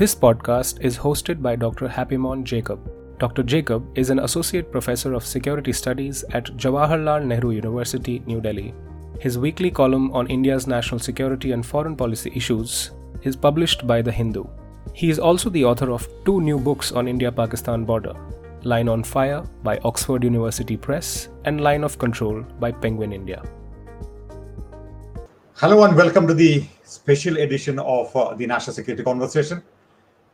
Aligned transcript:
This 0.00 0.14
podcast 0.14 0.82
is 0.84 0.98
hosted 0.98 1.40
by 1.40 1.56
Dr. 1.56 1.88
Happymon 1.88 2.44
Jacob. 2.44 2.78
Dr. 3.18 3.42
Jacob 3.42 3.82
is 3.96 4.10
an 4.10 4.18
associate 4.18 4.70
professor 4.70 5.14
of 5.14 5.24
security 5.24 5.72
studies 5.72 6.22
at 6.32 6.54
Jawaharlal 6.58 7.24
Nehru 7.24 7.52
University, 7.52 8.22
New 8.26 8.42
Delhi. 8.42 8.74
His 9.20 9.38
weekly 9.38 9.70
column 9.70 10.12
on 10.12 10.26
India's 10.26 10.66
national 10.66 10.98
security 10.98 11.52
and 11.52 11.64
foreign 11.64 11.96
policy 11.96 12.30
issues 12.34 12.90
is 13.22 13.36
published 13.36 13.86
by 13.86 14.02
The 14.02 14.12
Hindu. 14.12 14.44
He 14.92 15.08
is 15.08 15.18
also 15.18 15.48
the 15.48 15.64
author 15.64 15.90
of 15.90 16.06
two 16.26 16.42
new 16.42 16.58
books 16.58 16.92
on 16.92 17.08
India 17.08 17.32
Pakistan 17.32 17.86
border 17.86 18.12
Line 18.64 18.90
on 18.90 19.02
Fire 19.02 19.44
by 19.62 19.78
Oxford 19.78 20.24
University 20.24 20.76
Press 20.76 21.30
and 21.46 21.62
Line 21.62 21.84
of 21.84 21.98
Control 21.98 22.42
by 22.60 22.70
Penguin 22.70 23.14
India. 23.14 23.42
Hello 25.54 25.84
and 25.84 25.96
welcome 25.96 26.26
to 26.26 26.34
the 26.34 26.66
special 26.84 27.38
edition 27.38 27.78
of 27.78 28.14
uh, 28.14 28.34
the 28.34 28.46
National 28.46 28.74
Security 28.74 29.02
Conversation. 29.02 29.62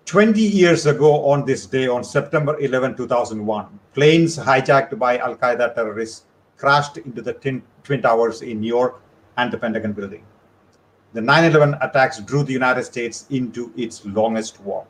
20 0.07 0.41
years 0.41 0.87
ago 0.87 1.25
on 1.25 1.45
this 1.45 1.67
day, 1.67 1.87
on 1.87 2.03
September 2.03 2.59
11, 2.59 2.97
2001, 2.97 3.79
planes 3.95 4.37
hijacked 4.37 4.99
by 4.99 5.19
Al 5.19 5.37
Qaeda 5.37 5.75
terrorists 5.75 6.27
crashed 6.57 6.97
into 6.99 7.23
the 7.23 7.33
twin, 7.35 7.63
twin 7.85 8.03
Towers 8.03 8.43
in 8.43 8.61
New 8.61 8.69
York 8.69 9.01
and 9.37 9.53
the 9.53 9.59
Pentagon 9.59 9.93
building. 9.93 10.25
The 11.13 11.21
9 11.21 11.45
11 11.45 11.77
attacks 11.81 12.21
drew 12.21 12.43
the 12.43 12.53
United 12.53 12.85
States 12.85 13.27
into 13.31 13.73
its 13.77 14.05
longest 14.05 14.61
war. 14.61 14.87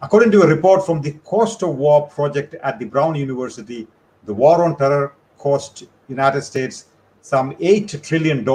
According 0.00 0.30
to 0.32 0.42
a 0.42 0.46
report 0.46 0.86
from 0.86 1.00
the 1.00 1.12
Cost 1.24 1.62
of 1.62 1.76
War 1.76 2.06
project 2.06 2.54
at 2.54 2.78
the 2.78 2.84
Brown 2.84 3.14
University, 3.14 3.88
the 4.24 4.34
war 4.34 4.64
on 4.64 4.76
terror 4.76 5.14
cost 5.38 5.84
United 6.08 6.42
States 6.42 6.86
some 7.20 7.54
$8 7.56 8.02
trillion 8.02 8.48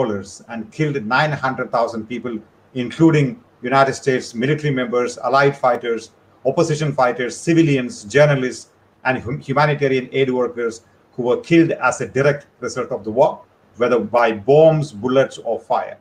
and 0.50 0.72
killed 0.72 1.06
900,000 1.06 2.08
people, 2.08 2.40
including 2.74 3.44
United 3.64 3.94
States 3.94 4.36
military 4.36 4.74
members, 4.74 5.18
allied 5.18 5.58
fighters, 5.58 6.12
opposition 6.46 6.92
fighters, 6.94 7.36
civilians, 7.36 8.04
journalists, 8.04 8.70
and 9.06 9.18
humanitarian 9.42 10.10
aid 10.12 10.30
workers 10.30 10.82
who 11.14 11.24
were 11.24 11.42
killed 11.42 11.72
as 11.72 12.02
a 12.02 12.08
direct 12.08 12.48
result 12.60 12.92
of 12.92 13.04
the 13.04 13.12
war, 13.12 13.42
whether 13.78 14.00
by 14.00 14.32
bombs, 14.32 14.92
bullets, 14.92 15.38
or 15.38 15.60
fire. 15.60 15.98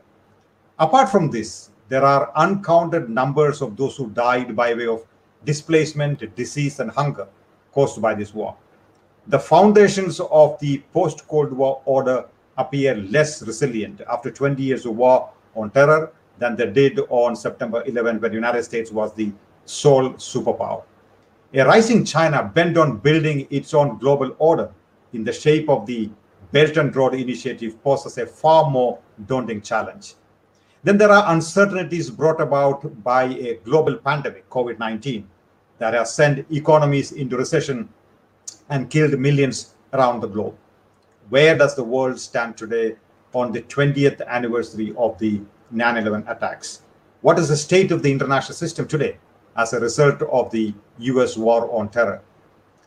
Apart 0.79 1.09
from 1.09 1.29
this, 1.31 1.69
there 1.89 2.03
are 2.03 2.31
uncounted 2.35 3.09
numbers 3.09 3.61
of 3.61 3.77
those 3.77 3.95
who 3.95 4.09
died 4.09 4.55
by 4.55 4.73
way 4.73 4.87
of 4.87 5.05
displacement, 5.45 6.35
disease, 6.35 6.79
and 6.79 6.91
hunger 6.91 7.27
caused 7.71 8.01
by 8.01 8.13
this 8.13 8.33
war. 8.33 8.55
The 9.27 9.39
foundations 9.39 10.19
of 10.19 10.59
the 10.59 10.79
post 10.93 11.27
Cold 11.27 11.53
War 11.53 11.81
order 11.85 12.25
appear 12.57 12.95
less 12.95 13.41
resilient 13.41 14.01
after 14.09 14.29
20 14.31 14.61
years 14.61 14.85
of 14.85 14.95
war 14.95 15.29
on 15.55 15.69
terror 15.71 16.11
than 16.43 16.57
they 16.57 16.69
did 16.69 16.99
on 17.09 17.35
September 17.35 17.83
11 17.85 18.19
when 18.19 18.31
the 18.31 18.35
United 18.35 18.63
States 18.63 18.91
was 18.91 19.13
the 19.13 19.31
sole 19.63 20.09
superpower. 20.15 20.83
A 21.53 21.63
rising 21.63 22.03
China 22.03 22.43
bent 22.43 22.77
on 22.77 22.97
building 22.97 23.47
its 23.49 23.73
own 23.73 23.97
global 23.97 24.35
order 24.39 24.69
in 25.13 25.23
the 25.23 25.31
shape 25.31 25.69
of 25.69 25.85
the 25.85 26.09
Belt 26.51 26.75
and 26.77 26.93
Road 26.95 27.13
Initiative 27.13 27.81
poses 27.81 28.17
a 28.17 28.25
far 28.25 28.69
more 28.69 28.99
daunting 29.25 29.61
challenge. 29.61 30.15
Then 30.83 30.97
there 30.97 31.11
are 31.11 31.33
uncertainties 31.33 32.09
brought 32.09 32.41
about 32.41 32.81
by 33.03 33.23
a 33.23 33.55
global 33.63 33.95
pandemic, 33.95 34.49
COVID 34.49 34.77
19, 34.79 35.25
that 35.77 35.93
has 35.93 36.13
sent 36.13 36.45
economies 36.51 37.13
into 37.13 37.37
recession 37.37 37.87
and 38.69 38.89
killed 38.89 39.17
millions 39.17 39.75
around 39.93 40.19
the 40.19 40.27
globe. 40.27 40.55
Where 41.29 41.57
does 41.57 41.75
the 41.75 41.85
world 41.85 42.19
stand 42.19 42.57
today 42.57 42.97
on 43.33 43.53
the 43.53 43.61
20th 43.61 44.27
anniversary 44.27 44.93
of 44.97 45.17
the 45.19 45.41
9 45.73 45.97
11 45.97 46.25
attacks? 46.27 46.81
What 47.21 47.39
is 47.39 47.49
the 47.49 47.57
state 47.57 47.91
of 47.91 48.03
the 48.03 48.11
international 48.11 48.55
system 48.55 48.87
today 48.87 49.17
as 49.57 49.73
a 49.73 49.79
result 49.79 50.21
of 50.21 50.51
the 50.51 50.73
US 50.99 51.35
war 51.35 51.69
on 51.71 51.89
terror? 51.89 52.21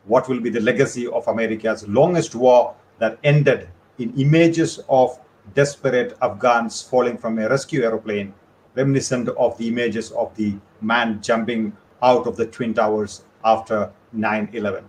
What 0.05 0.29
will 0.29 0.41
be 0.41 0.51
the 0.51 0.61
legacy 0.61 1.07
of 1.09 1.27
America's 1.27 1.87
longest 1.89 2.35
war 2.35 2.75
that 2.99 3.19
ended 3.25 3.69
in 3.99 4.15
images 4.19 4.81
of 4.89 5.19
desperate 5.55 6.17
Afghans 6.23 6.83
falling 6.83 7.19
from 7.19 7.39
a 7.39 7.49
rescue 7.49 7.83
aeroplane, 7.83 8.33
reminiscent 8.75 9.29
of 9.31 9.59
the 9.59 9.69
images 9.69 10.13
of 10.13 10.35
the 10.37 10.55
man 10.81 11.21
jumping 11.23 11.77
out 12.03 12.27
of 12.27 12.37
the 12.37 12.47
Twin 12.47 12.73
Towers 12.73 13.25
after 13.45 13.91
9 14.13 14.51
11? 14.53 14.85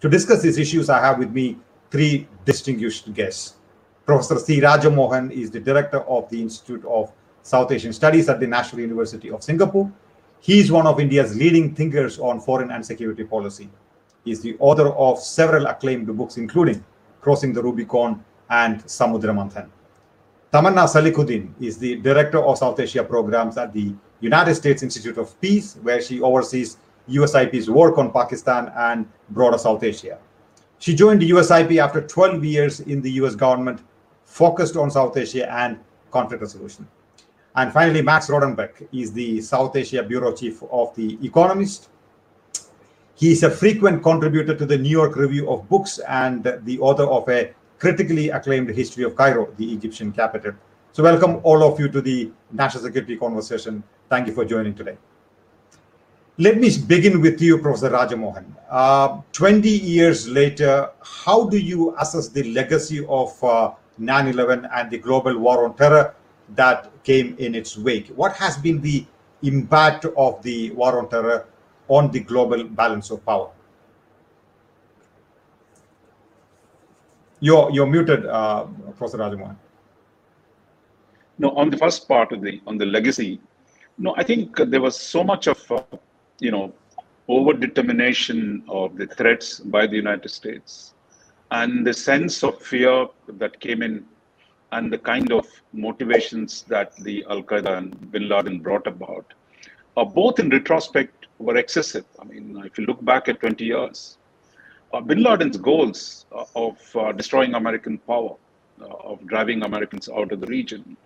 To 0.00 0.08
discuss 0.08 0.42
these 0.42 0.58
issues, 0.58 0.88
I 0.88 1.00
have 1.00 1.18
with 1.18 1.30
me 1.30 1.58
three 1.90 2.26
distinguished 2.44 3.12
guests. 3.12 3.54
Professor 4.06 4.38
C. 4.38 4.60
Raja 4.60 4.90
Mohan 4.90 5.30
is 5.30 5.50
the 5.50 5.60
director 5.60 6.00
of 6.00 6.28
the 6.28 6.40
Institute 6.40 6.84
of 6.84 7.12
South 7.44 7.70
Asian 7.70 7.92
Studies 7.92 8.30
at 8.30 8.40
the 8.40 8.46
National 8.46 8.80
University 8.80 9.30
of 9.30 9.42
Singapore. 9.42 9.92
He 10.40 10.60
is 10.60 10.72
one 10.72 10.86
of 10.86 10.98
India's 10.98 11.36
leading 11.36 11.74
thinkers 11.74 12.18
on 12.18 12.40
foreign 12.40 12.70
and 12.70 12.84
security 12.84 13.22
policy. 13.22 13.68
He 14.24 14.30
is 14.32 14.40
the 14.40 14.56
author 14.58 14.88
of 14.88 15.18
several 15.18 15.66
acclaimed 15.66 16.06
books, 16.16 16.38
including 16.38 16.82
Crossing 17.20 17.52
the 17.52 17.62
Rubicon 17.62 18.24
and 18.48 18.82
Samudra 18.84 19.34
Manthan. 19.34 19.68
Tamanna 20.52 20.88
Salikuddin 20.88 21.52
is 21.60 21.76
the 21.76 21.96
director 21.96 22.38
of 22.42 22.56
South 22.56 22.80
Asia 22.80 23.04
programs 23.04 23.58
at 23.58 23.74
the 23.74 23.94
United 24.20 24.54
States 24.54 24.82
Institute 24.82 25.18
of 25.18 25.38
Peace, 25.42 25.76
where 25.82 26.00
she 26.00 26.22
oversees 26.22 26.78
USIP's 27.10 27.68
work 27.68 27.98
on 27.98 28.10
Pakistan 28.10 28.72
and 28.74 29.06
broader 29.30 29.58
South 29.58 29.82
Asia. 29.82 30.16
She 30.78 30.94
joined 30.94 31.20
the 31.20 31.30
USIP 31.30 31.76
after 31.76 32.00
12 32.00 32.42
years 32.42 32.80
in 32.80 33.02
the 33.02 33.10
US 33.22 33.34
government, 33.34 33.82
focused 34.24 34.76
on 34.76 34.90
South 34.90 35.14
Asia 35.16 35.50
and 35.52 35.78
conflict 36.10 36.40
resolution. 36.40 36.88
And 37.56 37.72
finally, 37.72 38.02
Max 38.02 38.26
Rodenbeck 38.28 38.88
is 38.92 39.12
the 39.12 39.40
South 39.40 39.76
Asia 39.76 40.02
Bureau 40.02 40.32
Chief 40.34 40.60
of 40.72 40.94
The 40.96 41.18
Economist. 41.22 41.88
He 43.14 43.30
is 43.30 43.44
a 43.44 43.50
frequent 43.50 44.02
contributor 44.02 44.56
to 44.56 44.66
the 44.66 44.76
New 44.76 44.88
York 44.90 45.14
Review 45.14 45.48
of 45.48 45.68
Books 45.68 46.00
and 46.08 46.42
the 46.64 46.78
author 46.80 47.04
of 47.04 47.28
a 47.28 47.54
critically 47.78 48.30
acclaimed 48.30 48.70
history 48.70 49.04
of 49.04 49.14
Cairo, 49.14 49.52
the 49.56 49.72
Egyptian 49.72 50.10
capital. 50.10 50.52
So, 50.90 51.04
welcome 51.04 51.40
all 51.44 51.62
of 51.62 51.78
you 51.78 51.88
to 51.88 52.00
the 52.00 52.32
national 52.50 52.82
security 52.82 53.16
conversation. 53.16 53.84
Thank 54.08 54.26
you 54.26 54.34
for 54.34 54.44
joining 54.44 54.74
today. 54.74 54.96
Let 56.38 56.58
me 56.58 56.76
begin 56.88 57.20
with 57.20 57.40
you, 57.40 57.58
Professor 57.58 57.90
Raja 57.90 58.16
Mohan. 58.16 58.56
Uh, 58.68 59.20
20 59.30 59.68
years 59.68 60.26
later, 60.28 60.90
how 61.00 61.48
do 61.48 61.56
you 61.56 61.94
assess 62.00 62.28
the 62.28 62.42
legacy 62.52 63.06
of 63.08 63.44
uh, 63.44 63.70
9 63.98 64.26
11 64.26 64.66
and 64.74 64.90
the 64.90 64.98
global 64.98 65.38
war 65.38 65.64
on 65.64 65.76
terror 65.76 66.16
that 66.56 66.90
came 67.04 67.36
in 67.38 67.54
its 67.54 67.78
wake? 67.78 68.08
What 68.08 68.34
has 68.36 68.56
been 68.56 68.80
the 68.80 69.06
impact 69.42 70.06
of 70.16 70.42
the 70.42 70.72
war 70.72 70.98
on 70.98 71.08
terror 71.08 71.46
on 71.88 72.10
the 72.10 72.20
global 72.20 72.64
balance 72.64 73.10
of 73.10 73.24
power? 73.24 73.50
You're, 77.40 77.70
you're 77.70 77.86
muted, 77.86 78.26
uh, 78.26 78.64
Professor 78.96 79.18
Raja 79.18 79.36
Mohan. 79.36 79.58
No, 81.38 81.50
on 81.50 81.68
the 81.68 81.76
first 81.76 82.08
part 82.08 82.32
of 82.32 82.40
the 82.40 82.60
on 82.66 82.78
the 82.78 82.86
legacy, 82.86 83.40
no, 83.98 84.14
I 84.16 84.22
think 84.22 84.56
there 84.56 84.80
was 84.80 84.98
so 84.98 85.24
much 85.24 85.48
of 85.48 85.60
uh, 85.70 85.82
you 86.38 86.50
know, 86.50 86.72
over 87.28 87.52
determination 87.52 88.62
of 88.68 88.96
the 88.96 89.06
threats 89.06 89.60
by 89.60 89.86
the 89.86 89.96
United 89.96 90.30
States 90.30 90.94
and 91.50 91.86
the 91.86 91.92
sense 91.92 92.42
of 92.42 92.60
fear 92.60 93.06
that 93.28 93.58
came 93.60 93.82
in 93.82 94.04
and 94.74 94.92
the 94.92 94.98
kind 94.98 95.32
of 95.32 95.46
motivations 95.72 96.62
that 96.68 96.96
the 97.06 97.24
Al 97.30 97.42
Qaeda 97.42 97.78
and 97.78 98.10
bin 98.12 98.28
Laden 98.28 98.58
brought 98.58 98.86
about, 98.86 99.32
uh, 99.96 100.04
both 100.04 100.40
in 100.40 100.48
retrospect 100.50 101.26
were 101.38 101.56
excessive. 101.56 102.04
I 102.20 102.24
mean, 102.24 102.60
if 102.64 102.76
you 102.78 102.84
look 102.86 103.04
back 103.04 103.28
at 103.28 103.40
20 103.40 103.64
years, 103.64 104.18
uh, 104.92 105.00
bin 105.00 105.22
Laden's 105.22 105.56
goals 105.56 106.26
uh, 106.32 106.44
of 106.56 106.76
uh, 106.96 107.12
destroying 107.12 107.54
American 107.54 107.98
power, 107.98 108.34
uh, 108.80 108.86
of 109.10 109.24
driving 109.26 109.62
Americans 109.62 110.08
out 110.08 110.32
of 110.32 110.40
the 110.40 110.46
region, 110.46 110.96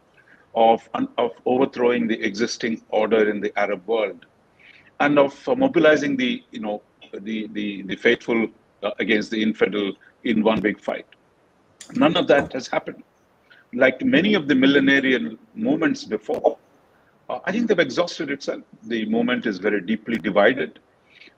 of, 0.55 0.89
of 1.19 1.33
overthrowing 1.45 2.09
the 2.09 2.21
existing 2.23 2.83
order 2.89 3.29
in 3.29 3.41
the 3.41 3.53
Arab 3.59 3.87
world, 3.87 4.25
and 5.01 5.19
of 5.19 5.49
uh, 5.49 5.55
mobilizing 5.55 6.17
the 6.17 6.43
you 6.51 6.61
know 6.61 6.83
the 7.13 7.47
the, 7.53 7.83
the 7.83 7.97
faithful 7.97 8.49
against 8.99 9.31
the 9.31 9.43
infidel 9.43 9.93
in 10.25 10.43
one 10.43 10.61
big 10.61 10.81
fight. 10.81 11.07
None 11.95 12.17
of 12.17 12.27
that 12.29 12.53
has 12.53 12.69
happened. 12.69 13.03
Like 13.75 14.03
many 14.03 14.35
of 14.35 14.49
the 14.49 14.55
millenarian 14.55 15.39
movements 15.55 16.05
before, 16.05 16.59
uh, 17.29 17.41
I 17.45 17.53
think 17.53 17.69
they've 17.69 17.79
exhausted 17.79 18.31
itself. 18.31 18.63
The 18.85 19.05
movement 19.07 19.47
is 19.47 19.59
very 19.59 19.81
deeply 19.81 20.17
divided. 20.17 20.79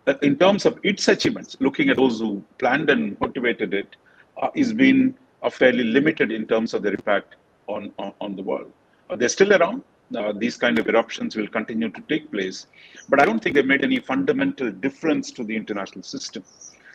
That 0.05 0.23
in 0.23 0.37
terms 0.37 0.65
of 0.65 0.79
its 0.83 1.09
achievements, 1.09 1.57
looking 1.61 1.91
at 1.91 1.97
those 1.97 2.21
who 2.21 2.43
planned 2.59 2.89
and 2.91 3.21
motivated 3.21 3.75
it, 3.75 3.97
uh, 4.41 4.51
is 4.55 4.73
been 4.73 5.15
uh, 5.43 5.51
fairly 5.51 5.85
limited 5.85 6.31
in 6.31 6.47
terms 6.47 6.73
of 6.75 6.83
their 6.83 6.93
impact 6.93 7.35
on, 7.67 7.93
on, 7.99 8.13
on 8.21 8.37
the 8.37 8.43
world. 8.43 8.73
Uh, 9.09 9.17
they're 9.17 9.29
still 9.29 9.53
around, 9.53 9.83
uh, 10.17 10.33
these 10.33 10.57
kind 10.57 10.79
of 10.79 10.89
eruptions 10.89 11.37
will 11.37 11.49
continue 11.49 11.89
to 11.91 12.01
take 12.03 12.31
place. 12.31 12.67
But 13.09 13.21
I 13.21 13.25
don't 13.25 13.43
think 13.43 13.55
they've 13.55 13.67
made 13.67 13.85
any 13.85 13.99
fundamental 13.99 14.71
difference 14.71 15.31
to 15.33 15.45
the 15.45 15.55
international 15.55 16.03
system. 16.03 16.45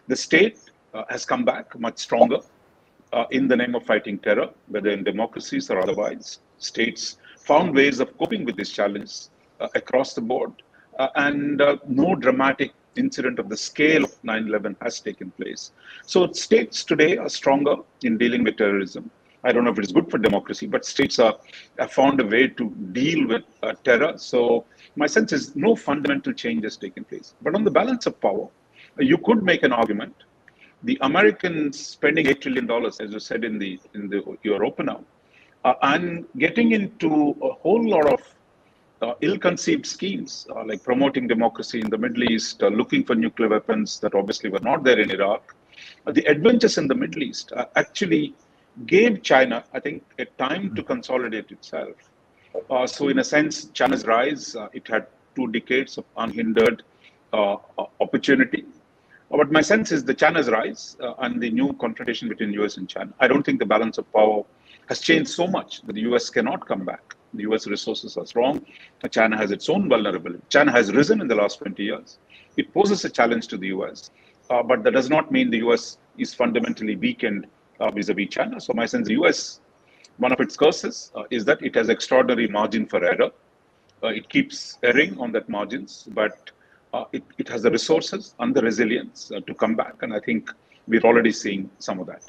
The 0.08 0.16
state 0.16 0.60
uh, 0.94 1.04
has 1.10 1.26
come 1.26 1.46
back 1.46 1.78
much 1.80 2.00
stronger 2.00 2.40
uh, 3.14 3.26
in 3.32 3.48
the 3.48 3.56
name 3.56 3.76
of 3.76 3.84
fighting 3.86 4.18
terror, 4.20 4.50
whether 4.68 4.90
in 4.90 5.04
democracies 5.04 5.70
or 5.70 5.80
otherwise. 5.80 6.40
States 6.58 7.18
found 7.40 7.76
ways 7.76 8.00
of 8.00 8.18
coping 8.18 8.46
with 8.46 8.56
this 8.58 8.72
challenge 8.72 9.14
uh, 9.60 9.68
across 9.76 10.14
the 10.14 10.22
board. 10.22 10.52
uh, 11.00 11.10
and 11.16 11.62
uh, 11.62 11.78
no 11.88 12.16
dramatic 12.16 12.74
incident 12.96 13.40
of 13.40 13.50
the 13.50 13.58
scale 13.58 14.04
of 14.04 14.12
9/11 14.24 14.76
has 14.82 15.00
taken 15.00 15.32
place. 15.32 15.72
So 16.06 16.32
states 16.32 16.84
today 16.84 17.18
are 17.18 17.30
stronger 17.30 17.76
in 18.04 18.18
dealing 18.18 18.44
with 18.44 18.58
terrorism. 18.58 19.12
I 19.44 19.52
don't 19.52 19.64
know 19.66 19.72
if 19.72 19.80
it's 19.80 19.92
good 19.92 20.10
for 20.10 20.18
democracy, 20.18 20.68
but 20.68 20.86
states 20.86 21.20
are 21.20 21.36
have 21.80 21.92
found 21.92 22.20
a 22.22 22.26
way 22.26 22.48
to 22.48 22.70
deal 23.00 23.28
with 23.28 23.44
uh, 23.64 23.74
terror. 23.84 24.14
So 24.18 24.66
my 24.96 25.08
sense 25.08 25.34
is 25.34 25.56
no 25.56 25.76
fundamental 25.76 26.34
change 26.34 26.64
has 26.64 26.78
taken 26.78 27.04
place. 27.04 27.36
But 27.42 27.56
on 27.56 27.64
the 27.64 27.72
balance 27.72 28.06
of 28.06 28.20
power, 28.22 28.48
you 28.98 29.18
could 29.20 29.44
make 29.44 29.64
an 29.64 29.74
argument. 29.74 30.16
The 30.86 30.98
Americans 31.02 31.80
spending 31.80 32.28
eight 32.28 32.42
trillion 32.42 32.68
dollars, 32.68 33.00
as 33.00 33.12
you 33.12 33.20
said 33.20 33.44
in 33.44 33.58
the 33.58 33.80
in 33.96 34.08
the 34.08 34.20
your 34.44 34.64
opener, 34.64 34.98
uh, 35.64 35.74
and 35.82 36.26
getting 36.38 36.74
into 36.74 37.36
a 37.42 37.52
whole 37.64 37.84
lot 37.96 38.06
of 38.14 38.22
uh, 39.02 39.14
ill-conceived 39.22 39.86
schemes 39.86 40.46
uh, 40.56 40.64
like 40.64 40.84
promoting 40.84 41.28
democracy 41.28 41.82
in 41.82 41.90
the 41.90 41.98
Middle 41.98 42.24
East, 42.32 42.62
uh, 42.62 42.68
looking 42.68 43.04
for 43.04 43.16
nuclear 43.16 43.50
weapons 43.50 44.00
that 44.00 44.14
obviously 44.14 44.50
were 44.50 44.60
not 44.60 44.84
there 44.84 45.00
in 45.00 45.10
Iraq. 45.10 45.56
Uh, 46.06 46.12
the 46.12 46.24
adventures 46.26 46.78
in 46.78 46.88
the 46.88 46.96
Middle 46.96 47.24
East 47.24 47.52
uh, 47.54 47.66
actually 47.76 48.36
gave 48.86 49.24
China, 49.24 49.64
I 49.74 49.80
think, 49.80 50.04
a 50.20 50.26
time 50.26 50.76
to 50.76 50.84
consolidate 50.84 51.50
itself. 51.52 51.96
So, 52.86 53.10
in 53.10 53.20
a 53.20 53.24
sense, 53.24 53.66
China's 53.74 54.06
rise, 54.06 54.56
it 54.72 54.88
had 54.88 55.08
two 55.36 55.48
decades 55.48 55.98
of 55.98 56.06
unhindered 56.16 56.84
opportunity. 57.34 58.66
But 59.30 59.52
my 59.52 59.62
sense 59.62 59.92
is 59.92 60.04
the 60.04 60.14
China's 60.14 60.50
rise 60.50 60.98
and 61.20 61.42
the 61.42 61.50
new 61.50 61.74
confrontation 61.74 62.30
between 62.30 62.54
US 62.54 62.78
and 62.78 62.88
China. 62.88 63.12
I 63.20 63.28
don't 63.28 63.44
think 63.44 63.60
the 63.60 63.66
balance 63.66 63.98
of 63.98 64.12
power 64.14 64.44
has 64.88 65.00
changed 65.00 65.32
so 65.32 65.48
much 65.48 65.82
that 65.84 65.94
the 65.94 66.02
US 66.02 66.30
cannot 66.30 66.68
come 66.68 66.86
back. 66.86 67.16
The 67.34 67.44
US 67.44 67.68
resources 67.68 68.18
are 68.18 68.26
strong. 68.26 68.66
China 69.12 69.38
has 69.38 69.52
its 69.52 69.70
own 69.70 69.90
vulnerability. 69.90 70.42
China 70.50 70.72
has 70.72 70.94
risen 70.94 71.22
in 71.22 71.28
the 71.28 71.36
last 71.36 71.60
20 71.60 71.84
years. 71.84 72.20
It 72.58 72.74
poses 72.74 73.04
a 73.06 73.10
challenge 73.10 73.48
to 73.48 73.58
the 73.58 73.68
US. 73.68 74.12
Uh, 74.50 74.62
but 74.62 74.84
that 74.84 74.92
does 74.92 75.10
not 75.10 75.32
mean 75.32 75.50
the 75.50 75.60
US 75.60 75.98
is 76.18 76.34
fundamentally 76.34 76.96
weakened 76.96 77.48
uh, 77.80 77.92
vis-a-vis 77.92 78.30
China. 78.30 78.62
So 78.62 78.74
my 78.74 78.86
sense, 78.86 79.08
the 79.08 79.16
US, 79.16 79.60
one 80.18 80.32
of 80.32 80.40
its 80.40 80.56
curses 80.56 81.12
uh, 81.16 81.24
is 81.32 81.46
that 81.46 81.62
it 81.62 81.76
has 81.76 81.90
extraordinary 81.90 82.48
margin 82.48 82.86
for 82.86 83.04
error. 83.04 83.32
Uh, 84.04 84.08
it 84.08 84.30
keeps 84.30 84.78
erring 84.84 85.18
on 85.20 85.32
that 85.32 85.50
margins, 85.50 86.08
but 86.12 86.52
uh, 86.52 86.55
it, 87.12 87.24
it 87.38 87.48
has 87.50 87.62
the 87.62 87.72
resources 87.72 88.36
and 88.40 88.56
the 88.56 88.62
resilience 88.62 89.32
uh, 89.32 89.40
to 89.42 89.54
come 89.54 89.76
back. 89.76 90.02
And 90.02 90.14
I 90.14 90.20
think 90.20 90.52
we're 90.88 91.02
already 91.02 91.32
seeing 91.32 91.70
some 91.80 92.00
of 92.00 92.08
that. 92.08 92.24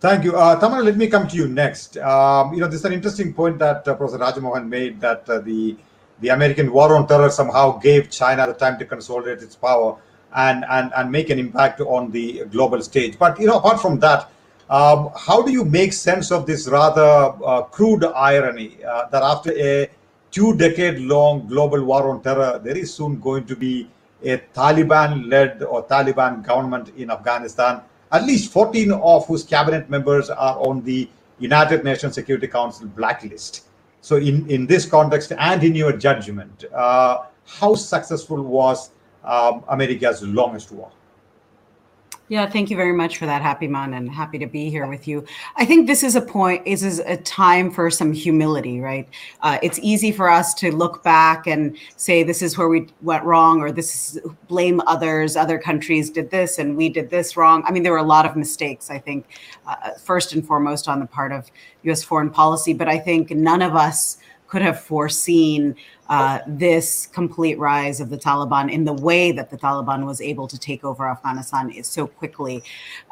Thank 0.00 0.24
you. 0.24 0.36
Uh, 0.36 0.60
Tamanna, 0.60 0.84
let 0.84 0.96
me 0.96 1.08
come 1.08 1.26
to 1.26 1.36
you 1.36 1.48
next. 1.48 1.96
Um, 1.98 2.54
you 2.54 2.60
know, 2.60 2.68
this 2.68 2.80
is 2.80 2.84
an 2.84 2.92
interesting 2.92 3.34
point 3.34 3.58
that 3.58 3.86
uh, 3.88 3.94
Professor 3.94 4.18
Raja 4.18 4.40
Mohan 4.40 4.68
made 4.68 5.00
that 5.00 5.28
uh, 5.28 5.40
the 5.40 5.76
the 6.20 6.30
American 6.30 6.72
war 6.72 6.96
on 6.96 7.06
terror 7.06 7.30
somehow 7.30 7.78
gave 7.78 8.10
China 8.10 8.46
the 8.46 8.52
time 8.52 8.78
to 8.78 8.84
consolidate 8.84 9.40
its 9.40 9.54
power 9.54 9.96
and, 10.34 10.64
and, 10.68 10.92
and 10.96 11.12
make 11.12 11.30
an 11.30 11.38
impact 11.38 11.80
on 11.80 12.10
the 12.10 12.44
global 12.46 12.82
stage. 12.82 13.16
But, 13.18 13.38
you 13.38 13.46
know, 13.46 13.58
apart 13.58 13.80
from 13.80 14.00
that, 14.00 14.28
um, 14.68 15.10
how 15.16 15.42
do 15.42 15.52
you 15.52 15.64
make 15.64 15.92
sense 15.92 16.32
of 16.32 16.44
this 16.44 16.68
rather 16.68 17.32
uh, 17.44 17.62
crude 17.62 18.04
irony 18.04 18.78
uh, 18.84 19.06
that 19.08 19.22
after 19.22 19.52
a 19.52 19.88
two 20.30 20.56
decade 20.56 20.98
long 20.98 21.46
global 21.46 21.84
war 21.84 22.10
on 22.10 22.22
terror, 22.22 22.60
there 22.62 22.76
is 22.76 22.92
soon 22.92 23.20
going 23.20 23.44
to 23.46 23.56
be 23.56 23.88
a 24.22 24.38
Taliban 24.54 25.28
led 25.28 25.62
or 25.62 25.84
Taliban 25.84 26.44
government 26.44 26.90
in 26.96 27.10
Afghanistan 27.10 27.82
at 28.10 28.24
least 28.24 28.52
14 28.52 28.92
of 28.92 29.26
whose 29.26 29.44
cabinet 29.44 29.90
members 29.90 30.30
are 30.30 30.58
on 30.58 30.82
the 30.82 31.08
United 31.38 31.84
Nations 31.84 32.14
Security 32.14 32.46
Council 32.46 32.86
blacklist. 32.86 33.66
So, 34.00 34.16
in, 34.16 34.48
in 34.50 34.66
this 34.66 34.86
context 34.86 35.32
and 35.36 35.62
in 35.62 35.74
your 35.74 35.92
judgment, 35.92 36.64
uh, 36.72 37.24
how 37.46 37.74
successful 37.74 38.42
was 38.42 38.90
um, 39.24 39.64
America's 39.68 40.22
longest 40.22 40.72
war? 40.72 40.90
Yeah, 42.30 42.46
thank 42.46 42.68
you 42.68 42.76
very 42.76 42.92
much 42.92 43.16
for 43.16 43.24
that, 43.24 43.40
Happymon, 43.40 43.96
and 43.96 44.10
happy 44.10 44.38
to 44.38 44.46
be 44.46 44.68
here 44.68 44.86
with 44.86 45.08
you. 45.08 45.24
I 45.56 45.64
think 45.64 45.86
this 45.86 46.02
is 46.02 46.14
a 46.14 46.20
point, 46.20 46.66
this 46.66 46.82
is 46.82 46.98
a 46.98 47.16
time 47.16 47.70
for 47.70 47.90
some 47.90 48.12
humility, 48.12 48.80
right? 48.80 49.08
Uh, 49.40 49.58
it's 49.62 49.78
easy 49.78 50.12
for 50.12 50.28
us 50.28 50.52
to 50.54 50.70
look 50.70 51.02
back 51.02 51.46
and 51.46 51.78
say 51.96 52.22
this 52.22 52.42
is 52.42 52.58
where 52.58 52.68
we 52.68 52.88
went 53.00 53.24
wrong, 53.24 53.62
or 53.62 53.72
this 53.72 54.16
is 54.16 54.20
blame 54.46 54.82
others. 54.86 55.36
Other 55.36 55.58
countries 55.58 56.10
did 56.10 56.30
this, 56.30 56.58
and 56.58 56.76
we 56.76 56.90
did 56.90 57.08
this 57.08 57.34
wrong. 57.34 57.64
I 57.66 57.70
mean, 57.70 57.82
there 57.82 57.92
were 57.92 57.98
a 57.98 58.02
lot 58.02 58.26
of 58.26 58.36
mistakes. 58.36 58.90
I 58.90 58.98
think, 58.98 59.26
uh, 59.66 59.92
first 59.92 60.34
and 60.34 60.46
foremost, 60.46 60.86
on 60.86 61.00
the 61.00 61.06
part 61.06 61.32
of 61.32 61.50
U.S. 61.84 62.02
foreign 62.02 62.28
policy, 62.28 62.74
but 62.74 62.88
I 62.88 62.98
think 62.98 63.30
none 63.30 63.62
of 63.62 63.74
us 63.74 64.18
could 64.48 64.62
have 64.62 64.80
foreseen 64.80 65.76
uh, 66.08 66.40
this 66.46 67.06
complete 67.06 67.58
rise 67.58 68.00
of 68.00 68.08
the 68.10 68.18
Taliban 68.18 68.72
in 68.72 68.84
the 68.84 68.92
way 68.92 69.32
that 69.32 69.50
the 69.50 69.58
Taliban 69.58 70.06
was 70.06 70.20
able 70.20 70.48
to 70.48 70.58
take 70.58 70.84
over 70.84 71.08
Afghanistan 71.08 71.70
is 71.70 71.86
so 71.86 72.06
quickly. 72.06 72.62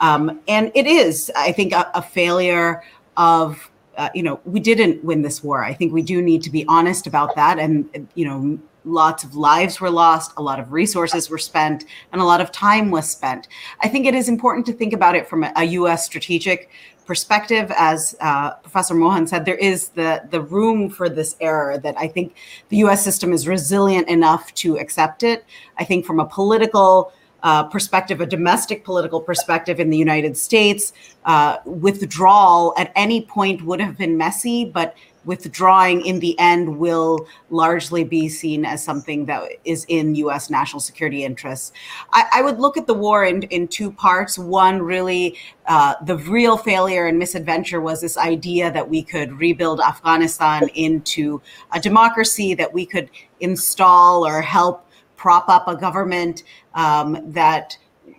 Um, 0.00 0.40
and 0.48 0.72
it 0.74 0.86
is, 0.86 1.30
I 1.36 1.52
think, 1.52 1.72
a, 1.72 1.90
a 1.94 2.02
failure 2.02 2.82
of. 3.16 3.70
Uh, 3.96 4.10
you 4.14 4.22
know, 4.22 4.38
we 4.44 4.60
didn't 4.60 5.02
win 5.02 5.22
this 5.22 5.42
war. 5.42 5.64
I 5.64 5.72
think 5.72 5.90
we 5.90 6.02
do 6.02 6.20
need 6.20 6.42
to 6.42 6.50
be 6.50 6.66
honest 6.68 7.06
about 7.06 7.34
that. 7.34 7.58
And, 7.58 7.88
you 8.14 8.26
know, 8.26 8.58
lots 8.86 9.24
of 9.24 9.34
lives 9.34 9.80
were 9.80 9.90
lost, 9.90 10.32
a 10.36 10.42
lot 10.42 10.58
of 10.58 10.72
resources 10.72 11.28
were 11.28 11.38
spent, 11.38 11.84
and 12.12 12.22
a 12.22 12.24
lot 12.24 12.40
of 12.40 12.50
time 12.52 12.90
was 12.90 13.10
spent. 13.10 13.48
I 13.80 13.88
think 13.88 14.06
it 14.06 14.14
is 14.14 14.28
important 14.28 14.64
to 14.66 14.72
think 14.72 14.92
about 14.92 15.14
it 15.14 15.28
from 15.28 15.44
a, 15.44 15.52
a 15.56 15.64
U.S. 15.64 16.06
strategic 16.06 16.70
perspective, 17.04 17.70
as 17.76 18.16
uh, 18.20 18.52
Professor 18.54 18.94
Mohan 18.94 19.26
said, 19.26 19.44
there 19.44 19.56
is 19.56 19.90
the 19.90 20.22
the 20.30 20.40
room 20.40 20.88
for 20.88 21.08
this 21.08 21.36
error 21.40 21.78
that 21.78 21.96
I 21.98 22.08
think 22.08 22.34
the 22.68 22.78
U.S. 22.78 23.04
system 23.04 23.32
is 23.32 23.46
resilient 23.46 24.08
enough 24.08 24.52
to 24.54 24.78
accept 24.78 25.22
it. 25.22 25.44
I 25.78 25.84
think 25.84 26.04
from 26.04 26.20
a 26.20 26.26
political 26.26 27.12
uh, 27.42 27.64
perspective, 27.64 28.20
a 28.20 28.26
domestic 28.26 28.84
political 28.84 29.20
perspective 29.20 29.78
in 29.78 29.90
the 29.90 29.96
United 29.96 30.36
States, 30.36 30.92
uh, 31.26 31.58
withdrawal 31.64 32.74
at 32.76 32.90
any 32.96 33.20
point 33.22 33.62
would 33.62 33.80
have 33.80 33.96
been 33.96 34.16
messy, 34.16 34.64
but 34.64 34.96
withdrawing 35.26 36.06
in 36.06 36.20
the 36.20 36.38
end 36.38 36.78
will 36.78 37.26
largely 37.50 38.04
be 38.04 38.28
seen 38.28 38.64
as 38.64 38.82
something 38.82 39.26
that 39.26 39.42
is 39.64 39.84
in 39.88 40.14
US 40.14 40.48
national 40.48 40.80
security 40.80 41.24
interests. 41.24 41.72
I, 42.12 42.24
I 42.34 42.42
would 42.42 42.58
look 42.58 42.76
at 42.76 42.86
the 42.86 42.94
war 42.94 43.24
in, 43.24 43.42
in 43.44 43.68
two 43.68 43.92
parts. 43.92 44.38
One, 44.38 44.80
really, 44.80 45.36
uh, 45.66 45.94
the 46.04 46.16
real 46.16 46.56
failure 46.56 47.06
and 47.06 47.18
misadventure 47.18 47.80
was 47.80 48.00
this 48.00 48.16
idea 48.16 48.70
that 48.72 48.88
we 48.88 49.02
could 49.02 49.32
rebuild 49.32 49.80
Afghanistan 49.80 50.68
into 50.74 51.42
a 51.72 51.80
democracy, 51.80 52.54
that 52.54 52.72
we 52.72 52.86
could 52.86 53.10
install 53.40 54.24
or 54.24 54.40
help 54.40 54.86
prop 55.16 55.48
up 55.48 55.66
a 55.66 55.76
government 55.76 56.44
um, 56.74 57.18
that 57.26 57.76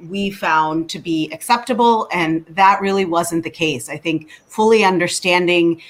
we 0.10 0.29
found 0.29 0.89
to 0.89 1.00
be 1.00 1.29
acceptable. 1.32 2.08
And 2.12 2.46
that 2.50 2.82
really 2.82 3.06
wasn't 3.06 3.44
the 3.44 3.50
case. 3.50 3.89
I 3.89 3.98
think 3.98 4.29
fully 4.48 4.84
understanding 4.84 5.82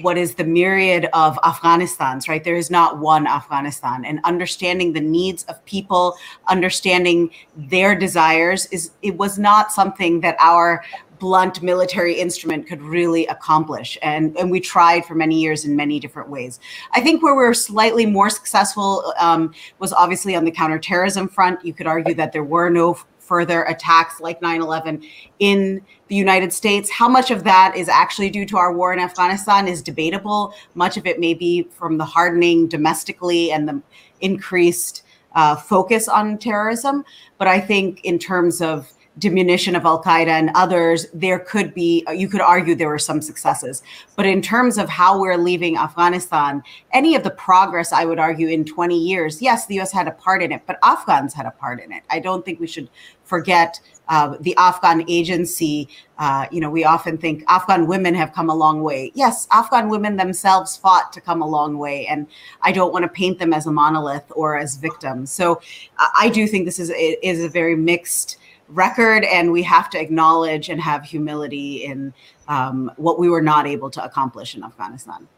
what 0.00 0.18
is 0.18 0.34
the 0.34 0.44
myriad 0.44 1.08
of 1.12 1.38
Afghanistans, 1.42 2.28
right? 2.28 2.42
There 2.42 2.56
is 2.56 2.70
not 2.70 2.98
one 2.98 3.26
Afghanistan. 3.26 4.04
And 4.04 4.20
understanding 4.24 4.92
the 4.92 5.00
needs 5.00 5.44
of 5.44 5.64
people, 5.64 6.16
understanding 6.48 7.30
their 7.56 7.94
desires 7.94 8.66
is 8.66 8.90
it 9.02 9.16
was 9.16 9.38
not 9.38 9.72
something 9.72 10.20
that 10.20 10.36
our 10.40 10.84
blunt 11.22 11.62
military 11.62 12.14
instrument 12.14 12.66
could 12.66 12.82
really 12.82 13.26
accomplish. 13.28 13.96
And, 14.02 14.36
and 14.36 14.50
we 14.50 14.58
tried 14.58 15.04
for 15.04 15.14
many 15.14 15.40
years 15.40 15.64
in 15.64 15.76
many 15.76 16.00
different 16.00 16.28
ways. 16.28 16.58
I 16.94 17.00
think 17.00 17.22
where 17.22 17.36
we 17.36 17.44
are 17.44 17.54
slightly 17.54 18.06
more 18.06 18.28
successful 18.28 19.14
um, 19.20 19.54
was 19.78 19.92
obviously 19.92 20.34
on 20.34 20.44
the 20.44 20.50
counterterrorism 20.50 21.28
front. 21.28 21.64
You 21.64 21.74
could 21.74 21.86
argue 21.86 22.14
that 22.14 22.32
there 22.32 22.42
were 22.42 22.70
no 22.70 22.98
further 23.32 23.62
attacks 23.62 24.20
like 24.20 24.42
9 24.42 24.60
11 24.60 25.02
in 25.38 25.80
the 26.08 26.14
United 26.14 26.52
States. 26.52 26.90
How 26.90 27.08
much 27.08 27.30
of 27.30 27.44
that 27.44 27.72
is 27.74 27.88
actually 27.88 28.28
due 28.28 28.44
to 28.44 28.58
our 28.58 28.74
war 28.74 28.92
in 28.92 28.98
Afghanistan 28.98 29.66
is 29.66 29.80
debatable. 29.80 30.52
Much 30.74 30.98
of 30.98 31.06
it 31.06 31.18
may 31.18 31.32
be 31.32 31.62
from 31.62 31.96
the 31.96 32.04
hardening 32.04 32.68
domestically 32.68 33.50
and 33.50 33.66
the 33.66 33.80
increased 34.20 35.02
uh, 35.34 35.56
focus 35.56 36.08
on 36.08 36.36
terrorism. 36.36 37.06
But 37.38 37.48
I 37.48 37.58
think, 37.58 38.04
in 38.04 38.18
terms 38.18 38.60
of 38.60 38.92
diminution 39.18 39.76
of 39.76 39.84
Al 39.84 40.02
Qaeda 40.02 40.28
and 40.28 40.50
others, 40.54 41.06
there 41.12 41.38
could 41.38 41.74
be, 41.74 42.04
you 42.14 42.28
could 42.28 42.40
argue 42.40 42.74
there 42.74 42.88
were 42.88 42.98
some 42.98 43.20
successes. 43.20 43.82
But 44.16 44.26
in 44.26 44.40
terms 44.40 44.78
of 44.78 44.88
how 44.88 45.20
we're 45.20 45.36
leaving 45.36 45.76
Afghanistan, 45.76 46.62
any 46.92 47.14
of 47.14 47.22
the 47.22 47.30
progress, 47.30 47.92
I 47.92 48.04
would 48.04 48.18
argue, 48.18 48.48
in 48.48 48.64
20 48.64 48.98
years, 48.98 49.42
yes, 49.42 49.66
the 49.66 49.80
US 49.80 49.92
had 49.92 50.08
a 50.08 50.12
part 50.12 50.42
in 50.42 50.52
it, 50.52 50.62
but 50.66 50.78
Afghans 50.82 51.34
had 51.34 51.46
a 51.46 51.50
part 51.50 51.80
in 51.80 51.92
it. 51.92 52.02
I 52.10 52.20
don't 52.20 52.44
think 52.44 52.58
we 52.58 52.66
should 52.66 52.88
forget 53.24 53.80
uh, 54.08 54.36
the 54.40 54.54
Afghan 54.56 55.04
agency. 55.08 55.88
Uh, 56.18 56.46
you 56.50 56.60
know, 56.60 56.70
we 56.70 56.84
often 56.84 57.16
think 57.16 57.44
Afghan 57.48 57.86
women 57.86 58.14
have 58.14 58.32
come 58.32 58.50
a 58.50 58.54
long 58.54 58.82
way. 58.82 59.12
Yes, 59.14 59.46
Afghan 59.50 59.88
women 59.88 60.16
themselves 60.16 60.76
fought 60.76 61.12
to 61.12 61.20
come 61.20 61.40
a 61.40 61.48
long 61.48 61.78
way, 61.78 62.06
and 62.06 62.26
I 62.62 62.72
don't 62.72 62.92
want 62.92 63.04
to 63.04 63.08
paint 63.08 63.38
them 63.38 63.52
as 63.52 63.66
a 63.66 63.72
monolith 63.72 64.30
or 64.34 64.56
as 64.56 64.76
victims. 64.76 65.32
So 65.32 65.60
I 65.98 66.28
do 66.28 66.46
think 66.46 66.64
this 66.64 66.78
is 66.78 66.90
is 66.94 67.42
a 67.42 67.48
very 67.48 67.76
mixed 67.76 68.38
record, 68.72 69.24
and 69.24 69.52
we 69.52 69.62
have 69.62 69.90
to 69.90 70.00
acknowledge 70.00 70.68
and 70.68 70.80
have 70.80 71.04
humility 71.04 71.84
in 71.84 72.12
um, 72.48 72.90
what 72.96 73.18
we 73.18 73.28
were 73.28 73.42
not 73.42 73.66
able 73.66 73.90
to 73.90 74.04
accomplish 74.04 74.54
in 74.54 74.64
Afghanistan. 74.64 75.28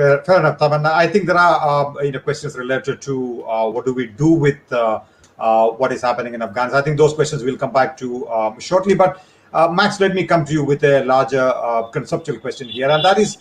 fair, 0.00 0.24
fair 0.24 0.38
enough, 0.40 0.58
Tamanna. 0.58 0.92
I 0.92 1.06
think 1.06 1.26
there 1.26 1.36
are 1.36 1.56
uh, 1.70 2.02
you 2.02 2.12
know 2.12 2.20
questions 2.20 2.56
related 2.56 3.00
to 3.02 3.44
uh, 3.44 3.68
what 3.70 3.84
do 3.84 3.92
we 3.92 4.06
do 4.06 4.30
with 4.32 4.60
uh, 4.72 5.00
uh, 5.38 5.68
what 5.70 5.92
is 5.92 6.02
happening 6.02 6.34
in 6.34 6.42
Afghanistan. 6.42 6.80
I 6.80 6.84
think 6.84 6.96
those 6.98 7.14
questions 7.14 7.42
will 7.42 7.56
come 7.56 7.72
back 7.72 7.96
to 7.98 8.28
um, 8.28 8.58
shortly. 8.60 8.94
But 8.94 9.22
uh, 9.52 9.68
Max, 9.68 10.00
let 10.00 10.14
me 10.14 10.24
come 10.24 10.44
to 10.44 10.52
you 10.52 10.64
with 10.64 10.84
a 10.84 11.04
larger 11.04 11.46
uh, 11.54 11.82
conceptual 11.88 12.38
question 12.38 12.68
here, 12.68 12.90
and 12.90 13.04
that 13.04 13.18
is, 13.18 13.38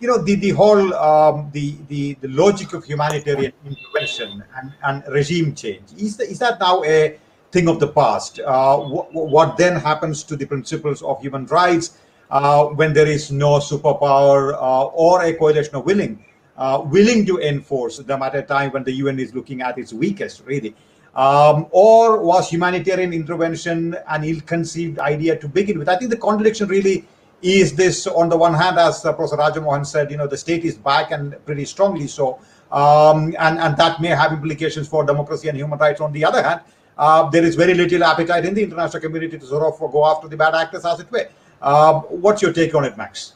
you 0.00 0.08
know, 0.08 0.18
the 0.18 0.34
the 0.34 0.50
whole 0.50 0.94
um, 0.94 1.50
the, 1.52 1.76
the 1.88 2.14
the 2.20 2.28
logic 2.28 2.72
of 2.74 2.84
humanitarian 2.84 3.52
intervention 3.64 4.42
and, 4.56 4.72
and 4.84 5.04
regime 5.12 5.54
change. 5.54 5.92
Is 5.96 6.16
the, 6.16 6.24
is 6.24 6.38
that 6.40 6.60
now 6.60 6.82
a 6.84 7.18
thing 7.52 7.68
of 7.68 7.78
the 7.78 7.88
past? 7.88 8.40
What, 8.44 9.12
what 9.12 9.56
then 9.56 9.76
happens 9.76 10.24
to 10.24 10.36
the 10.36 10.46
principles 10.46 11.02
of 11.02 11.20
human 11.20 11.46
rights? 11.46 11.98
uh, 12.32 12.64
when 12.64 12.94
there 12.94 13.06
is 13.06 13.30
no 13.30 13.58
superpower 13.58 14.54
uh, 14.54 14.86
or 14.86 15.22
a 15.22 15.34
coalition 15.34 15.74
of 15.76 15.84
willing, 15.84 16.24
uh, 16.56 16.82
willing 16.86 17.26
to 17.26 17.38
enforce 17.38 17.98
them 17.98 18.22
at 18.22 18.34
a 18.34 18.42
time 18.42 18.72
when 18.72 18.82
the 18.82 18.92
UN 18.92 19.20
is 19.20 19.34
looking 19.34 19.60
at 19.60 19.78
its 19.78 19.92
weakest, 19.92 20.42
really. 20.46 20.74
Um, 21.14 21.66
or 21.70 22.22
was 22.22 22.48
humanitarian 22.48 23.12
intervention 23.12 23.94
an 24.08 24.24
ill-conceived 24.24 24.98
idea 24.98 25.36
to 25.36 25.46
begin 25.46 25.78
with? 25.78 25.90
I 25.90 25.96
think 25.98 26.10
the 26.10 26.16
contradiction 26.16 26.68
really 26.68 27.04
is 27.42 27.74
this: 27.74 28.06
on 28.06 28.30
the 28.30 28.36
one 28.38 28.54
hand, 28.54 28.78
as 28.78 29.04
uh, 29.04 29.12
Professor 29.12 29.36
Raja 29.36 29.60
Mohan 29.60 29.84
said, 29.84 30.10
you 30.10 30.16
know, 30.16 30.26
the 30.26 30.38
state 30.38 30.64
is 30.64 30.78
back 30.78 31.10
and 31.10 31.36
pretty 31.44 31.66
strongly 31.66 32.06
so, 32.06 32.38
um, 32.70 33.34
and 33.38 33.58
and 33.58 33.76
that 33.76 34.00
may 34.00 34.08
have 34.08 34.32
implications 34.32 34.88
for 34.88 35.04
democracy 35.04 35.48
and 35.48 35.58
human 35.58 35.78
rights. 35.78 36.00
On 36.00 36.12
the 36.12 36.24
other 36.24 36.42
hand, 36.42 36.62
uh, 36.98 37.28
there 37.30 37.44
is 37.44 37.54
very 37.54 37.74
little 37.74 38.04
appetite 38.04 38.44
in 38.44 38.54
the 38.54 38.62
international 38.62 39.00
community 39.00 39.38
to 39.38 39.46
sort 39.46 39.62
of 39.62 39.92
go 39.92 40.06
after 40.06 40.28
the 40.28 40.36
bad 40.36 40.54
actors, 40.54 40.84
as 40.84 41.00
it 41.00 41.10
were. 41.10 41.28
Uh, 41.60 42.00
what's 42.00 42.42
your 42.42 42.52
take 42.52 42.74
on 42.74 42.84
it, 42.84 42.96
Max? 42.96 43.34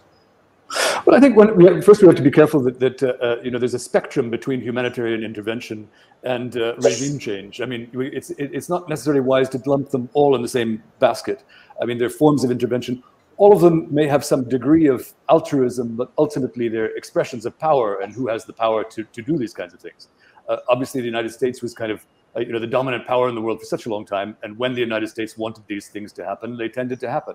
Well, 1.04 1.16
I 1.16 1.20
think 1.20 1.36
when 1.36 1.54
we 1.56 1.64
have, 1.66 1.84
first 1.84 2.02
we 2.02 2.08
have 2.08 2.16
to 2.16 2.22
be 2.22 2.30
careful 2.30 2.60
that, 2.62 2.80
that 2.80 3.02
uh, 3.02 3.12
uh, 3.22 3.36
you 3.42 3.52
know 3.52 3.58
there's 3.58 3.74
a 3.74 3.78
spectrum 3.78 4.30
between 4.30 4.60
humanitarian 4.60 5.22
intervention 5.22 5.88
and 6.24 6.56
uh, 6.56 6.74
regime 6.78 7.20
change. 7.20 7.60
I 7.60 7.66
mean, 7.66 7.88
it's 7.94 8.30
it's 8.30 8.68
not 8.68 8.88
necessarily 8.88 9.20
wise 9.20 9.48
to 9.50 9.62
lump 9.64 9.90
them 9.90 10.08
all 10.12 10.34
in 10.34 10.42
the 10.42 10.48
same 10.48 10.82
basket. 10.98 11.44
I 11.80 11.84
mean, 11.84 11.98
there 11.98 12.08
are 12.08 12.10
forms 12.10 12.42
of 12.42 12.50
intervention. 12.50 13.02
All 13.36 13.52
of 13.52 13.60
them 13.60 13.86
may 13.94 14.08
have 14.08 14.24
some 14.24 14.48
degree 14.48 14.86
of 14.86 15.12
altruism, 15.28 15.94
but 15.94 16.10
ultimately 16.18 16.68
they're 16.68 16.96
expressions 16.96 17.46
of 17.46 17.56
power 17.58 18.00
and 18.00 18.12
who 18.12 18.28
has 18.28 18.46
the 18.46 18.52
power 18.52 18.82
to, 18.82 19.04
to 19.04 19.22
do 19.22 19.36
these 19.36 19.52
kinds 19.52 19.74
of 19.74 19.80
things. 19.80 20.08
Uh, 20.48 20.56
obviously, 20.68 21.00
the 21.00 21.06
United 21.06 21.30
States 21.30 21.62
was 21.62 21.74
kind 21.74 21.92
of 21.92 22.04
uh, 22.36 22.40
you 22.40 22.52
know 22.52 22.58
the 22.58 22.66
dominant 22.66 23.06
power 23.06 23.28
in 23.28 23.34
the 23.34 23.40
world 23.40 23.60
for 23.60 23.66
such 23.66 23.86
a 23.86 23.88
long 23.88 24.04
time, 24.04 24.36
and 24.42 24.58
when 24.58 24.74
the 24.74 24.80
United 24.80 25.08
States 25.08 25.36
wanted 25.36 25.64
these 25.66 25.88
things 25.88 26.12
to 26.12 26.24
happen, 26.24 26.56
they 26.56 26.68
tended 26.68 27.00
to 27.00 27.10
happen. 27.10 27.34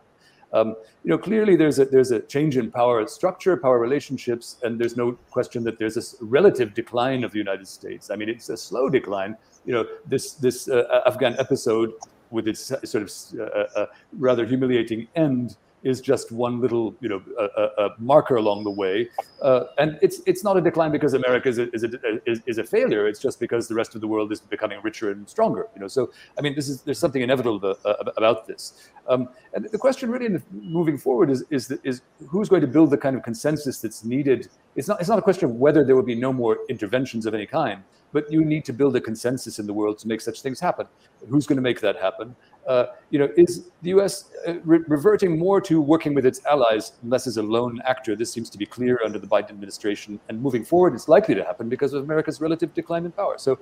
Um, 0.53 0.75
you 1.03 1.10
know, 1.10 1.17
clearly 1.17 1.55
there's 1.55 1.79
a 1.79 1.86
there's 1.86 2.12
a 2.12 2.20
change 2.20 2.58
in 2.58 2.72
power 2.72 3.05
structure, 3.08 3.55
power 3.58 3.79
relationships, 3.79 4.58
and 4.63 4.79
there's 4.79 4.98
no 4.98 5.13
question 5.31 5.63
that 5.63 5.79
there's 5.79 5.98
a 5.98 6.25
relative 6.25 6.74
decline 6.74 7.24
of 7.24 7.31
the 7.31 7.38
United 7.38 7.67
States. 7.67 8.10
I 8.12 8.15
mean, 8.15 8.29
it's 8.29 8.50
a 8.50 8.58
slow 8.58 8.89
decline. 8.89 9.38
You 9.65 9.74
know, 9.74 9.86
this 10.05 10.34
this 10.34 10.67
uh, 10.67 11.01
Afghan 11.05 11.36
episode 11.39 11.93
with 12.31 12.48
its 12.48 12.72
sort 12.84 13.03
of 13.03 13.12
uh, 13.39 13.79
uh, 13.79 13.86
rather 14.13 14.46
humiliating 14.46 15.08
end 15.15 15.58
is 15.84 16.00
just 16.02 16.32
one 16.32 16.62
little, 16.62 16.96
you 17.02 17.10
know, 17.10 17.22
a, 17.40 17.84
a 17.84 17.90
marker 17.98 18.36
along 18.36 18.64
the 18.64 18.70
way. 18.70 19.10
Uh, 19.42 19.64
and 19.80 19.98
it's 20.02 20.22
it's 20.26 20.44
not 20.44 20.58
a 20.58 20.62
decline 20.62 20.92
because 20.92 21.14
America 21.14 21.50
is 21.50 21.58
a, 21.58 21.72
is, 21.74 21.84
a, 21.84 22.30
is, 22.30 22.42
is, 22.46 22.58
a 22.58 22.64
failure. 22.64 23.08
It's 23.08 23.20
just 23.20 23.40
because 23.40 23.68
the 23.68 23.76
rest 23.76 23.96
of 23.96 24.02
the 24.02 24.08
world 24.08 24.32
is 24.32 24.40
becoming 24.40 24.80
richer 24.84 25.12
and 25.12 25.28
stronger. 25.28 25.68
You 25.74 25.82
know, 25.82 25.88
so 25.88 26.12
I 26.38 26.42
mean, 26.42 26.56
this 26.56 26.70
is 26.70 26.82
there's 26.82 27.00
something 27.00 27.22
inevitable 27.22 27.76
about 28.18 28.48
this. 28.48 28.90
Um, 29.08 29.30
and 29.54 29.66
the 29.66 29.78
question 29.78 30.12
really, 30.12 30.28
the, 30.28 30.42
moving 30.52 30.98
forward, 30.98 31.30
is 31.30 31.44
is 31.50 31.68
the, 31.68 31.80
is 31.84 32.02
who's 32.28 32.50
going 32.50 32.62
to 32.62 32.68
build 32.68 32.92
the 32.92 32.98
kind 32.98 33.16
of 33.16 33.24
consensus 33.24 33.80
that's 33.80 34.04
needed. 34.04 34.50
It's 34.76 34.88
not 34.88 35.00
it's 35.00 35.10
not 35.10 35.20
a 35.20 35.24
question 35.24 35.50
of 35.50 35.56
whether 35.56 35.84
there 35.84 35.96
will 35.96 36.04
be 36.04 36.16
no 36.16 36.32
more 36.32 36.60
interventions 36.70 37.26
of 37.26 37.34
any 37.34 37.48
kind, 37.48 37.84
but 38.14 38.32
you 38.32 38.46
need 38.46 38.66
to 38.66 38.74
build 38.74 38.96
a 38.96 39.02
consensus 39.02 39.60
in 39.60 39.66
the 39.66 39.74
world 39.74 39.98
to 40.00 40.08
make 40.08 40.22
such 40.22 40.42
things 40.42 40.60
happen. 40.60 40.88
Who's 41.30 41.48
going 41.48 41.58
to 41.58 41.62
make 41.62 41.82
that 41.82 41.98
happen? 41.98 42.36
Uh, 42.68 42.86
you 43.10 43.18
know, 43.20 43.27
is 43.38 43.70
the 43.82 43.89
U.S. 43.89 44.30
Uh, 44.48 44.56
re 44.63 44.80
reverting 44.88 45.38
more 45.38 45.60
to 45.62 45.82
working 45.82 46.13
with 46.13 46.25
its 46.25 46.46
allies, 46.46 46.94
less 47.03 47.25
as 47.27 47.38
a 47.38 47.44
lone 47.44 47.82
actor? 47.86 48.15
This 48.15 48.32
seems 48.32 48.50
to 48.51 48.58
be 48.58 48.65
clear 48.65 49.00
under 49.03 49.20
the 49.20 49.27
Biden 49.27 49.50
administration, 49.50 50.20
and 50.30 50.41
moving 50.41 50.63
forward, 50.63 50.94
it's 50.94 51.08
likely 51.08 51.36
to 51.36 51.44
happen 51.44 51.70
because 51.70 51.94
of 51.94 52.03
America's 52.03 52.39
relative 52.39 52.74
decline 52.74 53.06
in 53.06 53.12
power. 53.12 53.36
So, 53.38 53.60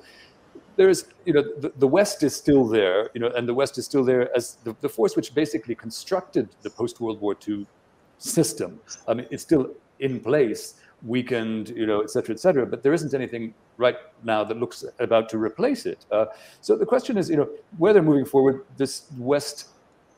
there's, 0.76 1.06
you 1.26 1.34
know, 1.34 1.44
the, 1.60 1.74
the 1.78 1.88
West 1.88 2.24
is 2.24 2.36
still 2.36 2.66
there, 2.66 3.10
you 3.14 3.20
know, 3.20 3.28
and 3.28 3.48
the 3.48 3.54
West 3.54 3.78
is 3.78 3.86
still 3.86 4.04
there 4.04 4.36
as 4.36 4.58
the, 4.64 4.76
the 4.82 4.90
force 4.90 5.16
which 5.16 5.34
basically 5.34 5.76
constructed 5.76 6.50
the 6.62 6.70
post-World 6.70 7.20
War 7.20 7.36
II 7.48 7.68
system. 8.18 8.80
I 9.08 9.14
mean, 9.14 9.28
it's 9.30 9.44
still 9.44 9.72
in 10.00 10.20
place, 10.20 10.76
weakened, 11.04 11.70
you 11.70 11.86
know, 11.86 12.02
et 12.02 12.10
cetera, 12.10 12.34
et 12.36 12.40
cetera. 12.40 12.66
But 12.66 12.84
there 12.84 12.94
isn't 12.94 13.14
anything 13.14 13.54
right 13.78 13.98
now 14.24 14.44
that 14.44 14.58
looks 14.58 14.84
about 15.00 15.30
to 15.30 15.38
replace 15.38 15.86
it. 15.86 16.06
Uh, 16.12 16.26
so 16.62 16.76
the 16.76 16.86
question 16.86 17.18
is, 17.18 17.30
you 17.30 17.38
know, 17.38 17.50
whether 17.78 18.02
moving 18.02 18.26
forward, 18.26 18.66
this 18.78 19.06
West 19.18 19.70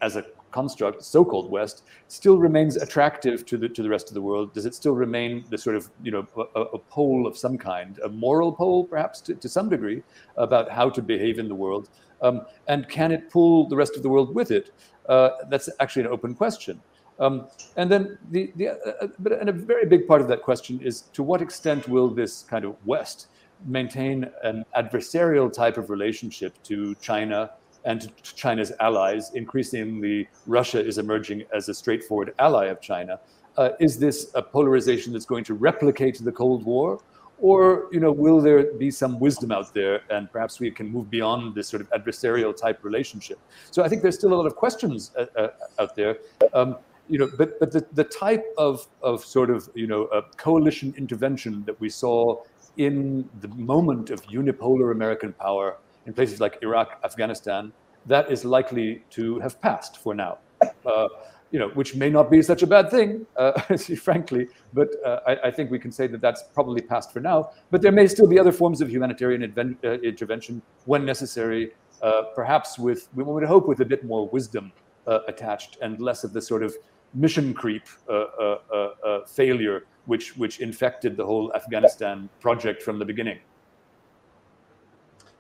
as 0.02 0.16
a 0.16 0.26
construct, 0.52 1.04
so-called 1.04 1.50
West, 1.50 1.84
still 2.08 2.38
remains 2.38 2.76
attractive 2.76 3.46
to 3.46 3.58
the 3.58 3.70
to 3.70 3.84
the 3.84 3.90
rest 3.90 4.10
of 4.10 4.16
the 4.16 4.22
world? 4.22 4.54
Does 4.54 4.66
it 4.66 4.76
still 4.76 4.94
remain 4.94 5.46
the 5.50 5.58
sort 5.58 5.76
of 5.76 5.90
you 6.04 6.12
know 6.12 6.28
a, 6.56 6.62
a 6.62 6.80
pole 6.80 7.28
of 7.28 7.38
some 7.38 7.58
kind, 7.58 8.00
a 8.04 8.10
moral 8.10 8.52
pole 8.52 8.84
perhaps 8.84 9.22
to, 9.22 9.36
to 9.36 9.48
some 9.48 9.70
degree 9.70 10.04
about 10.36 10.70
how 10.70 10.90
to 10.90 11.02
behave 11.02 11.40
in 11.40 11.48
the 11.48 11.56
world? 11.56 11.90
Um, 12.22 12.42
and 12.68 12.88
can 12.90 13.12
it 13.12 13.30
pull 13.30 13.68
the 13.68 13.76
rest 13.76 13.96
of 13.96 14.04
the 14.04 14.10
world 14.10 14.36
with 14.36 14.52
it? 14.52 14.74
Uh, 15.08 15.30
that's 15.50 15.70
actually 15.80 16.04
an 16.04 16.12
open 16.12 16.36
question. 16.36 16.82
Um, 17.20 17.48
and 17.78 17.92
then 17.92 18.18
the, 18.32 18.52
the 18.56 18.70
uh, 18.70 18.76
uh, 19.02 19.08
but 19.20 19.34
and 19.34 19.50
a 19.50 19.54
very 19.54 19.86
big 19.86 20.08
part 20.08 20.22
of 20.22 20.28
that 20.30 20.42
question 20.42 20.80
is 20.82 21.02
to 21.14 21.24
what 21.24 21.42
extent 21.42 21.88
will 21.88 22.10
this 22.10 22.44
kind 22.44 22.66
of 22.66 22.76
West 22.86 23.28
maintain 23.66 24.30
an 24.44 24.66
adversarial 24.76 25.52
type 25.52 25.78
of 25.78 25.90
relationship 25.90 26.62
to 26.64 26.96
China 26.96 27.52
and 27.86 28.02
to 28.24 28.36
China's 28.36 28.72
allies? 28.80 29.32
Increasingly, 29.34 30.30
Russia 30.48 30.84
is 30.84 30.98
emerging 30.98 31.44
as 31.54 31.70
a 31.70 31.74
straightforward 31.74 32.34
ally 32.40 32.66
of 32.68 32.82
China. 32.82 33.20
Uh, 33.58 33.70
is 33.80 34.00
this 34.00 34.32
a 34.34 34.42
polarization 34.42 35.14
that's 35.14 35.26
going 35.26 35.44
to 35.44 35.54
replicate 35.54 36.18
the 36.24 36.32
Cold 36.32 36.66
War? 36.66 37.02
Or 37.40 37.88
you 37.92 38.00
know, 38.00 38.12
will 38.12 38.40
there 38.40 38.72
be 38.74 38.92
some 38.92 39.20
wisdom 39.20 39.52
out 39.52 39.74
there, 39.74 40.02
and 40.12 40.32
perhaps 40.32 40.60
we 40.60 40.70
can 40.70 40.88
move 40.88 41.10
beyond 41.10 41.56
this 41.56 41.68
sort 41.68 41.82
of 41.82 41.90
adversarial 41.90 42.56
type 42.56 42.84
relationship? 42.84 43.40
So 43.72 43.84
I 43.84 43.90
think 43.90 44.04
there's 44.04 44.16
still 44.16 44.32
a 44.32 44.36
lot 44.36 44.46
of 44.46 44.56
questions 44.56 45.12
uh, 45.18 45.26
uh, 45.36 45.48
out 45.80 45.96
there. 45.96 46.20
Um, 46.54 46.78
you 47.12 47.18
know, 47.18 47.30
but 47.38 47.60
but 47.60 47.72
the, 47.72 47.86
the 47.92 48.06
type 48.06 48.46
of 48.58 48.88
of 49.02 49.24
sort 49.24 49.50
of 49.50 49.70
you 49.76 49.86
know 49.86 50.04
a 50.06 50.22
coalition 50.38 50.94
intervention 50.98 51.64
that 51.66 51.80
we 51.82 51.90
saw 51.90 52.42
in 52.78 53.30
the 53.42 53.50
moment 53.50 54.10
of 54.10 54.24
unipolar 54.28 54.94
American 54.94 55.34
power 55.34 55.78
in 56.06 56.14
places 56.14 56.40
like 56.40 56.58
Iraq, 56.62 57.00
Afghanistan, 57.04 57.74
that 58.06 58.32
is 58.32 58.46
likely 58.46 59.04
to 59.10 59.40
have 59.40 59.62
passed 59.62 59.98
for 59.98 60.16
now. 60.16 60.38
Uh, 60.86 61.08
you 61.52 61.60
know, 61.60 61.68
which 61.80 61.96
may 61.96 62.10
not 62.10 62.32
be 62.32 62.42
such 62.42 62.64
a 62.64 62.68
bad 62.68 62.90
thing, 62.90 63.26
uh, 63.36 63.60
frankly, 64.02 64.48
but 64.74 64.88
uh, 65.06 65.20
I, 65.28 65.48
I, 65.48 65.52
think 65.52 65.70
we 65.70 65.80
can 65.80 65.92
say 65.92 66.08
that 66.08 66.22
that's 66.22 66.44
probably 66.54 66.82
passed 66.82 67.12
for 67.12 67.20
now. 67.20 67.52
But 67.72 67.82
there 67.82 67.92
may 67.92 68.08
still 68.08 68.28
be 68.28 68.40
other 68.40 68.54
forms 68.54 68.80
of 68.80 68.90
humanitarian 68.90 69.44
uh, 69.44 69.90
intervention 70.00 70.62
when 70.86 71.04
necessary, 71.04 71.72
uh, 72.02 72.22
perhaps 72.36 72.80
with, 72.80 73.10
we 73.14 73.24
would 73.24 73.44
hope, 73.44 73.68
with 73.68 73.82
a 73.82 73.86
bit 73.86 74.06
more 74.06 74.30
wisdom 74.30 74.72
uh, 75.08 75.20
attached 75.28 75.78
and 75.82 76.00
less 76.00 76.24
of 76.24 76.32
the 76.32 76.42
sort 76.42 76.64
of 76.64 76.74
mission 77.14 77.54
creep 77.54 77.84
uh, 78.10 78.14
uh, 78.14 78.58
uh, 78.74 79.26
failure 79.26 79.84
which 80.06 80.36
which 80.38 80.60
infected 80.60 81.16
the 81.16 81.26
whole 81.26 81.54
Afghanistan 81.54 82.30
project 82.40 82.82
from 82.82 83.00
the 83.00 83.06
beginning. 83.06 83.40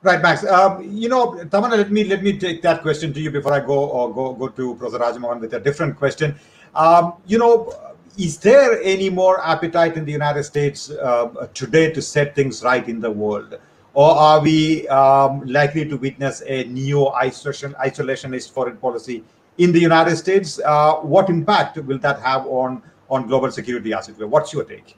Right, 0.04 0.22
Max. 0.22 0.44
Um, 0.46 0.84
you 0.84 1.10
know, 1.10 1.34
Tamanna, 1.34 1.78
let 1.78 1.92
me 1.92 2.04
let 2.04 2.24
me 2.24 2.38
take 2.38 2.62
that 2.64 2.82
question 2.82 3.14
to 3.14 3.20
you 3.20 3.32
before 3.32 3.54
I 3.54 3.60
go 3.60 3.90
or 3.90 4.14
go 4.14 4.34
go 4.34 4.48
to 4.48 4.76
Professor 4.76 5.00
Raja 5.00 5.20
Mohan 5.20 5.40
with 5.40 5.54
a 5.54 5.60
different 5.60 5.98
question. 5.98 6.36
Um, 6.74 7.14
you 7.28 7.38
know, 7.38 7.74
is 8.18 8.38
there 8.40 8.82
any 8.82 9.10
more 9.10 9.46
appetite 9.46 9.98
in 9.98 10.06
the 10.06 10.12
United 10.12 10.44
States 10.44 10.90
uh, 10.90 11.48
today 11.54 11.92
to 11.92 12.02
set 12.02 12.36
things 12.36 12.64
right 12.64 12.88
in 12.88 13.00
the 13.00 13.12
world? 13.12 13.60
Or 13.94 14.10
are 14.12 14.40
we 14.40 14.88
um, 14.88 15.46
likely 15.46 15.86
to 15.86 15.98
witness 15.98 16.42
a 16.48 16.64
neo 16.64 17.12
isolation 17.12 17.74
isolationist 17.74 18.52
foreign 18.52 18.78
policy 18.78 19.24
in 19.62 19.72
the 19.72 19.80
United 19.80 20.16
States. 20.18 20.60
Uh, 20.60 20.96
what 21.14 21.30
impact 21.30 21.78
will 21.78 22.00
that 22.00 22.20
have 22.22 22.46
on 22.48 22.82
on 23.10 23.28
global 23.28 23.52
security, 23.52 23.94
as 23.94 24.10
it 24.10 24.18
were? 24.18 24.28
What's 24.28 24.54
your 24.54 24.64
take? 24.64 24.98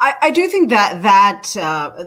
I, 0.00 0.14
I 0.22 0.30
do 0.30 0.46
think 0.48 0.70
that 0.70 1.02
that 1.02 1.56
uh, 1.56 2.04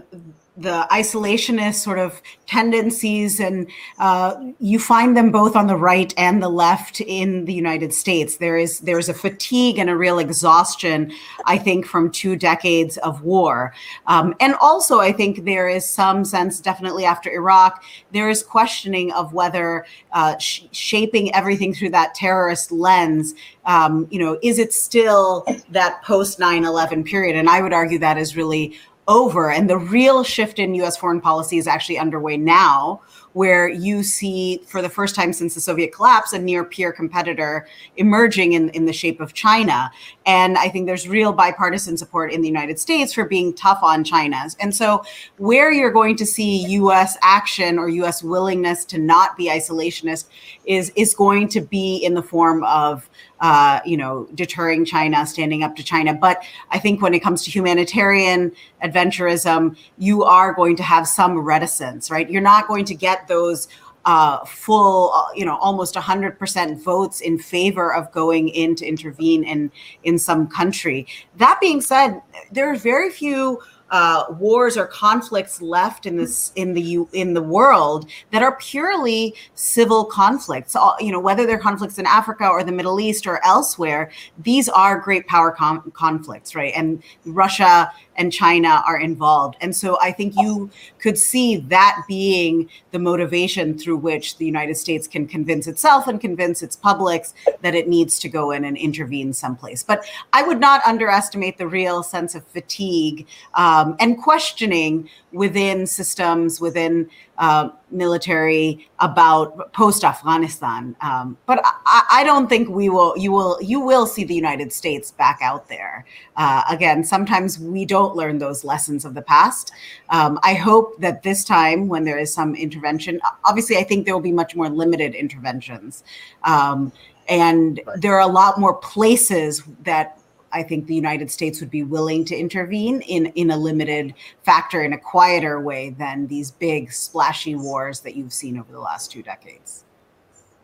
the 0.58 0.88
isolationist 0.92 1.76
sort 1.76 2.00
of 2.00 2.22
tendencies, 2.48 3.40
and 3.40 3.68
uh, 4.00 4.36
you 4.60 4.80
find 4.80 5.18
them 5.18 5.32
both 5.32 5.56
on 5.56 5.68
the 5.68 5.76
right 5.76 6.14
and 6.18 6.42
the 6.42 6.50
left 6.50 7.02
in 7.02 7.46
the 7.46 7.54
United 7.54 7.94
States. 7.94 8.38
There 8.38 8.58
is 8.58 8.80
there 8.80 8.98
is 8.98 9.10
a 9.10 9.14
fatigue 9.14 9.78
and 9.78 9.90
a 9.90 9.98
real 9.98 10.20
exhaustion, 10.20 11.12
I 11.46 11.58
think, 11.58 11.86
from 11.86 12.12
two 12.12 12.36
decades 12.36 12.98
of 13.00 13.24
war, 13.24 13.74
um, 14.08 14.34
and 14.40 14.56
also 14.62 15.00
I 15.00 15.12
think 15.12 15.44
there 15.46 15.68
is 15.68 15.86
some 15.86 16.24
sense, 16.24 16.60
definitely 16.60 17.06
after 17.06 17.30
Iraq, 17.30 17.84
there 18.14 18.30
is 18.30 18.42
questioning 18.42 19.12
of 19.12 19.34
whether 19.34 19.86
uh, 20.14 20.38
sh- 20.38 20.64
shaping 20.72 21.34
everything 21.36 21.74
through 21.74 21.90
that 21.90 22.16
terrorist 22.16 22.72
lens, 22.72 23.36
um, 23.66 24.08
you 24.10 24.20
know, 24.20 24.40
is 24.42 24.60
it 24.60 24.74
still 24.74 25.46
that 25.70 26.02
post 26.04 26.40
9/11 26.40 27.06
period? 27.06 27.36
And 27.36 27.50
I 27.50 27.62
would 27.62 27.74
argue 27.74 28.00
that 28.00 28.18
is 28.18 28.38
really 28.38 28.78
over. 29.08 29.52
And 29.52 29.70
the 29.70 29.78
real 29.78 30.24
shift 30.24 30.60
in 30.60 30.74
US 30.76 30.98
foreign 30.98 31.22
policy 31.22 31.58
is 31.58 31.68
actually 31.68 31.98
underway 31.98 32.38
now, 32.38 33.02
where 33.34 33.68
you 33.68 34.02
see, 34.02 34.62
for 34.66 34.82
the 34.82 34.90
first 34.90 35.14
time 35.14 35.34
since 35.34 35.54
the 35.54 35.62
Soviet 35.62 35.94
collapse, 35.94 36.32
a 36.32 36.40
near 36.40 36.64
peer 36.64 36.94
competitor 36.94 37.68
emerging 37.98 38.54
in, 38.54 38.70
in 38.70 38.86
the 38.86 38.94
shape 38.94 39.20
of 39.20 39.34
China. 39.34 39.92
And 40.26 40.58
I 40.58 40.70
think 40.70 40.86
there's 40.86 41.08
real 41.08 41.34
bipartisan 41.34 41.98
support 41.98 42.32
in 42.32 42.42
the 42.42 42.48
United 42.48 42.80
States 42.80 43.14
for 43.14 43.26
being 43.26 43.54
tough 43.54 43.80
on 43.84 44.04
China. 44.04 44.48
And 44.60 44.74
so, 44.74 45.04
where 45.38 45.72
you're 45.72 45.92
going 45.92 46.16
to 46.16 46.26
see 46.26 46.66
US 46.68 47.18
action 47.22 47.78
or 47.78 47.90
US 47.90 48.24
willingness 48.24 48.86
to 48.86 48.98
not 48.98 49.36
be 49.36 49.50
isolationist 49.50 50.28
is, 50.66 50.92
is 50.96 51.14
going 51.14 51.50
to 51.50 51.62
be 51.62 51.98
in 51.98 52.14
the 52.14 52.24
form 52.24 52.64
of 52.64 53.10
uh, 53.42 53.80
you 53.86 53.98
know, 53.98 54.28
deterring 54.34 54.86
China, 54.86 55.26
standing 55.26 55.64
up 55.64 55.76
to 55.76 55.84
China. 55.84 56.14
But 56.14 56.44
I 56.72 56.80
think 56.80 57.02
when 57.02 57.14
it 57.14 57.20
comes 57.20 57.44
to 57.44 57.52
humanitarian 57.52 58.52
adventurism, 58.84 59.78
you 59.98 60.24
are 60.24 60.54
going 60.54 60.76
to 60.78 60.84
have 60.84 61.08
some 61.08 61.38
reticence, 61.40 62.10
right? 62.10 62.30
You're 62.30 62.42
not 62.42 62.68
going 62.68 62.86
to 62.86 62.96
get 62.96 63.28
those 63.28 63.68
uh, 64.06 64.46
full, 64.46 65.12
uh, 65.14 65.26
you 65.36 65.46
know, 65.46 65.58
almost 65.58 65.96
100% 65.96 66.82
votes 66.82 67.22
in 67.22 67.40
favor 67.40 67.94
of 67.94 68.12
going 68.12 68.50
in 68.50 68.76
to 68.76 68.86
intervene 68.86 69.44
in 69.44 69.72
in 70.04 70.20
some 70.20 70.48
country. 70.48 71.08
That 71.38 71.60
being 71.60 71.82
said, 71.82 72.22
there 72.52 72.72
are 72.72 72.76
very 72.76 73.10
few 73.10 73.62
uh, 73.92 74.26
wars 74.40 74.78
or 74.78 74.88
conflicts 74.88 75.62
left 75.62 76.06
in 76.06 76.18
this 76.18 76.52
in 76.56 76.74
the 76.74 77.06
in 77.14 77.34
the 77.34 77.42
world 77.42 78.10
that 78.32 78.42
are 78.42 78.58
purely 78.58 79.36
civil 79.54 80.06
conflicts. 80.06 80.76
You 81.00 81.12
know, 81.12 81.20
whether 81.20 81.46
they're 81.46 81.60
conflicts 81.60 82.00
in 82.00 82.06
Africa 82.06 82.48
or 82.48 82.64
the 82.64 82.72
Middle 82.72 83.00
East 83.00 83.28
or 83.28 83.44
elsewhere, 83.46 84.12
these 84.40 84.68
are 84.70 85.00
great 85.00 85.28
power 85.28 85.52
com- 85.52 85.92
conflicts, 85.96 86.56
right? 86.56 86.74
And 86.76 87.04
Russia 87.26 87.92
and 88.18 88.32
China 88.32 88.84
are 88.88 89.00
involved. 89.00 89.56
And 89.62 89.76
so 89.76 89.98
I 90.02 90.12
think 90.12 90.34
you 90.38 90.70
could 91.00 91.18
see 91.18 91.58
that 91.58 92.02
being 92.08 92.70
the 92.92 93.00
motivation 93.00 93.78
through 93.78 93.98
which 93.98 94.38
the 94.38 94.46
United 94.46 94.76
States 94.76 95.08
can 95.08 95.28
convince 95.28 95.68
itself 95.68 96.08
and 96.08 96.20
convince 96.20 96.64
its 96.64 96.76
publics 96.76 97.34
that 97.62 97.76
it 97.76 97.88
needs 97.88 98.20
to 98.20 98.30
go 98.30 98.52
in 98.52 98.66
and 98.66 98.78
intervene 98.78 99.34
someplace. 99.34 99.84
But 99.84 100.06
I 100.34 100.44
would 100.44 100.60
not 100.60 100.82
underestimate 100.86 101.58
the 101.58 101.68
real 101.68 102.04
sense 102.04 102.36
of 102.36 102.46
fatigue 102.48 103.28
um, 103.56 103.96
and 104.00 104.22
questioning 104.22 105.10
within 105.32 105.86
systems, 105.86 106.62
within 106.62 107.10
uh, 107.38 107.70
military 107.92 108.88
about 109.00 109.72
post 109.74 110.04
Afghanistan. 110.04 110.96
Um, 111.02 111.38
but 111.46 111.62
I, 111.64 112.04
I, 112.12 112.24
don't 112.24 112.48
think 112.48 112.70
we 112.70 112.90
will. 112.90 113.18
You 113.18 113.32
will. 113.32 113.58
You 113.62 113.80
will 113.80 114.06
see 114.06 114.24
the 114.24 114.34
United 114.34 114.72
States 114.72 115.12
back 115.12 115.40
out 115.42 115.68
there 115.68 116.06
uh, 116.38 116.64
again. 116.70 117.04
Sometimes 117.04 117.60
we 117.60 117.86
don't 117.86 118.16
learn 118.16 118.38
those 118.38 118.64
lessons 118.64 119.06
of 119.06 119.14
the 119.14 119.22
past. 119.22 119.72
Um, 120.10 120.40
I 120.44 120.54
hope 120.54 121.00
that 121.02 121.24
this 121.24 121.44
time, 121.44 121.88
when 121.88 122.06
there 122.06 122.18
is 122.18 122.34
some 122.34 122.56
intervention, 122.56 123.20
obviously, 123.44 123.78
I 123.78 123.84
think 123.84 124.06
there 124.06 124.14
will 124.14 124.22
be 124.22 124.32
much 124.32 124.56
more 124.56 124.70
limited 124.70 125.14
interventions. 125.14 126.04
Um, 126.44 126.92
and 127.28 127.82
right. 127.86 128.02
there 128.02 128.14
are 128.14 128.22
a 128.22 128.32
lot 128.32 128.60
more 128.60 128.76
places 128.76 129.64
that 129.84 130.20
I 130.56 130.64
think 130.64 130.88
the 130.88 130.96
United 130.96 131.30
States 131.30 131.60
would 131.60 131.70
be 131.70 131.84
willing 131.84 132.24
to 132.26 132.36
intervene 132.36 133.02
in, 133.02 133.26
in 133.36 133.52
a 133.52 133.58
limited 133.58 134.14
factor, 134.44 134.84
in 134.84 134.94
a 134.94 134.98
quieter 134.98 135.60
way 135.60 135.90
than 135.90 136.28
these 136.28 136.52
big 136.52 136.94
splashy 136.94 137.56
wars 137.56 138.00
that 138.00 138.16
you've 138.16 138.34
seen 138.34 138.58
over 138.58 138.72
the 138.72 138.80
last 138.80 139.12
two 139.12 139.22
decades. 139.22 139.84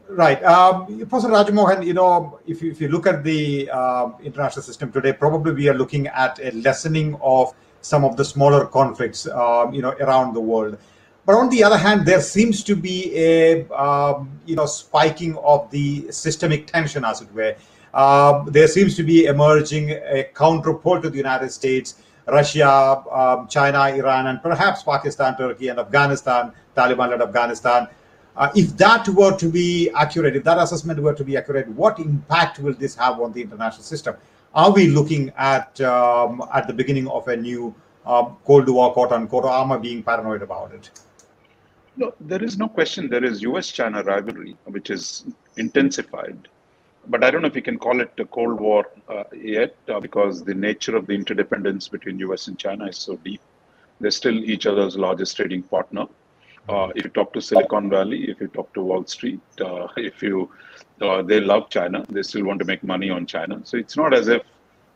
Right. 0.07 0.41
Um, 0.43 0.86
Professor 1.10 1.29
Raja 1.29 1.51
Mohan, 1.51 1.83
you 1.83 1.93
know, 1.93 2.39
if 2.48 2.62
you, 2.62 2.71
if 2.71 2.79
you 2.81 2.88
look 2.88 3.05
at 3.05 3.24
the 3.24 3.69
uh, 3.69 4.12
international 4.24 4.63
system 4.63 4.91
today, 4.91 5.13
probably 5.13 5.53
we 5.53 5.67
are 5.67 5.74
looking 5.74 6.07
at 6.07 6.39
a 6.39 6.51
lessening 6.51 7.17
of 7.21 7.53
some 7.81 8.05
of 8.05 8.15
the 8.15 8.24
smaller 8.24 8.65
conflicts, 8.65 9.27
um, 9.27 9.74
you 9.74 9.81
know, 9.81 9.91
around 10.00 10.33
the 10.33 10.41
world. 10.41 10.77
But 11.25 11.36
on 11.36 11.50
the 11.50 11.63
other 11.63 11.77
hand, 11.77 12.05
there 12.05 12.21
seems 12.21 12.63
to 12.63 12.75
be 12.75 13.15
a, 13.15 13.68
um, 13.70 14.29
you 14.46 14.55
know, 14.55 14.66
spiking 14.66 15.37
of 15.37 15.70
the 15.70 16.11
systemic 16.11 16.68
tension, 16.68 17.05
as 17.05 17.22
it 17.22 17.31
were. 17.33 17.55
Um, 17.94 18.48
there 18.50 18.68
seems 18.68 18.96
to 18.96 19.04
be 19.04 19.25
emerging 19.25 19.92
a 19.92 20.30
counterpole 20.34 21.01
to 21.01 21.10
the 21.10 21.18
United 21.18 21.51
States, 21.51 21.96
Russia, 22.27 23.04
um, 23.12 23.48
China, 23.48 23.88
Iran, 23.90 24.27
and 24.27 24.42
perhaps 24.42 24.84
Pakistan, 24.84 25.36
Turkey, 25.38 25.68
and 25.68 25.80
Afghanistan, 25.80 26.54
Taliban-led 26.75 27.22
Afghanistan. 27.22 27.88
Uh, 28.38 28.50
if 28.56 28.77
that 28.77 29.08
were 29.10 29.36
to 29.38 29.50
be 29.50 29.90
accurate, 29.92 30.36
if 30.36 30.44
that 30.46 30.58
assessment 30.58 31.01
were 31.01 31.14
to 31.14 31.24
be 31.24 31.36
accurate, 31.36 31.68
what 31.70 32.00
impact 32.00 32.60
will 32.60 32.74
this 32.74 32.96
have 32.96 33.20
on 33.20 33.34
the 33.34 33.42
international 33.42 33.84
system? 33.84 34.16
Are 34.54 34.72
we 34.72 34.88
looking 34.88 35.32
at 35.38 35.80
um, 35.82 36.44
at 36.54 36.68
the 36.68 36.74
beginning 36.74 37.08
of 37.08 37.27
a 37.27 37.36
new 37.36 37.75
um, 38.06 38.38
Cold 38.46 38.70
War, 38.70 38.94
quote 38.94 39.12
unquote, 39.12 39.44
or 39.44 39.51
am 39.51 39.72
I 39.74 39.77
being 39.77 40.01
paranoid 40.01 40.42
about 40.42 40.74
it? 40.74 40.90
No, 41.98 42.14
there 42.22 42.42
is 42.42 42.58
no 42.58 42.70
question. 42.70 43.10
There 43.10 43.24
is 43.24 43.42
U.S.-China 43.42 44.06
rivalry, 44.06 44.56
which 44.66 44.90
is 44.90 45.25
intensified 45.58 46.48
but 47.07 47.24
I 47.24 47.31
don't 47.31 47.42
know 47.42 47.48
if 47.48 47.55
you 47.55 47.61
can 47.61 47.77
call 47.77 48.01
it 48.01 48.11
a 48.20 48.25
Cold 48.25 48.59
War 48.59 48.85
uh, 49.09 49.24
yet, 49.35 49.75
uh, 49.90 50.00
because 50.00 50.44
the 50.44 50.53
nature 50.53 50.96
of 50.96 51.07
the 51.07 51.14
interdependence 51.14 51.87
between 51.87 52.20
US 52.20 52.48
and 52.48 52.57
China 52.57 52.85
is 52.85 52.98
so 52.98 53.16
deep. 53.18 53.42
They're 54.00 54.11
still 54.11 54.35
each 54.35 54.66
other's 54.66 54.98
largest 54.98 55.35
trading 55.35 55.64
partner. 55.64 56.05
Uh, 56.70 56.90
if 56.96 57.03
you 57.03 57.09
talk 57.09 57.33
to 57.33 57.42
Silicon 57.42 57.90
Valley, 57.90 58.29
if 58.29 58.40
you 58.40 58.48
talk 58.48 58.74
to 58.74 58.81
Wall 58.81 59.05
Street, 59.05 59.42
uh, 59.59 59.87
if 59.98 60.22
you 60.22 60.50
uh, 61.01 61.22
they 61.24 61.40
love 61.40 61.70
China, 61.70 62.05
they 62.09 62.22
still 62.22 62.46
want 62.46 62.59
to 62.59 62.66
make 62.66 62.83
money 62.83 63.09
on 63.09 63.25
China. 63.25 63.59
So 63.64 63.77
it's 63.77 63.98
not 63.98 64.14
as 64.14 64.27
if 64.27 64.44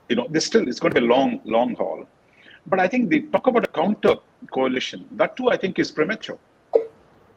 you 0.09 0.15
know. 0.15 0.27
They 0.29 0.39
still 0.39 0.67
it's 0.67 0.79
going 0.79 0.93
to 0.93 1.01
be 1.01 1.05
a 1.05 1.09
long, 1.09 1.41
long 1.43 1.75
haul. 1.75 2.07
But 2.67 2.79
I 2.79 2.87
think 2.87 3.09
they 3.09 3.21
talk 3.21 3.47
about 3.47 3.63
a 3.63 3.67
counter 3.67 4.15
coalition. 4.51 5.07
That 5.11 5.35
too, 5.35 5.49
I 5.49 5.57
think, 5.57 5.79
is 5.79 5.91
premature 5.91 6.37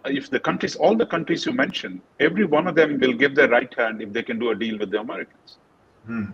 if 0.05 0.31
the 0.31 0.41
countries, 0.41 0.77
all 0.77 0.97
the 0.97 1.07
countries 1.07 1.45
you 1.47 1.53
mentioned, 1.53 2.01
every 2.21 2.45
one 2.45 2.67
of 2.67 2.75
them 2.75 2.99
will 2.99 3.13
give 3.13 3.35
their 3.35 3.49
right 3.49 3.73
hand 3.75 4.01
if 4.03 4.13
they 4.13 4.23
can 4.23 4.39
do 4.39 4.51
a 4.51 4.55
deal 4.55 4.79
with 4.79 4.91
the 4.91 5.01
Americans. 5.01 5.59
Hmm. 6.07 6.27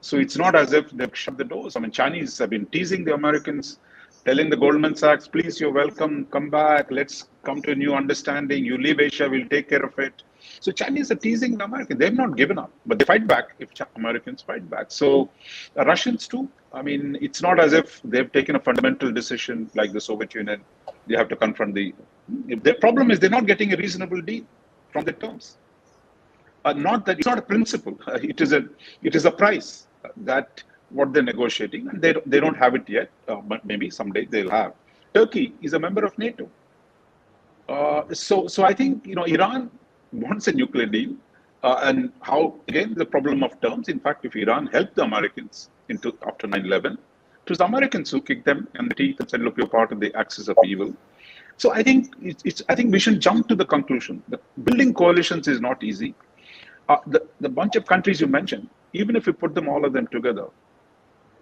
So 0.00 0.18
it's 0.18 0.36
not 0.36 0.54
as 0.54 0.72
if 0.72 0.90
they've 0.90 1.16
shut 1.16 1.36
the 1.36 1.44
doors. 1.44 1.76
I 1.76 1.80
mean, 1.80 1.90
Chinese 1.90 2.38
have 2.38 2.50
been 2.50 2.66
teasing 2.66 3.04
the 3.04 3.14
Americans, 3.14 3.78
telling 4.24 4.50
the 4.50 4.56
Goldman 4.56 4.94
Sachs, 4.94 5.26
please, 5.26 5.60
you're 5.60 5.72
welcome, 5.72 6.26
come 6.26 6.50
back, 6.50 6.90
let's 6.90 7.28
come 7.42 7.62
to 7.62 7.72
a 7.72 7.74
new 7.74 7.94
understanding. 7.94 8.64
You 8.64 8.78
leave 8.78 9.00
Asia, 9.00 9.28
we'll 9.28 9.48
take 9.48 9.68
care 9.68 9.84
of 9.84 9.98
it. 9.98 10.22
So 10.60 10.70
Chinese 10.70 11.10
are 11.10 11.16
teasing 11.16 11.58
the 11.58 11.64
Americans. 11.64 11.98
They've 11.98 12.14
not 12.14 12.36
given 12.36 12.58
up, 12.58 12.70
but 12.86 12.98
they 12.98 13.04
fight 13.04 13.26
back 13.26 13.54
if 13.58 13.70
Americans 13.96 14.42
fight 14.42 14.68
back. 14.70 14.86
So 14.90 15.30
uh, 15.76 15.84
Russians 15.84 16.28
too. 16.28 16.48
I 16.72 16.82
mean, 16.82 17.16
it's 17.20 17.42
not 17.42 17.58
as 17.58 17.72
if 17.72 18.00
they've 18.04 18.30
taken 18.30 18.56
a 18.56 18.60
fundamental 18.60 19.10
decision 19.10 19.70
like 19.74 19.92
the 19.92 20.00
Soviet 20.00 20.34
Union. 20.34 20.60
They 21.06 21.16
have 21.16 21.28
to 21.30 21.36
confront 21.36 21.74
the 21.74 21.94
the 22.28 22.74
problem 22.74 23.10
is 23.10 23.18
they're 23.18 23.30
not 23.30 23.46
getting 23.46 23.72
a 23.72 23.76
reasonable 23.76 24.20
deal 24.20 24.44
from 24.92 25.04
the 25.04 25.12
terms. 25.12 25.58
Uh, 26.64 26.72
not 26.72 27.06
that 27.06 27.18
it's 27.18 27.26
not 27.26 27.38
a 27.38 27.42
principle. 27.42 27.98
Uh, 28.06 28.18
it 28.22 28.40
is 28.40 28.52
a 28.52 28.64
it 29.02 29.14
is 29.14 29.24
a 29.24 29.30
price 29.30 29.86
that 30.16 30.62
what 30.90 31.12
they're 31.12 31.22
negotiating, 31.22 31.88
and 31.88 32.02
they 32.02 32.14
they 32.26 32.40
don't 32.40 32.56
have 32.56 32.74
it 32.74 32.88
yet. 32.88 33.10
Uh, 33.28 33.36
but 33.36 33.64
maybe 33.64 33.90
someday 33.90 34.24
they'll 34.24 34.50
have. 34.50 34.72
Turkey 35.14 35.54
is 35.62 35.72
a 35.74 35.78
member 35.78 36.04
of 36.04 36.18
NATO. 36.18 36.48
Uh, 37.68 38.02
so 38.12 38.46
so 38.48 38.64
I 38.64 38.72
think 38.74 39.06
you 39.06 39.14
know 39.14 39.24
Iran 39.24 39.70
wants 40.12 40.48
a 40.48 40.52
nuclear 40.52 40.86
deal, 40.86 41.14
uh, 41.62 41.80
and 41.84 42.12
how 42.20 42.54
again 42.68 42.94
the 42.94 43.06
problem 43.06 43.42
of 43.44 43.60
terms. 43.60 43.88
In 43.88 44.00
fact, 44.00 44.24
if 44.24 44.34
Iran 44.34 44.66
helped 44.66 44.96
the 44.96 45.04
Americans 45.04 45.70
into 45.88 46.16
after 46.26 46.48
9/11, 46.48 46.94
it 46.94 47.48
was 47.48 47.58
the 47.58 47.64
Americans 47.64 48.10
who 48.10 48.20
kicked 48.20 48.44
them 48.44 48.66
in 48.78 48.88
the 48.88 48.94
teeth 48.94 49.20
and 49.20 49.30
said, 49.30 49.40
"Look, 49.40 49.56
you're 49.56 49.68
part 49.68 49.92
of 49.92 50.00
the 50.00 50.12
axis 50.16 50.48
of 50.48 50.56
evil." 50.64 50.94
So 51.58 51.72
I 51.72 51.82
think 51.82 52.14
it's, 52.20 52.42
it's, 52.44 52.62
I 52.68 52.74
think 52.74 52.92
we 52.92 52.98
should 52.98 53.20
jump 53.20 53.48
to 53.48 53.54
the 53.54 53.64
conclusion 53.64 54.22
that 54.28 54.42
building 54.64 54.92
coalitions 54.92 55.48
is 55.48 55.60
not 55.60 55.82
easy. 55.82 56.14
Uh, 56.88 56.98
the, 57.06 57.26
the 57.40 57.48
bunch 57.48 57.76
of 57.76 57.86
countries 57.86 58.20
you 58.20 58.26
mentioned, 58.26 58.68
even 58.92 59.16
if 59.16 59.26
you 59.26 59.32
put 59.32 59.54
them 59.54 59.68
all 59.68 59.84
of 59.84 59.92
them 59.92 60.06
together, 60.08 60.46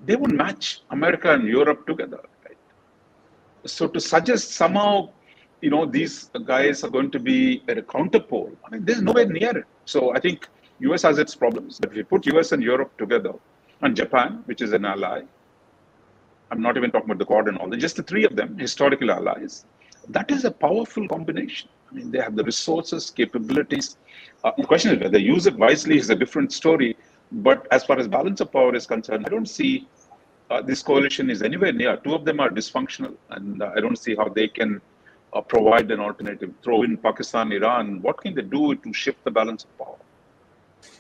they 0.05 0.17
would 0.17 0.33
match 0.33 0.83
America 0.91 1.33
and 1.33 1.47
Europe 1.47 1.87
together. 1.87 2.21
Right? 2.45 2.57
So 3.67 3.89
to 3.89 4.01
suggest 4.01 4.53
somehow, 4.53 5.11
you 5.61 5.71
know, 5.71 5.85
these 5.85 6.31
guys 6.45 6.85
are 6.85 6.91
going 6.91 7.11
to 7.11 7.19
be 7.19 7.63
at 7.69 7.79
a 7.79 7.83
counterpole, 7.83 8.53
I 8.65 8.71
mean, 8.71 8.85
there's 8.85 9.03
nowhere 9.03 9.27
near 9.27 9.59
it. 9.59 9.65
So 9.85 10.15
I 10.15 10.21
think 10.21 10.49
US 10.81 11.03
has 11.03 11.19
its 11.19 11.35
problems, 11.35 11.79
but 11.81 11.91
if 11.91 11.97
you 11.97 12.05
put 12.05 12.27
US 12.27 12.53
and 12.53 12.63
Europe 12.63 12.97
together, 12.99 13.35
and 13.83 13.95
Japan, 13.95 14.43
which 14.47 14.63
is 14.63 14.73
an 14.73 14.85
ally, 14.85 15.23
I'm 16.51 16.63
not 16.63 16.77
even 16.77 16.91
talking 16.91 17.11
about 17.11 17.19
the 17.19 17.25
Quad 17.25 17.49
and 17.49 17.59
all, 17.59 17.69
just 17.71 17.97
the 17.97 18.03
three 18.03 18.25
of 18.25 18.37
them, 18.37 18.57
historical 18.59 19.11
allies. 19.11 19.67
That 20.09 20.31
is 20.31 20.45
a 20.45 20.51
powerful 20.51 21.09
combination. 21.09 21.69
I 21.91 21.95
mean, 21.95 22.11
they 22.11 22.19
have 22.19 22.37
the 22.37 22.45
resources, 22.45 23.11
capabilities. 23.11 23.97
Uh, 24.43 24.53
the 24.57 24.65
question 24.65 24.93
is 24.93 24.99
whether 24.99 25.11
they 25.11 25.25
use 25.25 25.47
it 25.47 25.57
wisely 25.57 25.99
is 25.99 26.11
a 26.11 26.15
different 26.15 26.53
story. 26.53 26.97
But 27.33 27.67
as 27.71 27.85
far 27.85 27.99
as 27.99 28.09
balance 28.09 28.41
of 28.41 28.53
power 28.53 28.75
is 28.75 28.87
concerned, 28.87 29.25
I 29.27 29.31
don't 29.31 29.49
see 29.49 29.89
uh, 30.51 30.61
this 30.63 30.83
coalition 30.83 31.31
is 31.31 31.43
anywhere 31.43 31.73
near. 31.73 31.97
Two 31.97 32.15
of 32.15 32.25
them 32.25 32.41
are 32.41 32.51
dysfunctional, 32.51 33.15
and 33.31 33.63
uh, 33.63 33.73
I 33.75 33.81
don't 33.81 33.99
see 33.99 34.15
how 34.15 34.29
they 34.29 34.49
can 34.49 34.81
uh, 35.33 35.41
provide 35.41 35.91
an 35.91 36.01
alternative. 36.01 36.53
Throw 36.63 36.83
in 36.83 36.97
Pakistan, 36.97 37.51
Iran. 37.53 38.03
What 38.03 38.19
can 38.21 38.35
they 38.35 38.43
do 38.43 38.75
to 38.75 38.93
shift 38.93 39.25
the 39.25 39.31
balance 39.31 39.65
of 39.65 39.79
power? 39.79 39.97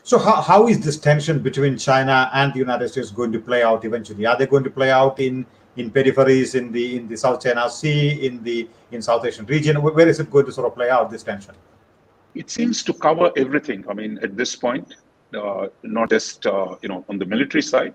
So 0.02 0.18
how, 0.18 0.40
how 0.40 0.68
is 0.68 0.80
this 0.80 0.98
tension 0.98 1.40
between 1.40 1.76
China 1.76 2.30
and 2.32 2.52
the 2.52 2.58
United 2.58 2.88
States 2.88 3.10
going 3.10 3.32
to 3.32 3.38
play 3.38 3.62
out 3.62 3.84
eventually? 3.84 4.26
Are 4.26 4.36
they 4.36 4.46
going 4.46 4.64
to 4.64 4.70
play 4.70 4.90
out 4.90 5.20
in 5.20 5.46
in 5.76 5.90
peripheries 5.90 6.54
in 6.54 6.70
the 6.72 6.96
in 6.96 7.08
the 7.08 7.16
South 7.16 7.42
China 7.42 7.68
Sea, 7.68 8.26
in 8.26 8.42
the 8.42 8.68
in 8.92 9.02
South 9.02 9.24
Asian 9.24 9.46
region? 9.46 9.80
Where 9.82 10.08
is 10.08 10.20
it 10.20 10.30
going 10.30 10.46
to 10.46 10.52
sort 10.52 10.66
of 10.66 10.74
play 10.74 10.90
out 10.90 11.10
this 11.10 11.22
tension? 11.22 11.54
It 12.34 12.50
seems 12.50 12.82
to 12.84 12.92
cover 12.92 13.30
everything. 13.36 13.84
I 13.88 13.94
mean, 13.94 14.18
at 14.22 14.36
this 14.36 14.56
point, 14.56 14.94
uh, 15.34 15.68
not 15.82 16.10
just 16.10 16.46
uh, 16.46 16.76
you 16.82 16.88
know 16.88 17.04
on 17.08 17.18
the 17.18 17.26
military 17.26 17.62
side, 17.62 17.94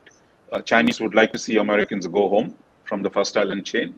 uh, 0.52 0.62
Chinese 0.62 1.00
would 1.00 1.16
like 1.16 1.32
to 1.34 1.40
see 1.40 1.58
Americans 1.58 2.08
go 2.08 2.30
home 2.30 2.56
from 2.84 3.02
the 3.02 3.10
first 3.10 3.38
island 3.38 3.66
chain, 3.66 3.96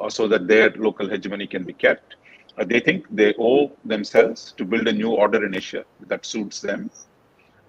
uh, 0.00 0.08
so 0.08 0.26
that 0.28 0.48
their 0.48 0.70
local 0.70 1.08
hegemony 1.08 1.46
can 1.46 1.64
be 1.64 1.72
kept. 1.72 2.16
Uh, 2.58 2.64
they 2.64 2.80
think 2.80 3.06
they 3.10 3.34
owe 3.38 3.72
themselves 3.84 4.52
to 4.52 4.64
build 4.64 4.86
a 4.88 4.92
new 4.92 5.10
order 5.10 5.44
in 5.46 5.54
Asia 5.54 5.84
that 6.08 6.26
suits 6.26 6.60
them. 6.60 6.90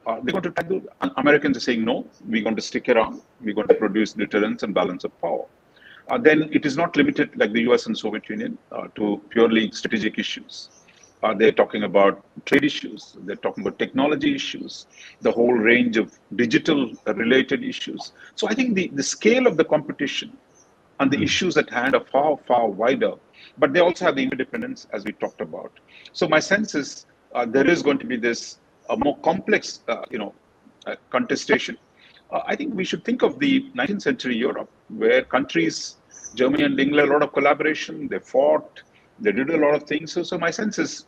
Uh, 0.05 0.19
they're 0.21 0.33
going 0.33 0.43
to 0.43 0.51
try 0.51 0.67
to, 0.67 0.89
Americans 1.17 1.57
are 1.57 1.61
saying, 1.61 1.83
no, 1.83 2.05
we're 2.25 2.43
going 2.43 2.55
to 2.55 2.61
stick 2.61 2.89
around. 2.89 3.21
We're 3.41 3.53
going 3.53 3.69
to 3.69 3.73
produce 3.75 4.13
deterrence 4.13 4.63
and 4.63 4.73
balance 4.73 5.03
of 5.03 5.19
power. 5.21 5.45
Uh, 6.09 6.17
then 6.17 6.49
it 6.51 6.65
is 6.65 6.75
not 6.75 6.95
limited 6.97 7.29
like 7.37 7.53
the 7.53 7.61
US 7.71 7.85
and 7.85 7.97
Soviet 7.97 8.27
Union 8.27 8.57
uh, 8.71 8.87
to 8.95 9.21
purely 9.29 9.71
strategic 9.71 10.19
issues. 10.19 10.69
Uh, 11.23 11.33
they're 11.33 11.53
talking 11.53 11.83
about 11.83 12.21
trade 12.45 12.65
issues. 12.65 13.15
They're 13.21 13.37
talking 13.37 13.65
about 13.65 13.79
technology 13.79 14.35
issues, 14.35 14.87
the 15.21 15.31
whole 15.31 15.53
range 15.53 15.95
of 15.95 16.19
digital 16.35 16.91
related 17.07 17.63
issues. 17.63 18.11
So 18.35 18.49
I 18.49 18.53
think 18.53 18.75
the, 18.75 18.89
the 18.93 19.03
scale 19.03 19.47
of 19.47 19.55
the 19.55 19.63
competition 19.63 20.35
and 20.99 21.09
the 21.09 21.15
mm-hmm. 21.15 21.23
issues 21.23 21.55
at 21.55 21.69
hand 21.69 21.95
are 21.95 22.03
far, 22.11 22.37
far 22.45 22.67
wider. 22.67 23.13
But 23.57 23.71
they 23.71 23.79
also 23.79 24.05
have 24.05 24.17
the 24.17 24.23
interdependence, 24.23 24.87
as 24.91 25.05
we 25.05 25.13
talked 25.13 25.39
about. 25.39 25.71
So 26.11 26.27
my 26.27 26.39
sense 26.39 26.75
is 26.75 27.05
uh, 27.33 27.45
there 27.45 27.67
is 27.67 27.81
going 27.81 27.99
to 27.99 28.05
be 28.05 28.17
this 28.17 28.57
a 28.89 28.97
more 28.97 29.17
complex, 29.19 29.81
uh, 29.87 30.03
you 30.09 30.17
know, 30.17 30.33
uh, 30.85 30.95
contestation. 31.09 31.77
Uh, 32.31 32.41
I 32.45 32.55
think 32.55 32.73
we 32.73 32.83
should 32.83 33.05
think 33.05 33.21
of 33.21 33.39
the 33.39 33.69
19th 33.75 34.01
century 34.01 34.35
Europe, 34.35 34.69
where 34.89 35.23
countries, 35.23 35.97
Germany 36.35 36.63
and 36.63 36.79
England, 36.79 37.09
a 37.09 37.13
lot 37.13 37.23
of 37.23 37.31
collaboration. 37.33 38.07
They 38.07 38.19
fought, 38.19 38.81
they 39.19 39.31
did 39.31 39.49
a 39.49 39.57
lot 39.57 39.75
of 39.75 39.83
things. 39.83 40.11
So, 40.11 40.23
so 40.23 40.37
my 40.37 40.51
sense 40.51 40.79
is 40.79 41.05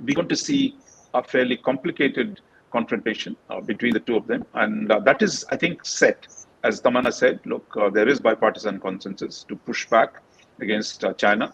we're 0.00 0.14
going 0.14 0.28
to 0.28 0.36
see 0.36 0.76
a 1.14 1.22
fairly 1.22 1.56
complicated 1.56 2.40
confrontation 2.72 3.36
uh, 3.50 3.60
between 3.60 3.92
the 3.92 4.00
two 4.00 4.16
of 4.16 4.26
them, 4.26 4.44
and 4.54 4.90
uh, 4.90 5.00
that 5.00 5.22
is, 5.22 5.44
I 5.50 5.56
think, 5.56 5.84
set. 5.84 6.26
As 6.62 6.80
Tamanna 6.80 7.12
said, 7.12 7.40
look, 7.46 7.74
uh, 7.76 7.88
there 7.88 8.08
is 8.08 8.20
bipartisan 8.20 8.80
consensus 8.80 9.44
to 9.44 9.56
push 9.56 9.88
back 9.88 10.20
against 10.60 11.04
China 11.16 11.52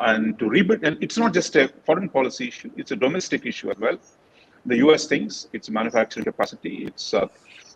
and 0.00 0.38
to 0.38 0.48
rebuild. 0.48 0.84
And 0.84 0.96
it's 1.02 1.18
not 1.18 1.34
just 1.34 1.54
a 1.56 1.68
foreign 1.84 2.08
policy 2.08 2.48
issue; 2.48 2.70
it's 2.76 2.90
a 2.90 2.96
domestic 2.96 3.44
issue 3.46 3.70
as 3.70 3.78
well 3.78 3.98
the 4.68 4.76
US 4.86 5.06
thinks 5.06 5.48
its 5.52 5.70
manufacturing 5.70 6.24
capacity, 6.24 6.84
its 6.86 7.14
uh, 7.14 7.26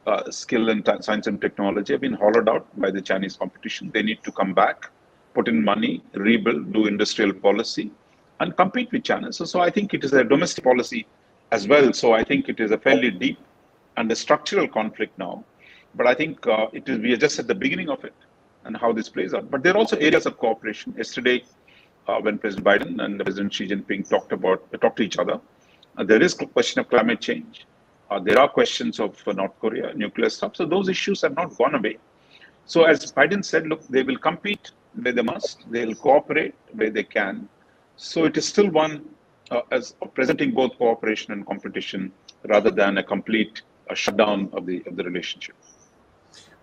uh, 0.06 0.30
skill 0.30 0.68
and 0.70 0.86
science 1.00 1.26
and 1.26 1.40
technology 1.40 1.92
have 1.94 2.00
been 2.00 2.12
hollowed 2.12 2.48
out 2.48 2.66
by 2.80 2.90
the 2.90 3.00
Chinese 3.00 3.36
competition. 3.36 3.90
They 3.92 4.02
need 4.02 4.22
to 4.24 4.32
come 4.32 4.52
back, 4.52 4.90
put 5.34 5.48
in 5.48 5.64
money, 5.64 6.02
rebuild, 6.14 6.72
do 6.72 6.86
industrial 6.86 7.32
policy, 7.32 7.90
and 8.40 8.56
compete 8.56 8.90
with 8.92 9.04
China. 9.04 9.32
So, 9.32 9.44
so 9.44 9.60
I 9.60 9.70
think 9.70 9.94
it 9.94 10.04
is 10.04 10.12
a 10.12 10.24
domestic 10.24 10.64
policy 10.64 11.06
as 11.50 11.68
well. 11.68 11.92
So 11.92 12.12
I 12.12 12.24
think 12.24 12.48
it 12.48 12.60
is 12.60 12.70
a 12.72 12.78
fairly 12.78 13.10
deep 13.10 13.38
and 13.96 14.10
a 14.10 14.16
structural 14.16 14.68
conflict 14.68 15.16
now. 15.18 15.44
But 15.94 16.06
I 16.06 16.14
think 16.14 16.46
uh, 16.46 16.66
it 16.72 16.88
is 16.88 16.98
we 16.98 17.12
are 17.12 17.18
just 17.18 17.38
at 17.38 17.46
the 17.46 17.54
beginning 17.54 17.88
of 17.88 18.04
it 18.04 18.14
and 18.64 18.76
how 18.76 18.92
this 18.92 19.08
plays 19.08 19.34
out. 19.34 19.50
But 19.50 19.62
there 19.62 19.74
are 19.74 19.78
also 19.78 19.96
areas 19.96 20.26
of 20.26 20.38
cooperation. 20.38 20.94
Yesterday, 20.96 21.44
uh, 22.08 22.18
when 22.20 22.38
President 22.38 22.66
Biden 22.66 23.02
and 23.04 23.20
President 23.20 23.52
Xi 23.52 23.68
Jinping 23.68 24.08
talked 24.08 24.32
about 24.32 24.60
talked 24.80 24.96
to 24.96 25.02
each 25.02 25.18
other, 25.18 25.40
there 25.98 26.22
is 26.22 26.34
question 26.34 26.80
of 26.80 26.88
climate 26.88 27.20
change. 27.20 27.66
Uh, 28.10 28.18
there 28.18 28.38
are 28.38 28.48
questions 28.48 29.00
of 29.00 29.16
uh, 29.26 29.32
North 29.32 29.58
Korea, 29.60 29.94
nuclear 29.94 30.30
stuff. 30.30 30.56
So 30.56 30.66
those 30.66 30.88
issues 30.88 31.22
have 31.22 31.34
not 31.34 31.56
gone 31.56 31.74
away. 31.74 31.98
So 32.66 32.84
as 32.84 33.12
Biden 33.12 33.44
said, 33.44 33.66
look, 33.66 33.86
they 33.88 34.02
will 34.02 34.18
compete 34.18 34.70
where 35.00 35.12
they 35.12 35.22
must. 35.22 35.70
They'll 35.70 35.94
cooperate 35.94 36.54
where 36.72 36.90
they 36.90 37.04
can. 37.04 37.48
So 37.96 38.24
it 38.24 38.36
is 38.36 38.46
still 38.46 38.70
one 38.70 39.04
uh, 39.50 39.62
as 39.70 39.94
presenting 40.14 40.52
both 40.52 40.76
cooperation 40.78 41.32
and 41.32 41.46
competition 41.46 42.12
rather 42.48 42.70
than 42.70 42.98
a 42.98 43.02
complete 43.02 43.62
uh, 43.88 43.94
shutdown 43.94 44.48
of 44.52 44.66
the 44.66 44.82
of 44.86 44.96
the 44.96 45.04
relationship. 45.04 45.54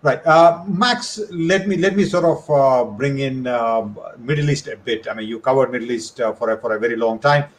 Right, 0.02 0.26
uh, 0.26 0.64
Max. 0.68 1.20
Let 1.30 1.68
me 1.68 1.76
let 1.78 1.96
me 1.96 2.06
sort 2.06 2.26
of 2.26 2.50
uh, 2.50 2.84
bring 2.86 3.20
in 3.20 3.48
uh, 3.48 3.88
Middle 4.18 4.50
East 4.50 4.68
a 4.68 4.78
bit. 4.78 5.08
I 5.10 5.14
mean, 5.14 5.28
you 5.28 5.40
covered 5.40 5.72
Middle 5.72 5.92
East 5.92 6.20
uh, 6.22 6.32
for 6.34 6.52
a, 6.52 6.58
for 6.58 6.76
a 6.76 6.80
very 6.80 6.96
long 6.96 7.20
time 7.20 7.50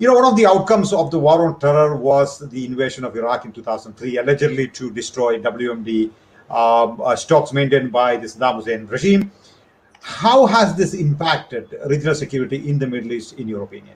you 0.00 0.08
know, 0.08 0.14
one 0.14 0.24
of 0.24 0.34
the 0.34 0.46
outcomes 0.46 0.94
of 0.94 1.10
the 1.10 1.18
war 1.18 1.46
on 1.46 1.60
terror 1.60 1.94
was 1.94 2.38
the 2.38 2.64
invasion 2.64 3.04
of 3.04 3.14
Iraq 3.14 3.44
in 3.44 3.52
2003, 3.52 4.16
allegedly 4.16 4.66
to 4.68 4.90
destroy 4.90 5.38
WMD 5.38 6.10
um, 6.48 6.98
uh, 7.02 7.14
stocks 7.14 7.52
maintained 7.52 7.92
by 7.92 8.16
the 8.16 8.26
Saddam 8.26 8.56
Hussein 8.56 8.86
regime. 8.86 9.30
How 10.00 10.46
has 10.46 10.74
this 10.74 10.94
impacted 10.94 11.76
regional 11.86 12.14
security 12.14 12.66
in 12.66 12.78
the 12.78 12.86
Middle 12.86 13.12
East, 13.12 13.34
in 13.34 13.46
your 13.46 13.62
opinion? 13.62 13.94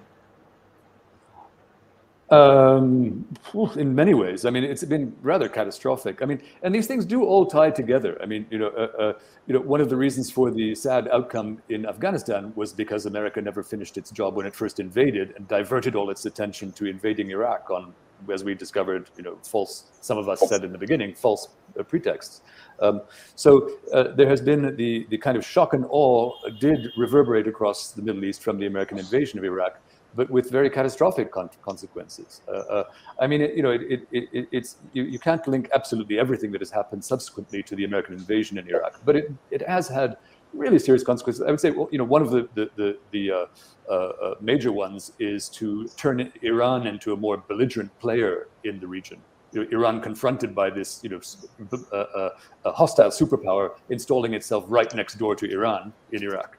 Um, 2.30 3.26
in 3.76 3.94
many 3.94 4.14
ways, 4.14 4.46
I 4.46 4.50
mean, 4.50 4.64
it's 4.64 4.82
been 4.84 5.14
rather 5.20 5.48
catastrophic. 5.48 6.22
I 6.22 6.24
mean, 6.24 6.40
and 6.62 6.74
these 6.74 6.86
things 6.86 7.04
do 7.04 7.22
all 7.22 7.44
tie 7.44 7.70
together. 7.70 8.18
I 8.22 8.26
mean, 8.26 8.46
you 8.50 8.58
know, 8.58 8.68
uh, 8.68 9.02
uh, 9.02 9.12
you 9.46 9.52
know, 9.52 9.60
one 9.60 9.82
of 9.82 9.90
the 9.90 9.96
reasons 9.96 10.30
for 10.30 10.50
the 10.50 10.74
sad 10.74 11.06
outcome 11.08 11.60
in 11.68 11.84
Afghanistan 11.84 12.52
was 12.56 12.72
because 12.72 13.04
America 13.04 13.42
never 13.42 13.62
finished 13.62 13.98
its 13.98 14.10
job 14.10 14.36
when 14.36 14.46
it 14.46 14.54
first 14.54 14.80
invaded 14.80 15.34
and 15.36 15.46
diverted 15.48 15.94
all 15.94 16.08
its 16.08 16.24
attention 16.24 16.72
to 16.72 16.86
invading 16.86 17.30
Iraq 17.30 17.70
on, 17.70 17.92
as 18.32 18.42
we 18.42 18.54
discovered, 18.54 19.10
you 19.18 19.22
know, 19.22 19.36
false. 19.42 19.84
Some 20.00 20.16
of 20.16 20.26
us 20.30 20.48
said 20.48 20.64
in 20.64 20.72
the 20.72 20.78
beginning, 20.78 21.14
false 21.14 21.48
uh, 21.78 21.82
pretexts. 21.82 22.40
Um, 22.80 23.02
so 23.36 23.70
uh, 23.92 24.14
there 24.14 24.28
has 24.28 24.40
been 24.40 24.74
the 24.76 25.06
the 25.10 25.18
kind 25.18 25.36
of 25.36 25.44
shock 25.44 25.74
and 25.74 25.84
awe 25.90 26.32
did 26.58 26.90
reverberate 26.96 27.46
across 27.46 27.92
the 27.92 28.02
Middle 28.02 28.24
East 28.24 28.42
from 28.42 28.58
the 28.58 28.66
American 28.66 28.98
invasion 28.98 29.38
of 29.38 29.44
Iraq 29.44 29.78
but 30.16 30.30
with 30.30 30.50
very 30.50 30.70
catastrophic 30.70 31.30
con- 31.32 31.50
consequences. 31.62 32.40
Uh, 32.48 32.52
uh, 32.52 32.84
I 33.20 33.26
mean, 33.26 33.40
it, 33.40 33.54
you 33.54 33.62
know, 33.62 33.70
it, 33.70 33.82
it, 33.82 34.28
it, 34.32 34.48
it's 34.52 34.76
you, 34.92 35.04
you 35.04 35.18
can't 35.18 35.46
link 35.48 35.68
absolutely 35.74 36.18
everything 36.18 36.52
that 36.52 36.60
has 36.60 36.70
happened 36.70 37.04
subsequently 37.04 37.62
to 37.62 37.76
the 37.76 37.84
American 37.84 38.14
invasion 38.14 38.58
in 38.58 38.68
Iraq, 38.68 39.00
but 39.04 39.16
it, 39.16 39.32
it 39.50 39.66
has 39.66 39.88
had 39.88 40.16
really 40.52 40.78
serious 40.78 41.02
consequences. 41.02 41.42
I 41.42 41.50
would 41.50 41.60
say, 41.60 41.70
well, 41.70 41.88
you 41.90 41.98
know, 41.98 42.04
one 42.04 42.22
of 42.22 42.30
the 42.30 42.48
the 42.54 42.70
the, 42.76 42.98
the 43.10 43.30
uh, 43.32 43.46
uh, 43.88 43.94
uh 43.94 44.34
major 44.40 44.72
ones 44.72 45.12
is 45.18 45.48
to 45.50 45.88
turn 45.96 46.32
Iran 46.42 46.86
into 46.86 47.12
a 47.12 47.16
more 47.16 47.36
belligerent 47.36 47.96
player 47.98 48.48
in 48.64 48.80
the 48.80 48.86
region. 48.86 49.18
You 49.52 49.62
know, 49.62 49.68
Iran 49.70 50.00
confronted 50.00 50.52
by 50.52 50.68
this, 50.70 51.00
you 51.04 51.10
know, 51.10 51.20
uh, 51.92 52.30
hostile 52.72 53.10
superpower 53.10 53.70
installing 53.88 54.34
itself 54.34 54.64
right 54.66 54.92
next 54.96 55.14
door 55.14 55.36
to 55.36 55.48
Iran 55.48 55.92
in 56.10 56.24
Iraq. 56.24 56.58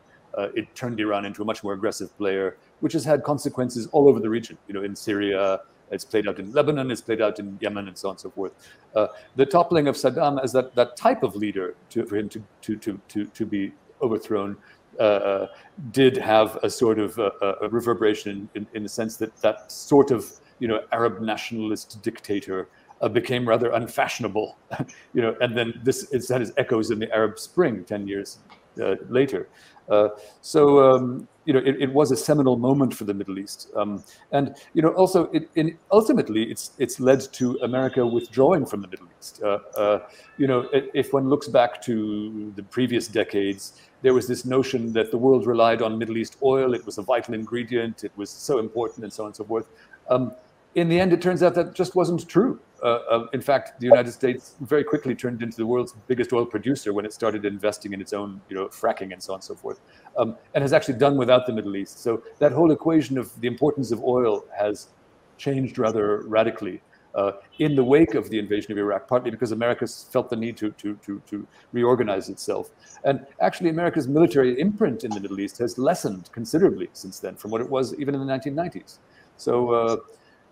It 0.55 0.73
turned 0.75 0.99
Iran 0.99 1.25
into 1.25 1.41
a 1.41 1.45
much 1.45 1.63
more 1.63 1.73
aggressive 1.73 2.15
player 2.17 2.57
which 2.81 2.93
has 2.93 3.05
had 3.05 3.23
consequences 3.23 3.87
all 3.87 4.07
over 4.09 4.19
the 4.19 4.29
region. 4.29 4.57
You 4.67 4.73
know, 4.73 4.83
in 4.83 4.95
Syria, 4.95 5.61
it's 5.91 6.05
played 6.05 6.27
out 6.27 6.39
in 6.39 6.51
Lebanon, 6.51 6.91
it's 6.91 7.01
played 7.01 7.21
out 7.21 7.39
in 7.39 7.57
Yemen, 7.61 7.87
and 7.87 7.97
so 7.97 8.09
on 8.09 8.13
and 8.13 8.19
so 8.19 8.29
forth. 8.29 8.53
Uh, 8.95 9.07
the 9.35 9.45
toppling 9.45 9.87
of 9.87 9.95
Saddam 9.95 10.43
as 10.43 10.51
that, 10.53 10.75
that 10.75 10.97
type 10.97 11.23
of 11.23 11.35
leader 11.35 11.75
to, 11.91 12.05
for 12.05 12.17
him 12.17 12.29
to, 12.29 12.43
to, 12.61 12.75
to, 12.77 12.99
to, 13.07 13.25
to 13.25 13.45
be 13.45 13.71
overthrown 14.01 14.57
uh, 14.99 15.47
did 15.91 16.17
have 16.17 16.57
a 16.63 16.69
sort 16.69 16.99
of 16.99 17.17
uh, 17.19 17.31
a 17.61 17.69
reverberation 17.69 18.49
in, 18.55 18.65
in 18.73 18.83
the 18.83 18.89
sense 18.89 19.17
that 19.17 19.35
that 19.41 19.71
sort 19.71 20.11
of 20.11 20.39
you 20.59 20.67
know 20.67 20.81
Arab 20.91 21.19
nationalist 21.21 22.01
dictator 22.01 22.69
uh, 23.01 23.09
became 23.09 23.47
rather 23.47 23.71
unfashionable, 23.71 24.57
you 25.13 25.21
know, 25.21 25.35
and 25.41 25.57
then 25.57 25.81
this 25.83 26.11
it's 26.13 26.29
had 26.29 26.41
its 26.41 26.51
echoes 26.55 26.91
in 26.91 26.99
the 26.99 27.13
Arab 27.13 27.37
Spring 27.37 27.83
ten 27.83 28.07
years 28.07 28.39
uh, 28.81 28.95
later. 29.09 29.47
Uh, 29.89 30.09
so 30.41 30.79
um, 30.79 31.27
you 31.45 31.53
know, 31.53 31.59
it, 31.59 31.79
it, 31.79 31.93
was 31.93 32.11
a 32.11 32.17
seminal 32.17 32.57
moment 32.57 32.93
for 32.93 33.03
the 33.03 33.13
Middle 33.13 33.37
East, 33.37 33.69
um, 33.75 34.03
and 34.31 34.55
you 34.73 34.81
know, 34.81 34.89
also 34.89 35.25
it, 35.25 35.47
in, 35.55 35.77
ultimately, 35.91 36.43
it's 36.43 36.71
it's 36.79 36.99
led 36.99 37.21
to 37.33 37.59
America 37.61 38.05
withdrawing 38.05 38.65
from 38.65 38.81
the 38.81 38.87
Middle 38.87 39.07
East. 39.19 39.41
Uh, 39.43 39.59
uh, 39.77 39.99
you 40.37 40.47
know, 40.47 40.67
if 40.73 41.13
one 41.13 41.29
looks 41.29 41.47
back 41.47 41.81
to 41.83 42.51
the 42.55 42.63
previous 42.63 43.07
decades, 43.07 43.79
there 44.01 44.13
was 44.15 44.27
this 44.27 44.43
notion 44.43 44.91
that 44.93 45.11
the 45.11 45.17
world 45.17 45.45
relied 45.45 45.83
on 45.83 45.99
Middle 45.99 46.17
East 46.17 46.37
oil; 46.41 46.73
it 46.73 46.83
was 46.85 46.97
a 46.97 47.03
vital 47.03 47.35
ingredient, 47.35 48.03
it 48.03 48.11
was 48.15 48.31
so 48.31 48.57
important, 48.57 49.03
and 49.03 49.13
so 49.13 49.23
on 49.23 49.27
and 49.27 49.35
so 49.35 49.43
forth. 49.43 49.67
Um, 50.09 50.33
in 50.73 50.89
the 50.89 50.99
end, 50.99 51.13
it 51.13 51.21
turns 51.21 51.43
out 51.43 51.53
that 51.55 51.75
just 51.75 51.95
wasn't 51.95 52.27
true. 52.27 52.59
Uh, 52.83 52.99
uh, 53.09 53.27
in 53.33 53.41
fact, 53.41 53.79
the 53.79 53.85
United 53.85 54.11
States 54.11 54.55
very 54.61 54.83
quickly 54.83 55.15
turned 55.15 55.41
into 55.41 55.57
the 55.57 55.65
world's 55.65 55.93
biggest 56.07 56.33
oil 56.33 56.45
producer 56.45 56.93
when 56.93 57.05
it 57.05 57.13
started 57.13 57.45
investing 57.45 57.93
in 57.93 58.01
its 58.01 58.13
own, 58.13 58.41
you 58.49 58.55
know, 58.55 58.67
fracking 58.67 59.13
and 59.13 59.21
so 59.21 59.33
on 59.33 59.37
and 59.37 59.43
so 59.43 59.55
forth, 59.55 59.79
um, 60.17 60.35
and 60.53 60.61
has 60.61 60.73
actually 60.73 60.97
done 60.97 61.17
without 61.17 61.45
the 61.45 61.53
Middle 61.53 61.75
East. 61.75 61.99
So 61.99 62.21
that 62.39 62.51
whole 62.51 62.71
equation 62.71 63.17
of 63.17 63.39
the 63.41 63.47
importance 63.47 63.91
of 63.91 64.03
oil 64.03 64.45
has 64.57 64.89
changed 65.37 65.77
rather 65.77 66.21
radically 66.23 66.81
uh, 67.15 67.31
in 67.59 67.75
the 67.75 67.83
wake 67.83 68.13
of 68.13 68.29
the 68.29 68.37
invasion 68.37 68.73
of 68.73 68.77
Iraq, 68.77 69.07
partly 69.07 69.31
because 69.31 69.53
America 69.53 69.87
felt 69.87 70.29
the 70.29 70.35
need 70.35 70.57
to, 70.57 70.71
to, 70.71 70.95
to, 71.05 71.21
to, 71.27 71.47
reorganize 71.71 72.29
itself. 72.29 72.71
And 73.05 73.25
actually, 73.39 73.69
America's 73.69 74.07
military 74.07 74.59
imprint 74.59 75.05
in 75.05 75.11
the 75.11 75.19
Middle 75.21 75.39
East 75.39 75.57
has 75.59 75.77
lessened 75.77 76.29
considerably 76.33 76.89
since 76.91 77.19
then 77.19 77.35
from 77.35 77.51
what 77.51 77.61
it 77.61 77.69
was 77.69 77.95
even 77.95 78.15
in 78.15 78.25
the 78.25 78.31
1990s. 78.31 78.97
So, 79.37 79.71
uh, 79.71 79.97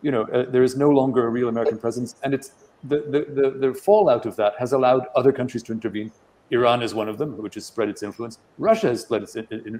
you 0.03 0.11
know, 0.11 0.23
uh, 0.23 0.45
there 0.51 0.63
is 0.63 0.75
no 0.75 0.89
longer 0.89 1.25
a 1.25 1.29
real 1.29 1.49
American 1.49 1.79
presence. 1.79 2.15
And 2.23 2.33
it's 2.33 2.51
the, 2.83 2.97
the, 3.13 3.41
the, 3.41 3.67
the 3.67 3.73
fallout 3.73 4.25
of 4.27 4.35
that 4.35 4.53
has 4.59 4.73
allowed 4.73 5.07
other 5.15 5.31
countries 5.31 5.63
to 5.63 5.71
intervene. 5.71 6.11
Iran 6.51 6.83
is 6.83 6.93
one 6.93 7.09
of 7.09 7.17
them, 7.17 7.37
which 7.37 7.55
has 7.55 7.65
spread 7.65 7.89
its 7.89 8.03
influence. 8.03 8.37
Russia 8.59 8.89
has 8.89 9.01
spread 9.01 9.23
its 9.23 9.35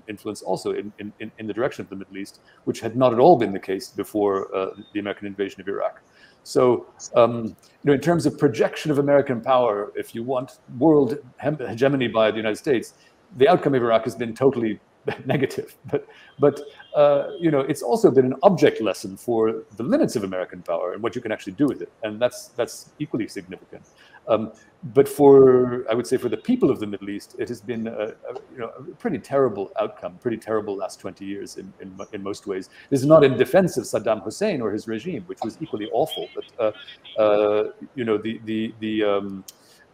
influence 0.08 0.42
also 0.42 0.72
in, 0.72 0.92
in, 0.98 1.32
in 1.38 1.46
the 1.46 1.54
direction 1.54 1.84
of 1.84 1.90
the 1.90 1.96
Middle 1.96 2.18
East, 2.18 2.40
which 2.64 2.80
had 2.80 2.96
not 2.96 3.14
at 3.14 3.20
all 3.20 3.38
been 3.38 3.54
the 3.54 3.60
case 3.60 3.90
before 3.90 4.54
uh, 4.56 4.70
the 4.94 5.00
American 5.00 5.28
invasion 5.28 5.62
of 5.62 5.68
Iraq. 5.68 6.02
So, 6.44 6.88
um, 7.16 7.46
you 7.46 7.56
know, 7.84 7.94
in 7.94 8.02
terms 8.02 8.26
of 8.26 8.40
projection 8.40 8.92
of 8.92 8.98
American 8.98 9.40
power, 9.42 9.92
if 9.96 10.16
you 10.16 10.24
want 10.24 10.60
world 10.80 11.20
hegemony 11.40 12.08
by 12.08 12.32
the 12.32 12.38
United 12.38 12.58
States, 12.58 12.94
the 13.38 13.48
outcome 13.48 13.76
of 13.76 13.82
Iraq 13.82 14.06
has 14.06 14.16
been 14.16 14.34
totally 14.34 14.80
negative. 15.26 15.76
But, 15.92 16.08
but 16.40 16.62
uh, 16.96 17.32
you 17.40 17.52
know, 17.52 17.62
it's 17.62 17.82
also 17.82 18.12
been 18.12 18.26
an 18.26 18.36
object 18.44 18.82
lesson 18.82 19.18
for 19.18 19.64
the 19.78 19.84
limits 19.84 20.16
of 20.16 20.24
American 20.24 20.62
power 20.62 20.94
and 20.94 21.04
what 21.04 21.16
you 21.16 21.22
can 21.22 21.32
actually 21.32 21.54
do 21.54 21.68
with 21.68 21.82
it, 21.82 21.92
and 22.04 22.20
that's 22.22 22.50
that's 22.50 22.92
equally 23.00 23.28
significant. 23.28 23.84
Um, 24.28 24.54
but 24.94 25.08
for 25.08 25.86
I 25.90 25.94
would 25.94 26.08
say 26.08 26.18
for 26.18 26.30
the 26.30 26.38
people 26.38 26.70
of 26.70 26.80
the 26.80 26.88
Middle 26.88 27.10
East, 27.10 27.36
it 27.40 27.50
has 27.50 27.62
been 27.62 27.88
a, 27.88 27.92
a, 27.92 28.34
you 28.52 28.60
know 28.60 28.72
a 28.78 28.84
pretty 28.96 29.20
terrible 29.20 29.72
outcome, 29.80 30.18
pretty 30.22 30.38
terrible 30.38 30.76
last 30.76 31.00
20 31.00 31.26
years 31.26 31.58
in, 31.58 31.74
in, 31.82 31.98
in 32.14 32.24
most 32.24 32.48
ways. 32.48 32.70
This 32.90 33.02
is 33.02 33.06
not 33.06 33.24
in 33.24 33.38
defense 33.38 33.78
of 33.78 33.86
Saddam 33.86 34.24
Hussein 34.24 34.62
or 34.62 34.72
his 34.72 34.88
regime, 34.88 35.24
which 35.28 35.40
was 35.44 35.58
equally 35.62 35.90
awful, 35.92 36.30
but 36.36 36.76
uh, 37.18 37.22
uh, 37.22 37.72
you 37.96 38.06
know 38.06 38.18
the 38.18 38.40
the 38.46 38.74
the 38.80 39.04
um, 39.04 39.44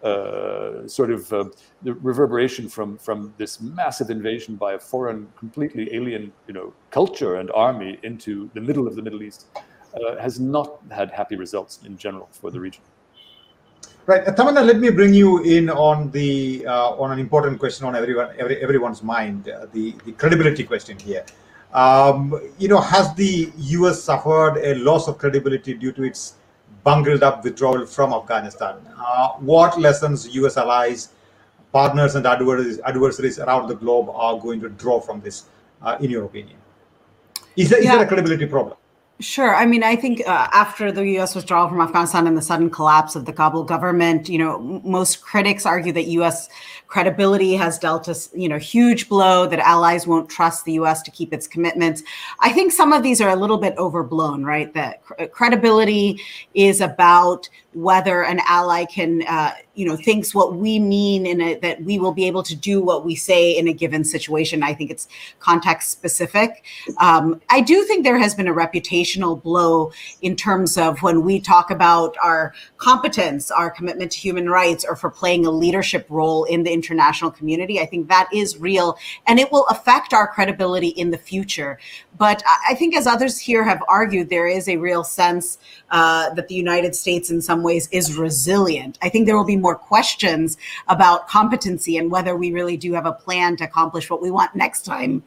uh, 0.03 0.87
sort 0.87 1.11
of 1.11 1.31
uh, 1.33 1.43
the 1.81 1.93
reverberation 1.95 2.69
from 2.69 2.97
from 2.97 3.33
this 3.37 3.59
massive 3.59 4.09
invasion 4.09 4.55
by 4.55 4.73
a 4.73 4.79
foreign, 4.79 5.27
completely 5.37 5.93
alien, 5.93 6.31
you 6.47 6.53
know, 6.53 6.73
culture 6.89 7.35
and 7.35 7.51
army 7.51 7.99
into 8.03 8.49
the 8.53 8.61
middle 8.61 8.87
of 8.87 8.95
the 8.95 9.01
Middle 9.01 9.21
East 9.21 9.47
uh, 9.57 10.15
has 10.17 10.39
not 10.39 10.79
had 10.89 11.11
happy 11.11 11.35
results 11.35 11.79
in 11.85 11.97
general 11.97 12.29
for 12.31 12.49
the 12.49 12.59
region. 12.59 12.81
Right, 14.05 14.25
uh, 14.25 14.33
Tamanna, 14.33 14.65
let 14.65 14.79
me 14.79 14.89
bring 14.89 15.13
you 15.13 15.43
in 15.43 15.69
on 15.69 16.09
the 16.11 16.65
uh, 16.65 16.91
on 16.91 17.11
an 17.11 17.19
important 17.19 17.59
question 17.59 17.85
on 17.85 17.95
everyone 17.95 18.29
every, 18.39 18.61
everyone's 18.63 19.03
mind, 19.03 19.51
the 19.73 19.95
the 20.05 20.13
credibility 20.13 20.63
question 20.63 20.97
here. 20.97 21.25
Um, 21.73 22.33
you 22.57 22.67
know, 22.67 22.79
has 22.79 23.13
the 23.13 23.51
U.S. 23.77 24.01
suffered 24.01 24.57
a 24.57 24.75
loss 24.75 25.07
of 25.07 25.17
credibility 25.19 25.75
due 25.75 25.91
to 25.91 26.03
its 26.03 26.35
bungled 26.83 27.23
up 27.23 27.43
withdrawal 27.43 27.85
from 27.85 28.13
Afghanistan? 28.13 28.75
Uh, 28.97 29.29
what 29.39 29.79
lessons 29.79 30.27
U.S. 30.35 30.57
allies, 30.57 31.09
partners, 31.71 32.15
and 32.15 32.25
adversaries, 32.25 32.79
adversaries 32.85 33.39
around 33.39 33.67
the 33.67 33.75
globe 33.75 34.09
are 34.09 34.39
going 34.39 34.59
to 34.61 34.69
draw 34.69 34.99
from 34.99 35.21
this, 35.21 35.45
uh, 35.81 35.97
in 35.99 36.09
your 36.09 36.25
opinion? 36.25 36.57
Is 37.55 37.69
there, 37.69 37.81
yeah. 37.81 37.91
is 37.91 37.97
there 37.97 38.05
a 38.05 38.07
credibility 38.07 38.45
problem? 38.45 38.77
Sure. 39.21 39.53
I 39.53 39.65
mean, 39.65 39.83
I 39.83 39.97
think 39.97 40.21
uh, 40.25 40.47
after 40.53 40.93
the 40.93 41.05
U.S. 41.15 41.35
withdrawal 41.35 41.67
from 41.67 41.81
Afghanistan 41.81 42.25
and 42.25 42.37
the 42.37 42.41
sudden 42.41 42.69
collapse 42.69 43.17
of 43.17 43.25
the 43.25 43.33
Kabul 43.33 43.65
government, 43.65 44.29
you 44.29 44.37
know, 44.37 44.59
most 44.85 45.21
critics 45.21 45.65
argue 45.65 45.91
that 45.91 46.05
U.S. 46.05 46.47
credibility 46.87 47.53
has 47.55 47.77
dealt 47.77 48.07
a 48.07 48.15
you 48.33 48.47
know 48.47 48.57
huge 48.57 49.09
blow. 49.09 49.45
That 49.45 49.59
allies 49.59 50.07
won't 50.07 50.29
trust 50.29 50.63
the 50.63 50.71
U.S. 50.73 51.01
to 51.01 51.11
keep 51.11 51.33
its 51.33 51.47
commitments. 51.47 52.01
I 52.39 52.53
think 52.53 52.71
some 52.71 52.93
of 52.93 53.03
these 53.03 53.19
are 53.19 53.27
a 53.27 53.35
little 53.35 53.57
bit 53.57 53.77
overblown, 53.77 54.45
right? 54.45 54.73
That 54.73 55.03
cr- 55.03 55.25
credibility 55.25 56.21
is 56.53 56.79
about 56.79 57.49
whether 57.73 58.23
an 58.23 58.39
ally 58.47 58.83
can, 58.85 59.23
uh, 59.27 59.53
you 59.75 59.85
know, 59.85 59.95
thinks 59.95 60.33
what 60.33 60.55
we 60.55 60.79
mean 60.79 61.25
in 61.25 61.59
that 61.61 61.81
we 61.83 61.99
will 61.99 62.11
be 62.11 62.25
able 62.25 62.41
to 62.43 62.55
do 62.55 62.81
what 62.81 63.05
we 63.05 63.15
say 63.15 63.51
in 63.51 63.67
a 63.67 63.73
given 63.73 64.03
situation. 64.03 64.63
I 64.63 64.73
think 64.73 64.89
it's 64.89 65.07
context 65.39 65.91
specific. 65.91 66.63
Um, 66.99 67.39
I 67.49 67.61
do 67.61 67.83
think 67.83 68.03
there 68.03 68.17
has 68.17 68.33
been 68.33 68.47
a 68.47 68.53
reputational 68.53 69.41
blow 69.41 69.91
in 70.21 70.35
terms 70.35 70.77
of 70.77 71.01
when 71.03 71.23
we 71.23 71.39
talk 71.39 71.69
about 71.69 72.15
our 72.23 72.53
competence, 72.77 73.51
our 73.51 73.69
commitment 73.69 74.11
to 74.13 74.17
human 74.17 74.49
rights, 74.49 74.83
or 74.83 74.95
for 74.95 75.09
playing 75.09 75.45
a 75.45 75.51
leadership 75.51 76.07
role 76.09 76.45
in 76.45 76.63
the 76.63 76.73
international 76.73 77.29
community. 77.29 77.79
I 77.79 77.85
think 77.85 78.07
that 78.09 78.29
is 78.33 78.57
real, 78.57 78.97
and 79.27 79.39
it 79.39 79.51
will 79.51 79.67
affect 79.67 80.13
our 80.13 80.27
credibility 80.27 80.89
in 80.89 81.11
the 81.11 81.17
future. 81.17 81.79
But 82.17 82.43
I 82.67 82.73
think, 82.75 82.95
as 82.95 83.07
others 83.07 83.37
here 83.39 83.63
have 83.63 83.81
argued, 83.87 84.29
there 84.29 84.47
is 84.47 84.67
a 84.67 84.75
real 84.75 85.03
sense 85.03 85.57
uh, 85.91 86.33
that 86.33 86.49
the 86.49 86.55
United 86.55 86.95
States, 86.95 87.29
in 87.29 87.41
some 87.41 87.58
ways, 87.63 87.87
is 87.91 88.17
resilient. 88.17 88.97
I 89.01 89.09
think 89.09 89.25
there 89.25 89.37
will 89.37 89.45
be 89.45 89.57
more 89.57 89.75
questions 89.75 90.57
about 90.87 91.27
competency 91.27 91.97
and 91.97 92.11
whether 92.11 92.35
we 92.35 92.51
really 92.51 92.77
do 92.77 92.93
have 92.93 93.05
a 93.05 93.13
plan 93.13 93.55
to 93.57 93.63
accomplish 93.63 94.09
what 94.09 94.21
we 94.21 94.31
want 94.31 94.55
next 94.55 94.85
time 94.85 95.23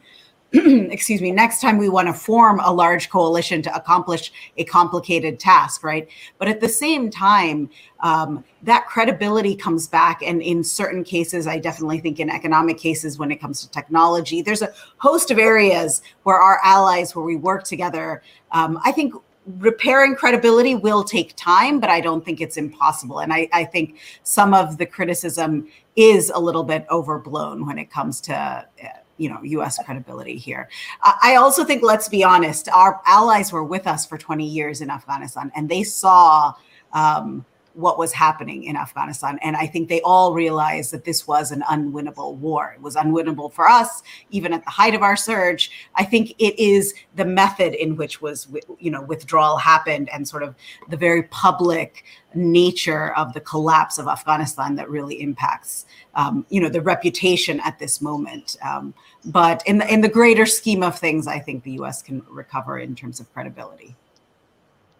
excuse 0.91 1.19
me, 1.19 1.31
next 1.31 1.61
time 1.61 1.79
we 1.79 1.89
want 1.89 2.07
to 2.07 2.13
form 2.13 2.59
a 2.59 2.71
large 2.71 3.09
coalition 3.09 3.63
to 3.63 3.75
accomplish 3.75 4.31
a 4.55 4.63
complicated 4.63 5.39
task, 5.39 5.83
right? 5.83 6.07
But 6.37 6.47
at 6.47 6.61
the 6.61 6.69
same 6.69 7.09
time, 7.09 7.71
um, 8.03 8.43
that 8.61 8.85
credibility 8.85 9.55
comes 9.55 9.87
back. 9.87 10.21
And 10.21 10.43
in 10.43 10.63
certain 10.63 11.03
cases, 11.03 11.47
I 11.47 11.57
definitely 11.57 12.01
think 12.01 12.19
in 12.19 12.29
economic 12.29 12.77
cases, 12.77 13.17
when 13.17 13.31
it 13.31 13.37
comes 13.37 13.61
to 13.61 13.71
technology, 13.71 14.43
there's 14.43 14.61
a 14.61 14.71
host 14.97 15.31
of 15.31 15.39
areas 15.39 16.03
where 16.21 16.37
our 16.37 16.59
allies, 16.63 17.15
where 17.15 17.25
we 17.25 17.35
work 17.35 17.63
together, 17.63 18.21
um, 18.51 18.79
I 18.85 18.91
think 18.91 19.15
repairing 19.45 20.15
credibility 20.15 20.75
will 20.75 21.03
take 21.03 21.35
time, 21.35 21.79
but 21.79 21.89
I 21.89 21.99
don't 21.99 22.23
think 22.23 22.41
it's 22.41 22.57
impossible. 22.57 23.19
And 23.19 23.33
I, 23.33 23.49
I, 23.51 23.65
think 23.65 23.97
some 24.23 24.53
of 24.53 24.77
the 24.77 24.85
criticism 24.85 25.67
is 25.95 26.31
a 26.33 26.39
little 26.39 26.63
bit 26.63 26.85
overblown 26.89 27.65
when 27.65 27.77
it 27.77 27.91
comes 27.91 28.21
to. 28.21 28.35
Uh, 28.35 28.87
you 29.17 29.29
know, 29.29 29.37
U.S. 29.43 29.77
credibility 29.85 30.37
here. 30.37 30.67
I 31.03 31.35
also 31.35 31.63
think, 31.63 31.83
let's 31.83 32.09
be 32.09 32.23
honest, 32.23 32.67
our 32.69 32.99
allies 33.05 33.53
were 33.53 33.63
with 33.63 33.85
us 33.85 34.07
for 34.07 34.17
20 34.17 34.43
years 34.45 34.81
in 34.81 34.89
Afghanistan, 34.89 35.51
and 35.55 35.69
they 35.69 35.83
saw 35.83 36.53
um, 36.93 37.45
what 37.73 37.97
was 37.97 38.11
happening 38.11 38.63
in 38.63 38.75
Afghanistan. 38.75 39.39
And 39.41 39.55
I 39.55 39.65
think 39.65 39.89
they 39.89 40.01
all 40.01 40.33
realized 40.33 40.91
that 40.91 41.05
this 41.05 41.27
was 41.27 41.51
an 41.51 41.63
unwinnable 41.69 42.35
war. 42.37 42.73
It 42.75 42.81
was 42.81 42.95
unwinnable 42.95 43.51
for 43.51 43.67
us, 43.67 44.03
even 44.29 44.53
at 44.53 44.63
the 44.63 44.69
height 44.69 44.93
of 44.93 45.01
our 45.01 45.15
surge. 45.15 45.71
I 45.95 46.03
think 46.03 46.31
it 46.37 46.57
is 46.59 46.93
the 47.15 47.25
method 47.25 47.73
in 47.73 47.95
which 47.95 48.21
was, 48.21 48.47
you 48.79 48.91
know, 48.91 49.01
withdrawal 49.01 49.57
happened 49.57 50.09
and 50.13 50.27
sort 50.27 50.43
of 50.43 50.55
the 50.89 50.97
very 50.97 51.23
public 51.23 52.05
nature 52.35 53.13
of 53.15 53.33
the 53.33 53.41
collapse 53.41 53.97
of 53.97 54.07
Afghanistan 54.07 54.75
that 54.75 54.89
really 54.89 55.21
impacts, 55.21 55.85
um, 56.15 56.45
you 56.49 56.61
know, 56.61 56.69
the 56.69 56.81
reputation 56.81 57.59
at 57.61 57.79
this 57.79 58.01
moment. 58.01 58.57
Um, 58.63 58.93
but 59.25 59.63
in 59.65 59.77
the 59.77 59.91
in 59.91 60.01
the 60.01 60.09
greater 60.09 60.45
scheme 60.45 60.83
of 60.83 60.97
things, 60.97 61.27
I 61.27 61.39
think 61.39 61.63
the 61.63 61.71
U.S. 61.73 62.01
can 62.01 62.23
recover 62.29 62.79
in 62.79 62.95
terms 62.95 63.19
of 63.19 63.31
credibility. 63.33 63.95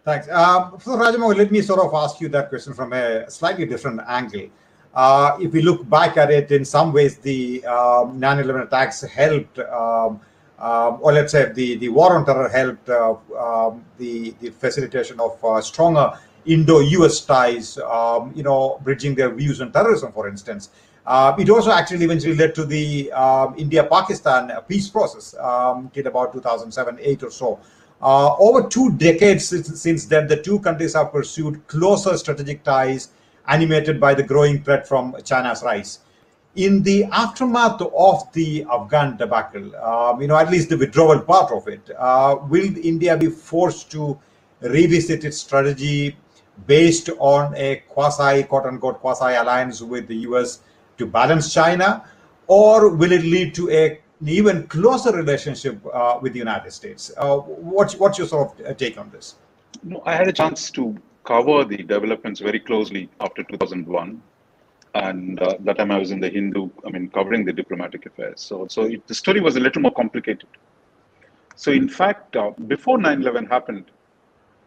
Thanks. 0.04 0.28
Uh, 0.28 0.78
so, 0.80 0.98
Raja 0.98 1.16
Mohan, 1.16 1.38
let 1.38 1.50
me 1.50 1.62
sort 1.62 1.80
of 1.80 1.94
ask 1.94 2.20
you 2.20 2.28
that 2.28 2.50
question 2.50 2.74
from 2.74 2.92
a 2.92 3.30
slightly 3.30 3.64
different 3.64 4.00
angle. 4.06 4.50
Uh, 4.94 5.38
if 5.40 5.50
we 5.50 5.62
look 5.62 5.88
back 5.88 6.18
at 6.18 6.30
it, 6.30 6.52
in 6.52 6.62
some 6.62 6.92
ways, 6.92 7.16
the 7.16 7.64
um, 7.64 8.20
9 8.20 8.38
11 8.40 8.62
attacks 8.62 9.00
helped, 9.00 9.58
um, 9.60 10.20
um, 10.58 10.98
or 11.00 11.12
let's 11.12 11.32
say 11.32 11.50
the, 11.52 11.76
the 11.78 11.88
war 11.88 12.16
on 12.16 12.26
terror 12.26 12.50
helped 12.50 12.88
uh, 12.90 13.16
um, 13.38 13.82
the, 13.96 14.34
the 14.40 14.50
facilitation 14.50 15.18
of 15.20 15.42
uh, 15.42 15.60
stronger 15.62 16.12
Indo 16.44 16.80
US 16.80 17.22
ties, 17.22 17.78
um, 17.78 18.30
you 18.34 18.42
know, 18.42 18.78
bridging 18.84 19.14
their 19.14 19.34
views 19.34 19.62
on 19.62 19.72
terrorism, 19.72 20.12
for 20.12 20.28
instance. 20.28 20.68
Uh, 21.06 21.34
it 21.38 21.48
also 21.48 21.70
actually 21.70 22.04
eventually 22.04 22.34
led 22.34 22.54
to 22.54 22.64
the 22.66 23.10
um, 23.12 23.54
India 23.56 23.84
Pakistan 23.84 24.52
peace 24.68 24.88
process 24.88 25.34
um, 25.38 25.90
till 25.94 26.06
about 26.06 26.34
2007 26.34 26.98
8 27.00 27.22
or 27.22 27.30
so. 27.30 27.58
Uh, 28.02 28.36
over 28.36 28.68
two 28.68 28.92
decades 28.92 29.48
since, 29.48 29.80
since 29.80 30.04
then, 30.06 30.26
the 30.26 30.36
two 30.36 30.58
countries 30.60 30.94
have 30.94 31.12
pursued 31.12 31.66
closer 31.66 32.16
strategic 32.18 32.62
ties 32.62 33.08
animated 33.48 34.00
by 34.00 34.14
the 34.14 34.22
growing 34.22 34.62
threat 34.62 34.86
from 34.86 35.14
China's 35.24 35.62
rise. 35.62 36.00
In 36.56 36.82
the 36.82 37.04
aftermath 37.04 37.80
of 37.80 38.32
the 38.32 38.64
Afghan 38.70 39.16
debacle, 39.16 39.74
um, 39.76 40.20
you 40.20 40.28
know, 40.28 40.36
at 40.36 40.50
least 40.50 40.68
the 40.68 40.76
withdrawal 40.76 41.20
part 41.20 41.50
of 41.50 41.66
it, 41.66 41.90
uh, 41.98 42.36
will 42.48 42.76
India 42.84 43.16
be 43.16 43.28
forced 43.28 43.90
to 43.92 44.18
revisit 44.60 45.24
its 45.24 45.38
strategy 45.38 46.16
based 46.66 47.10
on 47.18 47.54
a 47.56 47.82
quasi, 47.88 48.44
quote 48.44 48.66
unquote, 48.66 49.00
quasi 49.00 49.34
alliance 49.34 49.82
with 49.82 50.06
the 50.06 50.16
US 50.28 50.60
to 50.98 51.06
balance 51.06 51.52
China? 51.52 52.04
Or 52.46 52.88
will 52.88 53.10
it 53.10 53.22
lead 53.22 53.54
to 53.56 53.70
a 53.70 54.00
even 54.26 54.66
closer 54.66 55.12
relationship 55.12 55.78
uh, 55.92 56.18
with 56.20 56.32
the 56.32 56.38
United 56.38 56.72
States. 56.72 57.12
Uh, 57.16 57.38
what's 57.38 57.96
what's 57.96 58.18
your 58.18 58.26
sort 58.26 58.58
of 58.58 58.66
uh, 58.66 58.74
take 58.74 58.98
on 58.98 59.10
this? 59.10 59.36
No, 59.82 60.02
I 60.06 60.14
had 60.14 60.28
a 60.28 60.32
chance 60.32 60.70
to 60.72 60.96
cover 61.24 61.64
the 61.64 61.78
developments 61.78 62.40
very 62.40 62.60
closely 62.60 63.08
after 63.20 63.42
2001. 63.42 64.22
And 64.94 65.42
uh, 65.42 65.54
that 65.60 65.78
time 65.78 65.90
I 65.90 65.98
was 65.98 66.12
in 66.12 66.20
the 66.20 66.28
Hindu, 66.28 66.70
I 66.86 66.90
mean, 66.90 67.10
covering 67.10 67.44
the 67.44 67.52
diplomatic 67.52 68.06
affairs. 68.06 68.40
So, 68.40 68.66
so 68.68 68.82
it, 68.82 69.06
the 69.08 69.14
story 69.14 69.40
was 69.40 69.56
a 69.56 69.60
little 69.60 69.82
more 69.82 69.90
complicated. 69.90 70.46
So, 71.56 71.72
in 71.72 71.88
fact, 71.88 72.36
uh, 72.36 72.50
before 72.68 72.98
9 72.98 73.22
11 73.22 73.46
happened, 73.46 73.90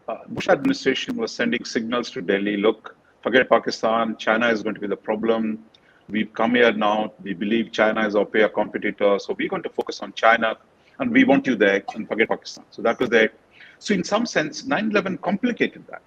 uh, 0.06 0.18
Bush 0.28 0.48
administration 0.48 1.16
was 1.16 1.32
sending 1.32 1.64
signals 1.64 2.10
to 2.10 2.20
Delhi 2.20 2.58
look, 2.58 2.96
forget 3.22 3.48
Pakistan, 3.48 4.16
China 4.16 4.48
is 4.48 4.62
going 4.62 4.74
to 4.74 4.80
be 4.80 4.86
the 4.86 4.96
problem. 4.96 5.64
We've 6.10 6.32
come 6.32 6.54
here 6.54 6.72
now, 6.72 7.12
we 7.22 7.34
believe 7.34 7.70
China 7.70 8.06
is 8.06 8.16
our 8.16 8.24
peer 8.24 8.48
competitor, 8.48 9.18
so 9.18 9.36
we're 9.38 9.48
going 9.48 9.62
to 9.62 9.68
focus 9.68 10.00
on 10.00 10.14
China 10.14 10.56
and 10.98 11.10
we 11.10 11.24
want 11.24 11.46
you 11.46 11.54
there 11.54 11.82
and 11.94 12.08
forget 12.08 12.28
Pakistan. 12.28 12.64
So 12.70 12.80
that 12.82 12.98
was 12.98 13.10
there. 13.10 13.30
So, 13.78 13.94
in 13.94 14.02
some 14.02 14.24
sense, 14.26 14.64
9 14.64 14.90
11 14.90 15.18
complicated 15.18 15.84
that 15.88 16.02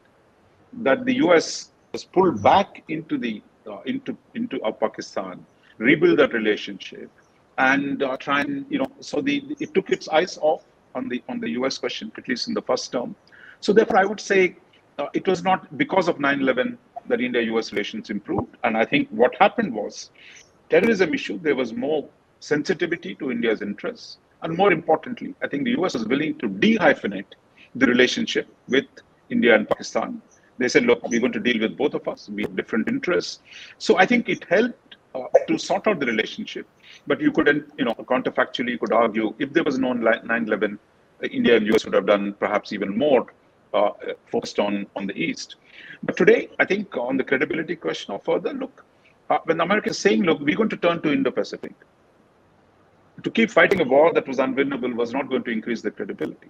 that 0.84 1.06
the 1.06 1.16
US 1.16 1.70
was 1.92 2.04
pulled 2.04 2.42
back 2.42 2.84
into 2.88 3.18
the 3.18 3.42
uh, 3.68 3.82
into 3.86 4.18
into 4.34 4.60
Pakistan, 4.80 5.46
rebuild 5.78 6.20
that 6.20 6.34
relationship, 6.34 7.10
and 7.58 8.02
uh, 8.02 8.18
try 8.18 8.42
and 8.42 8.66
you 8.70 8.80
know. 8.80 8.92
So 9.00 9.22
the 9.22 9.56
it 9.60 9.74
took 9.74 9.92
its 9.92 10.10
eyes 10.10 10.38
off 10.42 10.64
on 10.96 11.10
the 11.10 11.22
on 11.30 11.40
the 11.40 11.50
US 11.52 11.78
question, 11.78 12.12
at 12.18 12.28
least 12.28 12.48
in 12.48 12.54
the 12.54 12.62
first 12.62 12.92
term. 12.92 13.16
So 13.60 13.72
therefore, 13.72 13.98
I 13.98 14.06
would 14.06 14.20
say 14.20 14.56
uh, 14.98 15.08
it 15.14 15.28
was 15.28 15.44
not 15.44 15.78
because 15.78 16.08
of 16.08 16.18
9/11 16.18 16.78
that 17.12 17.22
India-US 17.22 17.72
relations 17.72 18.10
improved. 18.10 18.58
And 18.64 18.76
I 18.76 18.86
think 18.86 19.08
what 19.10 19.36
happened 19.40 19.74
was 19.74 20.10
terrorism 20.70 21.14
issue. 21.14 21.40
There 21.40 21.56
was 21.56 21.74
more 21.74 22.08
sensitivity 22.40 23.16
to 23.16 23.32
India's 23.32 23.62
interests, 23.62 24.18
and 24.42 24.58
more 24.58 24.72
importantly, 24.72 25.36
I 25.44 25.48
think 25.48 25.64
the 25.64 25.72
US 25.82 25.94
was 25.94 26.06
willing 26.08 26.38
to 26.40 26.48
de-hyphenate 26.48 27.34
the 27.76 27.86
relationship 27.86 28.48
with 28.68 28.86
India 29.30 29.56
and 29.56 29.70
Pakistan 29.70 30.22
they 30.62 30.70
said, 30.70 30.86
look, 30.86 31.02
we're 31.08 31.20
going 31.20 31.34
to 31.34 31.40
deal 31.40 31.60
with 31.60 31.76
both 31.76 31.96
of 31.96 32.08
us. 32.08 32.30
We 32.30 32.44
have 32.44 32.56
different 32.56 32.88
interests. 32.88 33.40
So 33.80 33.98
I 33.98 34.06
think 34.06 34.30
it 34.30 34.46
helped 34.48 34.96
uh, 35.16 35.24
to 35.48 35.58
sort 35.58 35.88
out 35.88 36.00
the 36.00 36.06
relationship. 36.06 36.68
But 37.08 37.20
you 37.20 37.32
couldn't, 37.32 37.72
you 37.78 37.86
know, 37.86 37.96
counterfactually, 37.96 38.70
you 38.72 38.78
could 38.78 38.94
argue 38.94 39.34
if 39.40 39.52
there 39.54 39.64
was 39.64 39.80
no 39.80 39.94
9-11, 39.94 40.78
uh, 41.24 41.28
India 41.28 41.58
and 41.58 41.66
US 41.74 41.86
would 41.86 41.96
have 41.96 42.06
done 42.06 42.34
perhaps 42.34 42.74
even 42.74 42.96
more 42.96 43.26
uh, 43.74 43.92
focused 44.28 44.60
on, 44.60 44.88
on 44.96 45.08
the 45.08 45.14
East. 45.14 45.56
But 46.04 46.18
today, 46.18 46.50
I 46.60 46.66
think 46.66 46.96
on 46.98 47.18
the 47.18 47.24
credibility 47.24 47.76
question 47.76 48.14
or 48.14 48.20
further, 48.20 48.54
look, 48.54 48.84
uh, 49.30 49.40
when 49.46 49.62
America 49.62 49.90
is 49.90 49.98
saying, 49.98 50.24
look, 50.24 50.40
we're 50.40 50.56
going 50.56 50.70
to 50.70 50.78
turn 50.78 51.02
to 51.04 51.12
Indo-Pacific, 51.12 51.74
to 53.24 53.30
keep 53.30 53.52
fighting 53.52 53.82
a 53.82 53.84
war 53.84 54.12
that 54.14 54.28
was 54.28 54.38
unwinnable 54.38 54.94
was 54.96 55.14
not 55.14 55.30
going 55.30 55.44
to 55.44 55.52
increase 55.52 55.82
the 55.82 55.92
credibility. 55.92 56.50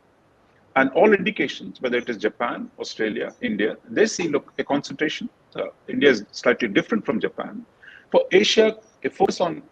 And 0.76 0.90
all 0.92 1.14
indications, 1.14 1.82
whether 1.82 1.98
it 1.98 2.10
is 2.10 2.18
Japan, 2.18 2.72
Australia, 2.80 3.34
India, 3.42 3.78
they 3.90 4.06
see 4.06 4.30
look 4.30 4.54
a 4.58 4.64
concentration. 4.64 5.30
Uh, 5.54 5.66
India 5.90 6.10
is 6.10 6.24
slightly 6.32 6.70
different 6.70 7.06
from 7.06 7.20
Japan. 7.20 7.66
For 8.10 8.24
Asia, 8.32 8.78
a 9.04 9.10
focus 9.10 9.42
on 9.42 9.64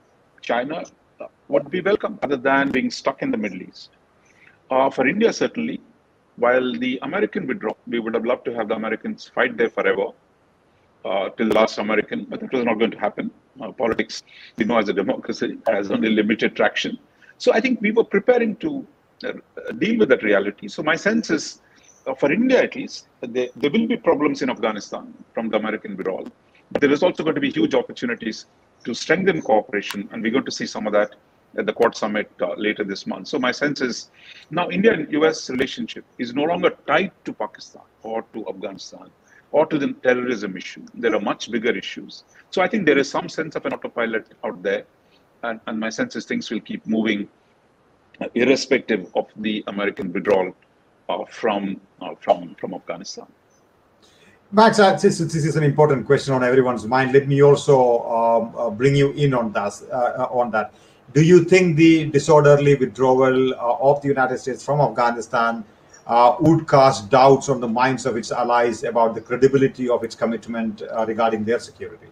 China 0.41 0.83
uh, 1.21 1.27
would 1.47 1.71
be 1.71 1.79
welcome, 1.79 2.19
other 2.21 2.35
than 2.35 2.71
being 2.71 2.91
stuck 2.91 3.21
in 3.21 3.31
the 3.31 3.37
Middle 3.37 3.61
East. 3.61 3.91
Uh, 4.69 4.89
for 4.89 5.07
India, 5.07 5.31
certainly, 5.31 5.79
while 6.39 6.73
the 6.83 6.99
American 7.01 7.47
withdrawal, 7.47 7.77
we 7.87 7.99
would 7.99 8.13
have 8.13 8.25
loved 8.25 8.45
to 8.45 8.53
have 8.53 8.67
the 8.69 8.75
Americans 8.75 9.29
fight 9.35 9.57
there 9.57 9.69
forever 9.69 10.07
uh, 11.05 11.29
till 11.29 11.49
the 11.49 11.55
last 11.55 11.77
American, 11.77 12.25
but 12.25 12.39
that 12.39 12.51
was 12.51 12.63
not 12.65 12.79
going 12.79 12.91
to 12.91 12.99
happen. 12.99 13.29
Uh, 13.61 13.71
politics, 13.71 14.23
we 14.57 14.65
know, 14.65 14.77
as 14.77 14.89
a 14.89 14.93
democracy, 14.93 15.57
has 15.67 15.91
only 15.91 16.09
limited 16.09 16.55
traction. 16.55 16.97
So 17.37 17.53
I 17.53 17.59
think 17.59 17.81
we 17.81 17.91
were 17.91 18.03
preparing 18.03 18.55
to 18.57 18.85
uh, 19.25 19.33
deal 19.77 19.99
with 19.99 20.09
that 20.09 20.23
reality. 20.23 20.67
So 20.67 20.83
my 20.83 20.95
sense 20.95 21.29
is, 21.29 21.61
uh, 22.07 22.15
for 22.15 22.31
India 22.31 22.63
at 22.63 22.75
least, 22.75 23.07
there, 23.21 23.49
there 23.55 23.71
will 23.71 23.87
be 23.87 23.97
problems 23.97 24.41
in 24.41 24.49
Afghanistan 24.49 25.13
from 25.33 25.49
the 25.49 25.57
American 25.57 25.97
withdrawal. 25.97 26.27
But 26.71 26.81
there 26.81 26.91
is 26.91 27.03
also 27.03 27.23
going 27.23 27.35
to 27.35 27.41
be 27.41 27.51
huge 27.51 27.73
opportunities 27.73 28.45
to 28.85 28.93
strengthen 28.93 29.41
cooperation, 29.41 30.07
and 30.11 30.23
we're 30.23 30.31
going 30.31 30.45
to 30.45 30.51
see 30.51 30.65
some 30.65 30.87
of 30.87 30.93
that 30.93 31.15
at 31.57 31.65
the 31.65 31.73
Quad 31.73 31.95
Summit 31.95 32.31
uh, 32.41 32.53
later 32.55 32.83
this 32.83 33.07
month. 33.07 33.27
So 33.27 33.39
my 33.39 33.51
sense 33.51 33.81
is 33.81 34.11
now 34.51 34.69
India 34.69 34.93
and 34.93 35.11
US 35.13 35.49
relationship 35.49 36.05
is 36.17 36.33
no 36.33 36.43
longer 36.43 36.71
tied 36.87 37.11
to 37.25 37.33
Pakistan 37.33 37.83
or 38.03 38.23
to 38.33 38.47
Afghanistan 38.47 39.09
or 39.51 39.65
to 39.65 39.77
the 39.77 39.93
terrorism 40.03 40.55
issue. 40.55 40.85
There 40.93 41.15
are 41.15 41.21
much 41.21 41.51
bigger 41.51 41.75
issues. 41.75 42.23
So 42.51 42.61
I 42.61 42.67
think 42.67 42.85
there 42.85 42.97
is 42.97 43.09
some 43.09 43.29
sense 43.29 43.55
of 43.55 43.65
an 43.65 43.73
autopilot 43.73 44.33
out 44.43 44.61
there. 44.61 44.85
And, 45.43 45.59
and 45.67 45.79
my 45.79 45.89
sense 45.89 46.15
is 46.15 46.25
things 46.25 46.49
will 46.51 46.59
keep 46.59 46.85
moving 46.85 47.27
irrespective 48.35 49.07
of 49.15 49.27
the 49.37 49.63
American 49.67 50.11
withdrawal 50.11 50.53
uh, 51.07 51.25
from, 51.29 51.79
uh, 52.01 52.13
from, 52.19 52.55
from 52.59 52.73
Afghanistan. 52.73 53.25
Max, 54.51 54.79
uh, 54.79 54.93
this, 54.93 55.19
this 55.19 55.45
is 55.45 55.55
an 55.55 55.63
important 55.63 56.05
question 56.05 56.33
on 56.33 56.43
everyone's 56.43 56.85
mind. 56.85 57.13
Let 57.13 57.27
me 57.27 57.41
also 57.43 57.99
um, 58.01 58.55
uh, 58.57 58.69
bring 58.71 58.95
you 58.95 59.11
in 59.11 59.33
on 59.33 59.51
that. 59.53 59.73
Uh, 59.91 60.27
on 60.31 60.49
that, 60.51 60.73
do 61.13 61.21
you 61.23 61.43
think 61.43 61.75
the 61.75 62.09
disorderly 62.09 62.75
withdrawal 62.75 63.53
uh, 63.53 63.77
of 63.89 64.01
the 64.01 64.07
United 64.07 64.37
States 64.37 64.63
from 64.63 64.79
Afghanistan 64.81 65.63
would 66.39 66.67
cast 66.67 67.09
doubts 67.09 67.49
on 67.49 67.59
the 67.59 67.67
minds 67.67 68.05
of 68.05 68.17
its 68.17 68.31
allies 68.31 68.83
about 68.83 69.13
the 69.13 69.21
credibility 69.21 69.89
of 69.89 70.03
its 70.03 70.15
commitment 70.15 70.81
regarding 71.07 71.45
their 71.45 71.59
security? 71.59 72.07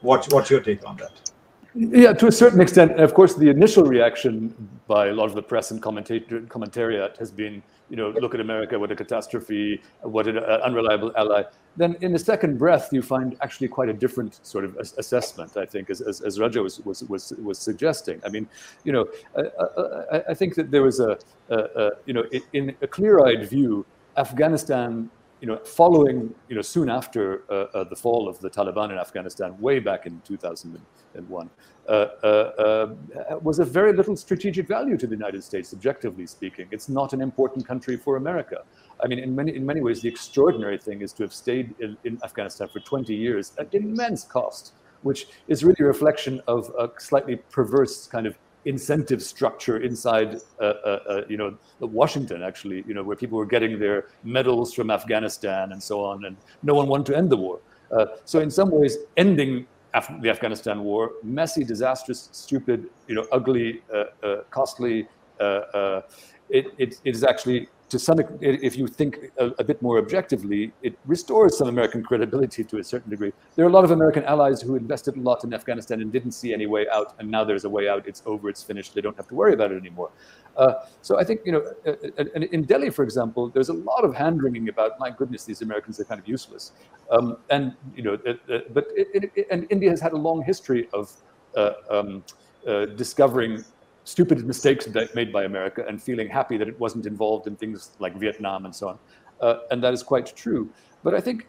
What, 0.00 0.26
what's 0.32 0.50
your 0.50 0.60
take 0.60 0.86
on 0.86 0.96
that? 0.96 1.30
Yeah, 1.74 2.12
to 2.12 2.26
a 2.28 2.32
certain 2.32 2.60
extent. 2.60 3.00
Of 3.00 3.14
course, 3.14 3.34
the 3.34 3.50
initial 3.50 3.84
reaction 3.84 4.54
by 4.86 5.08
a 5.08 5.12
lot 5.12 5.26
of 5.26 5.34
the 5.34 5.42
press 5.42 5.70
and 5.72 5.82
commentariat 5.82 7.16
has 7.18 7.30
been, 7.32 7.62
you 7.90 7.96
know, 7.96 8.10
look 8.10 8.34
at 8.34 8.40
America, 8.40 8.78
what 8.78 8.90
a 8.90 8.96
catastrophe, 8.96 9.80
what 10.02 10.26
an 10.26 10.38
uh, 10.38 10.60
unreliable 10.64 11.12
ally. 11.16 11.42
Then 11.76 11.96
in 12.00 12.12
the 12.12 12.18
second 12.18 12.58
breath, 12.58 12.92
you 12.92 13.02
find 13.02 13.36
actually 13.42 13.68
quite 13.68 13.88
a 13.88 13.92
different 13.92 14.40
sort 14.46 14.64
of 14.64 14.76
assessment, 14.76 15.56
I 15.56 15.66
think, 15.66 15.90
as, 15.90 16.00
as, 16.00 16.20
as 16.20 16.40
Raja 16.40 16.62
was, 16.62 16.80
was, 16.80 17.02
was, 17.04 17.32
was 17.42 17.58
suggesting. 17.58 18.20
I 18.24 18.28
mean, 18.28 18.48
you 18.84 18.92
know, 18.92 19.06
I, 19.36 20.16
I, 20.16 20.22
I 20.30 20.34
think 20.34 20.54
that 20.54 20.70
there 20.70 20.82
was 20.82 21.00
a, 21.00 21.18
a, 21.50 21.56
a 21.56 21.90
you 22.06 22.14
know, 22.14 22.24
in 22.52 22.74
a 22.80 22.86
clear-eyed 22.86 23.48
view, 23.48 23.84
Afghanistan 24.16 25.10
you 25.40 25.48
know, 25.48 25.56
following, 25.58 26.34
you 26.48 26.56
know, 26.56 26.62
soon 26.62 26.88
after 26.88 27.42
uh, 27.50 27.66
uh, 27.74 27.84
the 27.84 27.96
fall 27.96 28.28
of 28.28 28.38
the 28.40 28.48
Taliban 28.48 28.90
in 28.90 28.98
Afghanistan, 28.98 29.58
way 29.60 29.78
back 29.78 30.06
in 30.06 30.20
2001, 30.24 31.50
uh, 31.86 31.90
uh, 31.90 32.26
uh, 32.26 33.38
was 33.42 33.58
of 33.58 33.68
very 33.68 33.92
little 33.92 34.16
strategic 34.16 34.66
value 34.66 34.96
to 34.96 35.06
the 35.06 35.14
United 35.14 35.44
States, 35.44 35.74
objectively 35.74 36.26
speaking. 36.26 36.66
It's 36.70 36.88
not 36.88 37.12
an 37.12 37.20
important 37.20 37.66
country 37.66 37.96
for 37.96 38.16
America. 38.16 38.62
I 39.02 39.06
mean, 39.06 39.18
in 39.18 39.34
many, 39.34 39.54
in 39.54 39.66
many 39.66 39.80
ways, 39.82 40.00
the 40.00 40.08
extraordinary 40.08 40.78
thing 40.78 41.02
is 41.02 41.12
to 41.14 41.24
have 41.24 41.34
stayed 41.34 41.74
in, 41.80 41.96
in 42.04 42.18
Afghanistan 42.24 42.68
for 42.68 42.80
20 42.80 43.14
years 43.14 43.52
at 43.58 43.74
immense 43.74 44.24
cost, 44.24 44.72
which 45.02 45.26
is 45.48 45.62
really 45.62 45.76
a 45.80 45.84
reflection 45.84 46.40
of 46.46 46.72
a 46.78 46.88
slightly 46.98 47.36
perverse 47.36 48.06
kind 48.06 48.26
of 48.26 48.38
incentive 48.64 49.22
structure 49.22 49.78
inside, 49.78 50.40
uh, 50.60 50.64
uh, 50.64 50.98
uh, 51.08 51.22
you 51.28 51.36
know, 51.36 51.56
Washington 51.80 52.42
actually, 52.42 52.84
you 52.86 52.94
know, 52.94 53.02
where 53.02 53.16
people 53.16 53.38
were 53.38 53.46
getting 53.46 53.78
their 53.78 54.06
medals 54.22 54.72
from 54.72 54.90
Afghanistan 54.90 55.72
and 55.72 55.82
so 55.82 56.04
on, 56.04 56.24
and 56.24 56.36
no 56.62 56.74
one 56.74 56.88
wanted 56.88 57.06
to 57.06 57.16
end 57.16 57.30
the 57.30 57.36
war. 57.36 57.60
Uh, 57.90 58.06
so 58.24 58.40
in 58.40 58.50
some 58.50 58.70
ways, 58.70 58.98
ending 59.16 59.66
Af 59.94 60.10
the 60.22 60.28
Afghanistan 60.28 60.82
war, 60.82 61.12
messy, 61.22 61.62
disastrous, 61.62 62.28
stupid, 62.32 62.90
you 63.06 63.14
know, 63.14 63.26
ugly, 63.30 63.80
uh, 63.94 64.42
costly, 64.50 65.06
it, 65.38 66.66
it, 66.78 67.00
it 67.04 67.14
is 67.14 67.22
actually 67.22 67.68
to 67.88 67.98
some, 67.98 68.18
if 68.40 68.76
you 68.76 68.86
think 68.86 69.30
a, 69.38 69.46
a, 69.58 69.64
bit 69.64 69.80
more 69.82 69.98
objectively, 69.98 70.72
it 70.82 70.98
restores 71.06 71.58
some 71.58 71.68
American 71.68 72.02
credibility 72.02 72.64
to 72.64 72.78
a 72.78 72.84
certain 72.84 73.10
degree. 73.10 73.32
There 73.56 73.64
are 73.64 73.68
a 73.68 73.72
lot 73.72 73.84
of 73.84 73.90
American 73.90 74.24
allies 74.24 74.62
who 74.62 74.74
invested 74.76 75.16
a 75.16 75.20
lot 75.20 75.44
in 75.44 75.52
Afghanistan 75.52 76.00
and 76.00 76.10
didn't 76.10 76.32
see 76.32 76.52
any 76.52 76.66
way 76.66 76.86
out, 76.88 77.14
and 77.18 77.30
now 77.30 77.44
there's 77.44 77.64
a 77.64 77.68
way 77.68 77.88
out. 77.88 78.08
It's 78.08 78.22
over. 78.26 78.48
It's 78.48 78.62
finished. 78.62 78.94
They 78.94 79.00
don't 79.00 79.16
have 79.16 79.28
to 79.28 79.34
worry 79.34 79.52
about 79.52 79.70
it 79.70 79.76
anymore. 79.76 80.10
Uh, 80.56 80.74
so 81.02 81.18
I 81.18 81.24
think 81.24 81.40
you 81.44 81.52
know, 81.52 81.62
uh, 81.86 81.92
uh 82.18 82.40
in 82.52 82.64
Delhi, 82.64 82.90
for 82.90 83.02
example, 83.02 83.48
there's 83.48 83.68
a 83.68 83.74
lot 83.74 84.04
of 84.04 84.14
hand 84.14 84.42
wringing 84.42 84.68
about, 84.68 84.98
my 84.98 85.10
goodness, 85.10 85.44
these 85.44 85.62
Americans 85.62 86.00
are 86.00 86.04
kind 86.04 86.20
of 86.20 86.28
useless. 86.28 86.72
Um, 87.10 87.36
and 87.50 87.74
you 87.94 88.02
know, 88.02 88.14
uh, 88.14 88.60
but 88.72 88.86
it, 88.96 89.30
it, 89.34 89.46
and 89.50 89.66
India 89.70 89.90
has 89.90 90.00
had 90.00 90.12
a 90.12 90.16
long 90.16 90.42
history 90.42 90.88
of 90.92 91.12
uh, 91.56 91.72
um, 91.90 92.24
uh, 92.66 92.86
discovering 92.86 93.64
stupid 94.04 94.44
mistakes 94.46 94.86
made 95.14 95.32
by 95.32 95.44
America 95.44 95.84
and 95.88 96.02
feeling 96.02 96.28
happy 96.28 96.56
that 96.58 96.68
it 96.68 96.78
wasn't 96.78 97.06
involved 97.06 97.46
in 97.46 97.56
things 97.56 97.92
like 97.98 98.14
Vietnam 98.16 98.66
and 98.66 98.74
so 98.74 98.88
on. 98.88 98.98
Uh, 99.40 99.58
and 99.70 99.82
that 99.82 99.92
is 99.92 100.02
quite 100.02 100.34
true. 100.36 100.70
But 101.02 101.14
I 101.14 101.20
think 101.20 101.46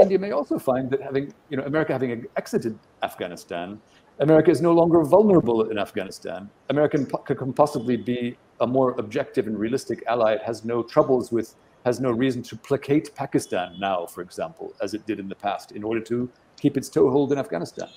India 0.00 0.18
may 0.18 0.30
also 0.30 0.58
find 0.58 0.90
that 0.90 1.02
having, 1.02 1.32
you 1.50 1.56
know, 1.56 1.64
America 1.64 1.92
having 1.92 2.26
exited 2.36 2.78
Afghanistan, 3.02 3.80
America 4.20 4.50
is 4.50 4.62
no 4.62 4.72
longer 4.72 5.02
vulnerable 5.02 5.70
in 5.70 5.78
Afghanistan. 5.78 6.48
America 6.70 7.04
can 7.04 7.52
possibly 7.52 7.96
be 7.96 8.36
a 8.60 8.66
more 8.66 8.92
objective 8.98 9.46
and 9.46 9.58
realistic 9.58 10.02
ally. 10.06 10.32
It 10.32 10.42
has 10.42 10.64
no 10.64 10.82
troubles 10.82 11.30
with, 11.30 11.54
has 11.84 12.00
no 12.00 12.10
reason 12.10 12.42
to 12.44 12.56
placate 12.56 13.14
Pakistan 13.14 13.76
now, 13.78 14.06
for 14.06 14.22
example, 14.22 14.74
as 14.80 14.94
it 14.94 15.06
did 15.06 15.20
in 15.20 15.28
the 15.28 15.34
past, 15.34 15.72
in 15.72 15.84
order 15.84 16.00
to 16.00 16.30
keep 16.58 16.76
its 16.78 16.88
toehold 16.88 17.32
in 17.32 17.38
Afghanistan. 17.38 17.88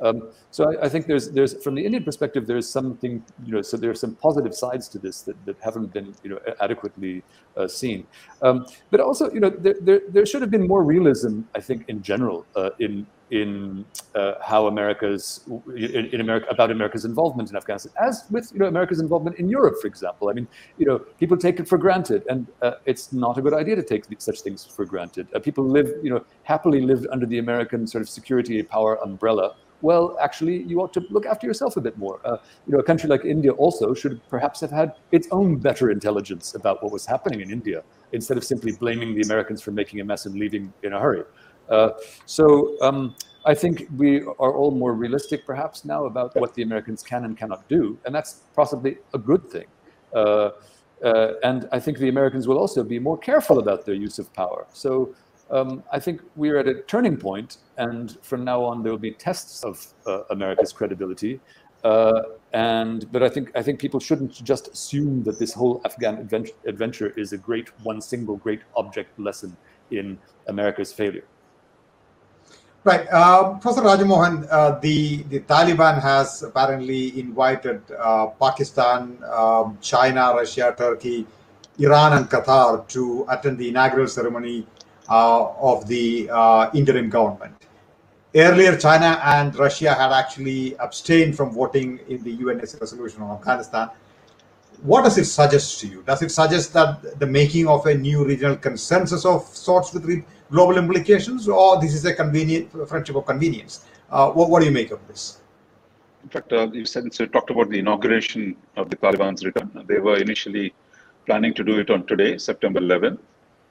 Um, 0.00 0.30
so 0.50 0.70
I, 0.70 0.86
I, 0.86 0.88
think 0.88 1.06
there's 1.06 1.30
there's 1.30 1.62
from 1.62 1.74
the 1.74 1.84
Indian 1.84 2.04
perspective 2.04 2.46
there's 2.46 2.68
something 2.68 3.24
you 3.44 3.52
know 3.52 3.62
so 3.62 3.76
there 3.76 3.90
are 3.90 3.94
some 3.94 4.14
positive 4.16 4.54
sides 4.54 4.88
to 4.88 4.98
this 4.98 5.22
that, 5.22 5.36
that 5.46 5.56
haven't 5.62 5.92
been 5.92 6.14
you 6.22 6.30
know 6.30 6.40
adequately 6.60 7.22
uh, 7.56 7.66
seen, 7.66 8.06
um, 8.42 8.66
but 8.90 9.00
also 9.00 9.30
you 9.32 9.40
know 9.40 9.50
there, 9.50 9.76
there, 9.80 10.00
there 10.08 10.26
should 10.26 10.42
have 10.42 10.50
been 10.50 10.66
more 10.66 10.82
realism 10.82 11.42
I 11.54 11.60
think 11.60 11.84
in 11.88 12.02
general 12.02 12.46
uh, 12.56 12.70
in 12.78 13.06
in 13.30 13.84
uh, 14.14 14.34
how 14.40 14.68
America's 14.68 15.40
in, 15.74 16.06
in, 16.06 16.20
America 16.20 16.46
about 16.48 16.70
America's 16.70 17.04
involvement 17.04 17.50
in 17.50 17.56
Afghanistan, 17.56 17.92
as 18.00 18.24
with 18.30 18.52
you 18.52 18.60
know 18.60 18.66
America's 18.66 19.00
involvement 19.00 19.36
in 19.36 19.48
Europe, 19.48 19.76
for 19.80 19.88
example. 19.88 20.28
I 20.28 20.32
mean, 20.32 20.46
you 20.78 20.86
know, 20.86 20.98
people 20.98 21.36
take 21.36 21.58
it 21.58 21.66
for 21.66 21.76
granted, 21.76 22.22
and 22.28 22.46
uh, 22.62 22.72
it's 22.84 23.12
not 23.12 23.36
a 23.36 23.42
good 23.42 23.54
idea 23.54 23.74
to 23.76 23.82
take 23.82 24.04
such 24.18 24.40
things 24.42 24.64
for 24.64 24.84
granted. 24.84 25.26
Uh, 25.34 25.40
people 25.40 25.64
live, 25.64 25.92
you 26.02 26.10
know, 26.10 26.24
happily 26.44 26.80
lived 26.80 27.06
under 27.10 27.26
the 27.26 27.38
American 27.38 27.86
sort 27.86 28.02
of 28.02 28.08
security 28.08 28.62
power 28.62 28.96
umbrella. 29.02 29.56
Well, 29.86 30.16
actually, 30.20 30.64
you 30.64 30.80
ought 30.82 30.92
to 30.94 31.02
look 31.10 31.26
after 31.26 31.46
yourself 31.46 31.76
a 31.76 31.80
bit 31.80 31.96
more. 31.96 32.18
Uh, 32.24 32.38
you 32.66 32.72
know, 32.72 32.80
a 32.80 32.82
country 32.82 33.08
like 33.08 33.24
India 33.24 33.52
also 33.52 33.94
should 33.94 34.20
perhaps 34.28 34.58
have 34.64 34.72
had 34.72 34.88
its 35.12 35.28
own 35.30 35.48
better 35.58 35.92
intelligence 35.92 36.56
about 36.56 36.82
what 36.82 36.90
was 36.90 37.06
happening 37.06 37.40
in 37.40 37.52
India, 37.52 37.84
instead 38.10 38.36
of 38.36 38.42
simply 38.42 38.72
blaming 38.72 39.14
the 39.14 39.22
Americans 39.28 39.62
for 39.62 39.70
making 39.70 40.00
a 40.00 40.04
mess 40.04 40.26
and 40.26 40.34
leaving 40.34 40.72
in 40.82 40.92
a 40.94 40.98
hurry. 40.98 41.22
Uh, 41.68 41.90
so 42.38 42.76
um, 42.82 43.14
I 43.44 43.54
think 43.54 43.86
we 43.96 44.22
are 44.22 44.52
all 44.58 44.72
more 44.72 44.92
realistic, 44.92 45.46
perhaps 45.46 45.84
now, 45.84 46.06
about 46.06 46.34
what 46.34 46.52
the 46.54 46.62
Americans 46.64 47.00
can 47.04 47.24
and 47.24 47.38
cannot 47.38 47.68
do, 47.68 47.96
and 48.04 48.12
that's 48.12 48.32
possibly 48.56 48.98
a 49.14 49.18
good 49.18 49.48
thing. 49.54 49.68
Uh, 50.12 50.50
uh, 51.04 51.34
and 51.44 51.68
I 51.70 51.78
think 51.78 51.98
the 51.98 52.08
Americans 52.08 52.48
will 52.48 52.58
also 52.58 52.82
be 52.82 52.98
more 52.98 53.18
careful 53.18 53.60
about 53.60 53.86
their 53.86 53.94
use 53.94 54.18
of 54.18 54.32
power. 54.32 54.66
So 54.72 55.14
um, 55.50 55.82
I 55.92 56.00
think 56.00 56.22
we're 56.34 56.58
at 56.58 56.66
a 56.66 56.82
turning 56.82 57.16
point, 57.16 57.58
and 57.76 58.16
from 58.22 58.44
now 58.44 58.64
on 58.64 58.82
there 58.82 58.92
will 58.92 58.98
be 58.98 59.12
tests 59.12 59.62
of 59.64 59.86
uh, 60.06 60.22
America's 60.30 60.72
credibility. 60.72 61.40
Uh, 61.84 62.22
and 62.52 63.10
but 63.12 63.22
I 63.22 63.28
think 63.28 63.52
I 63.54 63.62
think 63.62 63.78
people 63.78 64.00
shouldn't 64.00 64.32
just 64.42 64.68
assume 64.68 65.22
that 65.24 65.38
this 65.38 65.52
whole 65.52 65.80
Afghan 65.84 66.18
adventure, 66.18 66.54
adventure 66.66 67.08
is 67.16 67.32
a 67.32 67.38
great 67.38 67.68
one 67.84 68.00
single 68.00 68.36
great 68.36 68.62
object 68.76 69.18
lesson 69.18 69.56
in 69.90 70.18
America's 70.48 70.92
failure. 70.92 71.24
Right. 72.82 73.04
Uh, 73.10 73.54
Professor 73.54 73.82
Raja 73.82 74.04
Mohan, 74.04 74.46
uh, 74.48 74.78
the, 74.78 75.24
the 75.24 75.40
Taliban 75.40 76.00
has 76.00 76.44
apparently 76.44 77.18
invited 77.18 77.82
uh, 77.98 78.26
Pakistan, 78.40 79.18
um, 79.34 79.76
China, 79.80 80.32
Russia, 80.36 80.72
Turkey, 80.78 81.26
Iran, 81.80 82.12
and 82.12 82.30
Qatar 82.30 82.86
to 82.90 83.26
attend 83.28 83.58
the 83.58 83.70
inaugural 83.70 84.06
ceremony 84.06 84.68
of 85.08 85.86
the 85.88 86.28
uh, 86.30 86.70
interim 86.74 87.08
government. 87.10 87.54
Earlier, 88.34 88.76
China 88.76 89.18
and 89.24 89.56
Russia 89.56 89.94
had 89.94 90.12
actually 90.12 90.76
abstained 90.76 91.36
from 91.36 91.52
voting 91.52 92.00
in 92.08 92.22
the 92.22 92.36
UNSC 92.36 92.80
resolution 92.80 93.22
on 93.22 93.36
Afghanistan. 93.36 93.88
What 94.82 95.04
does 95.04 95.16
it 95.16 95.24
suggest 95.24 95.80
to 95.80 95.86
you? 95.86 96.02
Does 96.02 96.20
it 96.20 96.30
suggest 96.30 96.74
that 96.74 97.18
the 97.18 97.26
making 97.26 97.66
of 97.66 97.86
a 97.86 97.94
new 97.94 98.26
regional 98.26 98.56
consensus 98.56 99.24
of 99.24 99.42
sorts 99.44 99.94
with 99.94 100.22
global 100.50 100.76
implications, 100.76 101.48
or 101.48 101.80
this 101.80 101.94
is 101.94 102.04
a 102.04 102.14
convenient 102.14 102.70
friendship 102.88 103.16
of 103.16 103.24
convenience? 103.24 103.86
Uh, 104.10 104.30
what, 104.30 104.50
what, 104.50 104.60
do 104.60 104.66
you 104.66 104.72
make 104.72 104.90
of 104.90 105.00
this? 105.08 105.40
In 106.22 106.28
fact, 106.28 106.52
uh, 106.52 106.68
you 106.72 106.84
said 106.84 107.12
so 107.14 107.24
you 107.24 107.30
talked 107.30 107.50
about 107.50 107.70
the 107.70 107.78
inauguration 107.78 108.54
of 108.76 108.90
the 108.90 108.96
Taliban's 108.96 109.44
return. 109.44 109.70
They 109.86 109.98
were 109.98 110.16
initially 110.16 110.74
planning 111.24 111.54
to 111.54 111.64
do 111.64 111.78
it 111.78 111.88
on 111.88 112.06
today, 112.06 112.36
September 112.36 112.80
11th. 112.80 113.18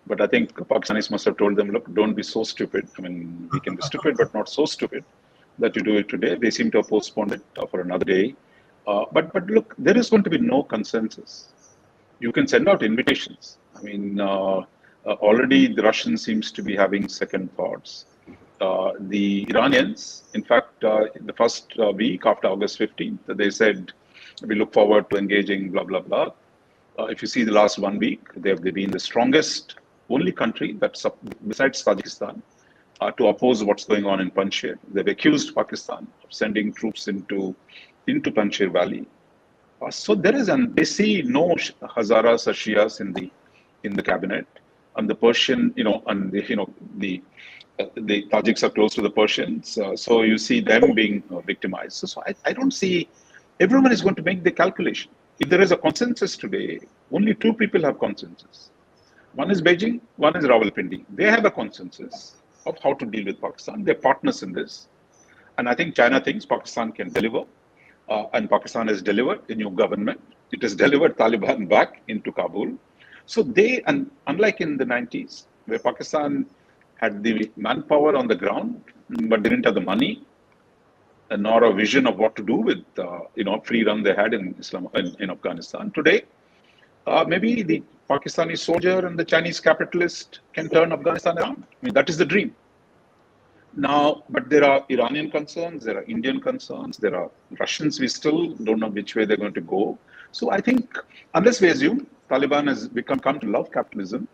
But 0.08 0.22
I 0.22 0.28
think 0.28 0.54
Pakistanis 0.54 1.10
must 1.10 1.26
have 1.26 1.38
told 1.38 1.56
them, 1.56 1.72
look, 1.72 1.92
don't 1.94 2.14
be 2.14 2.24
so 2.24 2.44
stupid. 2.44 2.88
I 2.98 3.02
mean, 3.02 3.50
we 3.52 3.60
can 3.60 3.76
be 3.76 3.82
stupid, 3.82 4.18
but 4.18 4.34
not 4.34 4.50
so 4.50 4.66
stupid 4.66 5.04
that 5.60 5.76
you 5.76 5.82
do 5.82 5.98
it 5.98 6.10
today. 6.10 6.36
They 6.36 6.52
seem 6.52 6.70
to 6.72 6.78
have 6.78 6.90
postponed 6.90 7.32
it 7.32 7.42
uh, 7.58 7.66
for 7.66 7.82
another 7.82 8.06
day. 8.06 8.36
Uh, 8.88 9.06
but 9.12 9.34
but 9.34 9.48
look, 9.48 9.74
there 9.78 9.98
is 9.98 10.10
going 10.10 10.24
to 10.24 10.30
be 10.30 10.38
no 10.38 10.62
consensus. 10.62 11.50
You 12.20 12.32
can 12.32 12.48
send 12.48 12.70
out 12.70 12.84
invitations. 12.84 13.58
I 13.76 13.82
mean, 13.82 14.20
uh, 14.20 14.64
uh, 15.06 15.14
already 15.22 15.74
the 15.74 15.84
Russians 15.84 16.24
seems 16.24 16.52
to 16.52 16.62
be 16.64 16.76
having 16.76 17.08
second 17.08 17.56
thoughts. 17.56 18.06
Uh, 18.62 18.94
the 19.00 19.46
Iranians, 19.50 20.24
in 20.34 20.44
fact, 20.44 20.84
uh, 20.84 21.06
in 21.16 21.26
the 21.26 21.34
first 21.34 21.74
uh, 21.78 21.92
week 21.92 22.26
after 22.26 22.48
August 22.48 22.80
15th, 22.80 23.20
they 23.38 23.50
said, 23.50 23.92
we 24.48 24.56
look 24.56 24.74
forward 24.74 25.10
to 25.10 25.18
engaging, 25.18 25.72
blah, 25.72 25.84
blah, 25.84 26.00
blah. 26.00 26.32
Uh, 26.98 27.06
if 27.06 27.22
you 27.22 27.28
see 27.28 27.44
the 27.44 27.52
last 27.52 27.78
one 27.78 28.00
week, 28.00 28.22
they've, 28.38 28.62
they've 28.62 28.74
been 28.74 28.92
the 28.92 29.00
strongest, 29.00 29.76
only 30.10 30.32
country 30.32 30.78
that's 30.80 31.06
besides 31.48 31.84
Tajikistan 31.84 32.42
uh, 33.02 33.12
to 33.12 33.28
oppose 33.28 33.64
what's 33.64 33.86
going 33.86 34.06
on 34.06 34.20
in 34.20 34.32
Panjshir. 34.32 34.78
They've 34.94 35.08
accused 35.08 35.56
Pakistan 35.56 36.08
of 36.24 36.34
sending 36.34 36.74
troops 36.74 37.08
into, 37.08 37.56
into 38.08 38.32
Panjshir 38.32 38.72
Valley. 38.72 39.08
so 39.90 40.16
there 40.16 40.36
is, 40.36 40.50
and 40.50 40.76
they 40.76 40.86
see 40.86 41.22
no 41.22 41.56
Hazaras 41.96 42.48
or 42.48 42.54
Shias 42.54 43.02
in 43.02 43.14
the, 43.14 43.32
in 43.84 43.94
the 43.94 44.04
cabinet 44.04 44.48
and 44.96 45.10
the 45.10 45.16
Persian, 45.16 45.74
you 45.76 45.84
know, 45.84 46.04
and 46.08 46.32
the, 46.32 46.44
you 46.48 46.56
know, 46.56 46.74
the 46.98 47.22
uh, 47.78 47.84
the 47.96 48.26
Tajiks 48.32 48.64
are 48.64 48.70
close 48.70 48.94
to 48.94 49.02
the 49.02 49.10
Persians, 49.10 49.78
uh, 49.78 49.98
so 49.98 50.22
you 50.22 50.38
see 50.38 50.62
them 50.62 50.94
being 50.94 51.22
uh, 51.30 51.42
victimized. 51.42 51.98
So, 51.98 52.08
so 52.08 52.24
I, 52.26 52.34
I 52.46 52.54
don't 52.54 52.72
see 52.72 53.10
everyone 53.60 53.92
is 53.92 54.02
going 54.02 54.16
to 54.16 54.22
make 54.22 54.46
the 54.46 54.52
calculation. 54.52 55.12
If 55.42 55.50
there 55.50 55.60
is 55.62 55.74
a 55.74 55.78
consensus 55.78 56.38
today, 56.38 56.80
only 57.12 57.36
two 57.36 57.54
people 57.54 57.82
have 57.82 58.00
consensus. 58.00 58.70
One 59.36 59.52
is 59.52 59.62
Beijing, 59.62 60.00
one 60.16 60.36
is 60.38 60.46
Rawalpindi. 60.46 61.04
They 61.14 61.26
have 61.26 61.44
a 61.44 61.52
consensus 61.52 62.36
of 62.66 62.78
how 62.82 62.94
to 62.94 63.06
deal 63.06 63.26
with 63.26 63.42
Pakistan. 63.42 63.84
They're 63.84 63.94
partners 63.96 64.44
in 64.44 64.54
this. 64.54 64.88
And 65.58 65.68
I 65.68 65.76
think 65.76 65.94
China 65.94 66.22
thinks 66.22 66.46
Pakistan 66.46 66.94
can 66.94 67.12
deliver. 67.12 67.44
Uh, 68.08 68.26
and 68.34 68.50
Pakistan 68.50 68.88
has 68.88 69.02
delivered 69.02 69.42
a 69.50 69.56
new 69.56 69.70
government. 69.72 70.22
It 70.54 70.62
has 70.62 70.74
delivered 70.74 71.18
Taliban 71.18 71.68
back 71.68 72.02
into 72.08 72.32
Kabul. 72.32 72.78
So 73.26 73.44
they, 73.44 73.82
and 73.88 74.10
unlike 74.28 74.62
in 74.62 74.78
the 74.78 74.86
90s, 74.86 75.48
where 75.66 75.80
Pakistan 75.80 76.46
had 76.96 77.22
the 77.22 77.52
manpower 77.58 78.16
on 78.16 78.30
the 78.30 78.36
ground, 78.36 78.82
but 79.10 79.44
didn't 79.44 79.66
have 79.66 79.76
the 79.76 79.82
money, 79.82 80.26
nor 81.38 81.66
a 81.66 81.74
vision 81.74 82.08
of 82.08 82.18
what 82.18 82.38
to 82.38 82.44
do 82.44 82.56
with, 82.56 82.86
uh, 82.98 83.20
you 83.36 83.44
know, 83.44 83.60
free 83.62 83.84
run 83.84 84.02
they 84.02 84.14
had 84.14 84.34
in 84.34 84.56
Islam 84.60 84.88
in, 84.94 85.14
in 85.20 85.30
Afghanistan. 85.30 85.92
Today, 85.92 86.24
uh, 87.08 87.26
maybe 87.28 87.64
the 87.64 87.84
Pakistani 88.10 88.58
soldier 88.58 89.06
and 89.08 89.18
the 89.18 89.26
Chinese 89.26 89.60
capitalist 89.60 90.40
can 90.54 90.70
turn 90.70 90.92
Afghanistan 90.92 91.38
around. 91.38 91.64
I 91.64 91.86
mean, 91.86 91.94
that 91.94 92.10
is 92.10 92.18
the 92.18 92.26
dream. 92.26 92.56
Now, 93.76 94.24
but 94.30 94.50
there 94.50 94.64
are 94.64 94.86
Iranian 94.90 95.32
concerns, 95.32 95.84
there 95.84 95.98
are 95.98 96.04
Indian 96.04 96.40
concerns, 96.40 96.98
there 96.98 97.16
are 97.16 97.30
Russians. 97.60 98.00
We 98.00 98.08
still 98.08 98.54
don't 98.54 98.80
know 98.80 98.88
which 98.88 99.16
way 99.16 99.26
they're 99.26 99.38
going 99.38 99.54
to 99.56 99.62
go. 99.62 99.98
So 100.32 100.52
I 100.52 100.62
think, 100.62 100.98
unless 101.34 101.60
we 101.62 101.70
assume 101.70 102.08
Taliban 102.30 102.68
has 102.68 102.88
become 102.88 103.20
come 103.20 103.40
to 103.40 103.48
love 103.48 103.72
capitalism, 103.72 104.28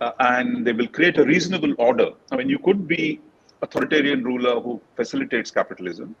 uh, 0.00 0.12
and 0.18 0.66
they 0.66 0.72
will 0.72 0.88
create 0.88 1.18
a 1.18 1.24
reasonable 1.24 1.74
order. 1.78 2.10
I 2.32 2.36
mean, 2.36 2.48
you 2.48 2.58
could 2.58 2.88
be 2.88 3.20
authoritarian 3.62 4.24
ruler 4.24 4.60
who 4.60 4.80
facilitates 4.96 5.50
capitalism, 5.50 6.16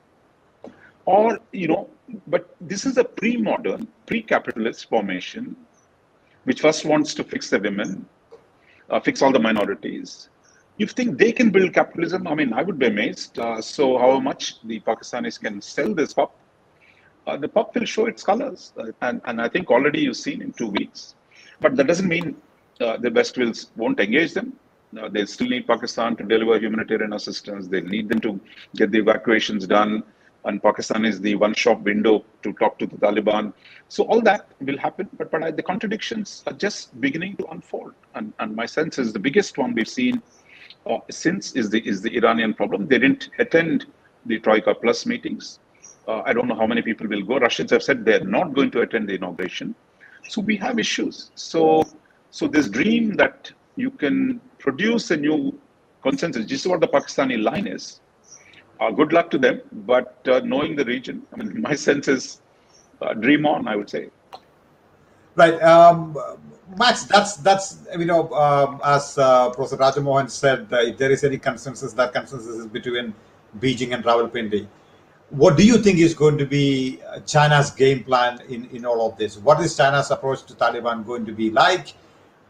or 1.06 1.38
you 1.52 1.68
know, 1.68 1.88
but 2.26 2.54
this 2.60 2.86
is 2.86 2.98
a 2.98 3.04
pre-modern, 3.04 3.88
pre-capitalist 4.06 4.88
formation, 4.88 5.56
which 6.44 6.60
first 6.60 6.84
wants 6.84 7.14
to 7.14 7.24
fix 7.24 7.50
the 7.50 7.58
women, 7.58 8.06
uh, 8.90 9.00
fix 9.00 9.22
all 9.22 9.32
the 9.32 9.38
minorities. 9.38 10.30
You 10.78 10.86
think 10.86 11.18
they 11.18 11.32
can 11.32 11.50
build 11.50 11.74
capitalism? 11.74 12.26
I 12.26 12.34
mean, 12.34 12.52
I 12.52 12.62
would 12.62 12.78
be 12.78 12.86
amazed. 12.86 13.38
Uh, 13.38 13.60
so, 13.60 13.98
how 13.98 14.20
much 14.20 14.62
the 14.62 14.80
Pakistanis 14.80 15.40
can 15.40 15.60
sell 15.60 15.92
this 15.94 16.14
pup 16.14 16.38
uh, 17.28 17.36
the 17.36 17.48
pup 17.48 17.74
will 17.74 17.84
show 17.84 18.06
its 18.06 18.22
colors. 18.22 18.72
Uh, 18.78 18.86
and, 19.02 19.20
and 19.26 19.40
I 19.40 19.48
think 19.48 19.70
already 19.70 20.00
you've 20.00 20.16
seen 20.16 20.40
in 20.40 20.52
two 20.52 20.68
weeks. 20.68 21.14
But 21.60 21.76
that 21.76 21.86
doesn't 21.86 22.08
mean 22.08 22.36
uh, 22.80 22.96
the 22.96 23.10
West 23.10 23.36
wills 23.36 23.70
won't 23.76 24.00
engage 24.00 24.32
them. 24.32 24.54
Uh, 24.98 25.08
they 25.08 25.26
still 25.26 25.48
need 25.48 25.66
Pakistan 25.66 26.16
to 26.16 26.24
deliver 26.24 26.58
humanitarian 26.58 27.12
assistance. 27.12 27.68
They 27.68 27.82
need 27.82 28.08
them 28.08 28.20
to 28.20 28.40
get 28.76 28.90
the 28.90 28.98
evacuations 29.00 29.66
done. 29.66 30.02
And 30.44 30.62
Pakistan 30.62 31.04
is 31.04 31.20
the 31.20 31.34
one 31.34 31.54
shop 31.54 31.80
window 31.80 32.24
to 32.42 32.52
talk 32.54 32.78
to 32.78 32.86
the 32.86 32.96
Taliban. 32.96 33.52
So 33.88 34.04
all 34.04 34.20
that 34.22 34.48
will 34.60 34.78
happen. 34.78 35.08
But, 35.18 35.30
but 35.30 35.56
the 35.56 35.62
contradictions 35.62 36.42
are 36.46 36.52
just 36.52 36.98
beginning 37.00 37.36
to 37.38 37.46
unfold. 37.46 37.94
And, 38.14 38.32
and 38.38 38.54
my 38.54 38.66
sense 38.66 38.98
is 38.98 39.12
the 39.12 39.18
biggest 39.18 39.58
one 39.58 39.74
we've 39.74 39.88
seen 39.88 40.22
uh, 40.86 40.98
since 41.10 41.52
is 41.52 41.70
the, 41.70 41.86
is 41.86 42.02
the 42.02 42.16
Iranian 42.16 42.54
problem. 42.54 42.86
They 42.86 42.98
didn't 42.98 43.30
attend 43.38 43.86
the 44.26 44.38
Troika 44.38 44.74
Plus 44.74 45.06
meetings. 45.06 45.58
Uh, 46.06 46.22
I 46.24 46.32
don't 46.32 46.48
know 46.48 46.54
how 46.54 46.66
many 46.66 46.82
people 46.82 47.06
will 47.06 47.22
go. 47.22 47.38
Russians 47.38 47.70
have 47.70 47.82
said 47.82 48.04
they're 48.04 48.24
not 48.24 48.54
going 48.54 48.70
to 48.72 48.80
attend 48.80 49.08
the 49.08 49.14
inauguration. 49.14 49.74
So 50.28 50.40
we 50.40 50.56
have 50.56 50.78
issues. 50.78 51.30
So, 51.34 51.84
so 52.30 52.46
this 52.46 52.68
dream 52.68 53.14
that 53.14 53.50
you 53.76 53.90
can 53.90 54.40
produce 54.58 55.10
a 55.10 55.16
new 55.16 55.58
consensus, 56.02 56.50
is 56.50 56.66
what 56.66 56.80
the 56.80 56.88
Pakistani 56.88 57.42
line 57.42 57.66
is. 57.66 58.00
Uh, 58.80 58.90
good 58.90 59.12
luck 59.12 59.30
to 59.30 59.38
them. 59.38 59.60
But 59.72 60.16
uh, 60.28 60.40
knowing 60.40 60.76
the 60.76 60.84
region, 60.84 61.22
I 61.32 61.36
mean, 61.36 61.60
my 61.60 61.74
sense 61.86 62.08
is 62.08 62.40
uh, 63.00 63.14
dream 63.14 63.46
on, 63.46 63.68
I 63.68 63.76
would 63.76 63.90
say. 63.90 64.10
Right. 65.34 65.60
Um, 65.62 66.16
Max, 66.76 67.04
that's, 67.04 67.36
that's 67.36 67.78
you 67.96 68.04
know, 68.04 68.30
um, 68.32 68.80
as 68.84 69.16
uh, 69.16 69.50
Professor 69.50 69.76
Raja 69.76 70.00
Mohan 70.00 70.28
said, 70.28 70.68
uh, 70.72 70.78
if 70.78 70.98
there 70.98 71.10
is 71.10 71.24
any 71.24 71.38
consensus, 71.38 71.92
that 71.94 72.12
consensus 72.12 72.48
is 72.48 72.66
between 72.66 73.14
Beijing 73.58 73.94
and 73.94 74.04
Rawalpindi. 74.04 74.66
What 75.30 75.56
do 75.56 75.64
you 75.64 75.78
think 75.78 75.98
is 75.98 76.14
going 76.14 76.38
to 76.38 76.46
be 76.46 77.00
uh, 77.06 77.20
China's 77.20 77.70
game 77.70 78.02
plan 78.04 78.40
in, 78.48 78.66
in 78.70 78.84
all 78.84 79.06
of 79.10 79.16
this? 79.16 79.36
What 79.38 79.60
is 79.60 79.76
China's 79.76 80.10
approach 80.10 80.44
to 80.44 80.54
Taliban 80.54 81.06
going 81.06 81.24
to 81.26 81.32
be 81.32 81.50
like? 81.50 81.94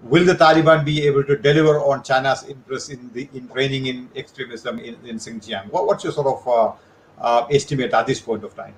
Will 0.02 0.24
the 0.24 0.34
Taliban 0.34 0.84
be 0.84 1.06
able 1.06 1.24
to 1.24 1.36
deliver 1.36 1.80
on 1.80 2.04
China's 2.04 2.44
interest 2.44 2.90
in 2.90 3.10
the 3.12 3.28
in 3.34 3.48
training 3.48 3.86
in 3.86 4.08
extremism 4.14 4.78
in, 4.78 4.96
in 5.04 5.16
Xinjiang? 5.16 5.70
What, 5.70 5.86
what's 5.86 6.04
your 6.04 6.12
sort 6.12 6.28
of 6.28 6.48
uh, 6.48 6.72
uh, 7.20 7.46
estimate 7.50 7.92
at 7.92 8.06
this 8.06 8.20
point 8.20 8.44
of 8.44 8.54
time? 8.54 8.74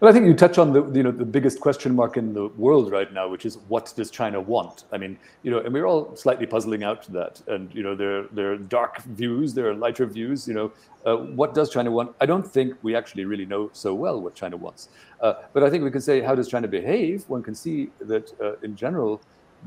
Well, 0.00 0.10
I 0.10 0.12
think 0.12 0.26
you 0.26 0.34
touch 0.34 0.58
on 0.58 0.72
the 0.72 0.84
you 0.92 1.02
know 1.02 1.10
the 1.10 1.24
biggest 1.24 1.60
question 1.60 1.94
mark 1.96 2.16
in 2.16 2.32
the 2.32 2.48
world 2.48 2.92
right 2.92 3.12
now, 3.12 3.28
which 3.28 3.46
is 3.46 3.58
what 3.68 3.92
does 3.96 4.10
China 4.10 4.40
want? 4.40 4.84
I 4.92 4.98
mean, 4.98 5.18
you 5.42 5.50
know, 5.50 5.58
and 5.58 5.72
we're 5.72 5.86
all 5.86 6.14
slightly 6.16 6.46
puzzling 6.46 6.84
out 6.84 7.10
that. 7.12 7.40
And 7.48 7.74
you 7.74 7.82
know, 7.82 7.94
there 7.94 8.24
there 8.32 8.52
are 8.52 8.56
dark 8.56 9.02
views, 9.02 9.54
there 9.54 9.68
are 9.68 9.74
lighter 9.74 10.06
views. 10.06 10.46
You 10.46 10.54
know, 10.54 10.72
uh, 11.06 11.16
what 11.16 11.54
does 11.54 11.70
China 11.70 11.90
want? 11.90 12.14
I 12.20 12.26
don't 12.26 12.46
think 12.46 12.74
we 12.82 12.94
actually 12.94 13.24
really 13.24 13.46
know 13.46 13.70
so 13.72 13.94
well 13.94 14.20
what 14.20 14.34
China 14.34 14.56
wants. 14.56 14.88
Uh, 15.20 15.34
but 15.52 15.62
I 15.62 15.70
think 15.70 15.84
we 15.84 15.90
can 15.90 16.00
say, 16.00 16.20
how 16.20 16.34
does 16.34 16.48
China 16.48 16.68
behave? 16.68 17.24
One 17.28 17.42
can 17.42 17.54
see 17.54 17.90
that 18.00 18.32
uh, 18.40 18.56
in 18.62 18.76
general, 18.76 19.20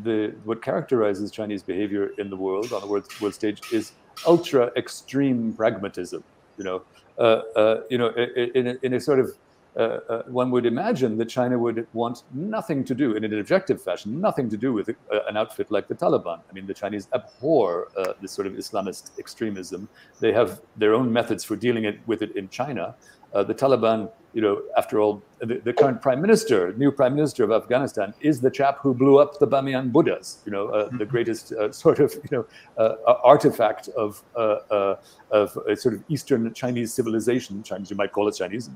the 0.04 0.36
what 0.43 0.62
characterizes 0.62 1.32
Chinese 1.32 1.64
behavior 1.64 2.12
in 2.18 2.30
the 2.30 2.36
world 2.36 2.72
on 2.74 2.82
the 2.82 2.88
world, 2.88 3.08
world 3.22 3.34
stage 3.34 3.62
is 3.72 3.93
ultra 4.26 4.72
extreme 4.76 5.54
pragmatism. 5.54 6.24
You 6.58 6.64
know, 6.64 6.82
uh, 7.18 7.41
uh, 7.56 7.82
you 7.89 7.98
know, 7.98 8.10
in 8.10 8.68
a, 8.68 8.78
in 8.82 8.93
a 8.93 9.00
sort 9.00 9.20
of 9.20 9.32
uh, 9.78 10.00
uh, 10.10 10.24
one 10.24 10.50
would 10.50 10.66
imagine 10.66 11.18
that 11.20 11.30
China 11.30 11.58
would 11.60 11.86
want 11.93 12.24
nothing 12.34 12.84
to 12.84 12.95
do, 12.95 13.14
in 13.14 13.24
an 13.24 13.39
objective 13.39 13.80
fashion, 13.80 14.20
nothing 14.20 14.50
to 14.50 14.58
do 14.58 14.74
with 14.74 14.89
uh, 14.89 15.20
an 15.30 15.38
outfit 15.38 15.70
like 15.70 15.88
the 15.88 15.93
Taliban. 15.93 16.39
I 16.50 16.54
mean, 16.54 16.66
the 16.66 16.74
Chinese 16.74 17.08
abhor 17.14 17.89
uh, 17.95 18.14
this 18.20 18.32
sort 18.32 18.48
of 18.48 18.54
Islamist 18.54 19.20
extremism. 19.20 19.88
They 20.20 20.34
have 20.34 20.62
their 20.78 20.95
own 20.95 21.14
methods 21.14 21.43
for 21.43 21.56
dealing 21.56 21.84
it, 21.86 22.00
with 22.08 22.24
it 22.24 22.36
in 22.36 22.50
China. 22.50 22.95
The 23.34 23.54
Taliban, 23.54 24.10
you 24.38 24.44
know, 24.44 24.62
after 24.78 25.00
all, 25.00 25.24
the, 25.40 25.56
the, 25.64 25.74
current 25.74 26.00
prime 26.00 26.22
minister, 26.22 26.72
new 26.74 26.92
prime 26.92 27.16
minister 27.16 27.44
of 27.44 27.52
Afghanistan, 27.52 28.14
is 28.22 28.40
the 28.40 28.52
chap 28.52 28.78
who 28.84 28.94
blew 28.94 29.18
up 29.18 29.40
the 29.40 29.48
Bamiyan 29.48 29.92
Buddhas, 29.92 30.44
you 30.46 30.52
know, 30.52 30.68
uh, 30.68 30.84
the 30.84 30.92
mm-hmm. 30.92 31.04
greatest 31.06 31.54
uh, 31.54 31.72
sort 31.72 31.98
of, 31.98 32.14
you 32.14 32.30
know, 32.38 32.46
uh, 32.78 33.16
artifact 33.24 33.90
of 34.04 34.22
uh, 34.36 34.96
of 35.32 35.58
sort 35.84 35.96
of 35.96 36.04
Eastern 36.08 36.54
Chinese 36.54 36.94
civilization. 36.94 37.64
Chinese, 37.64 37.90
you 37.90 37.96
might 37.96 38.12
call 38.12 38.28
it 38.28 38.36
Chinese 38.36 38.70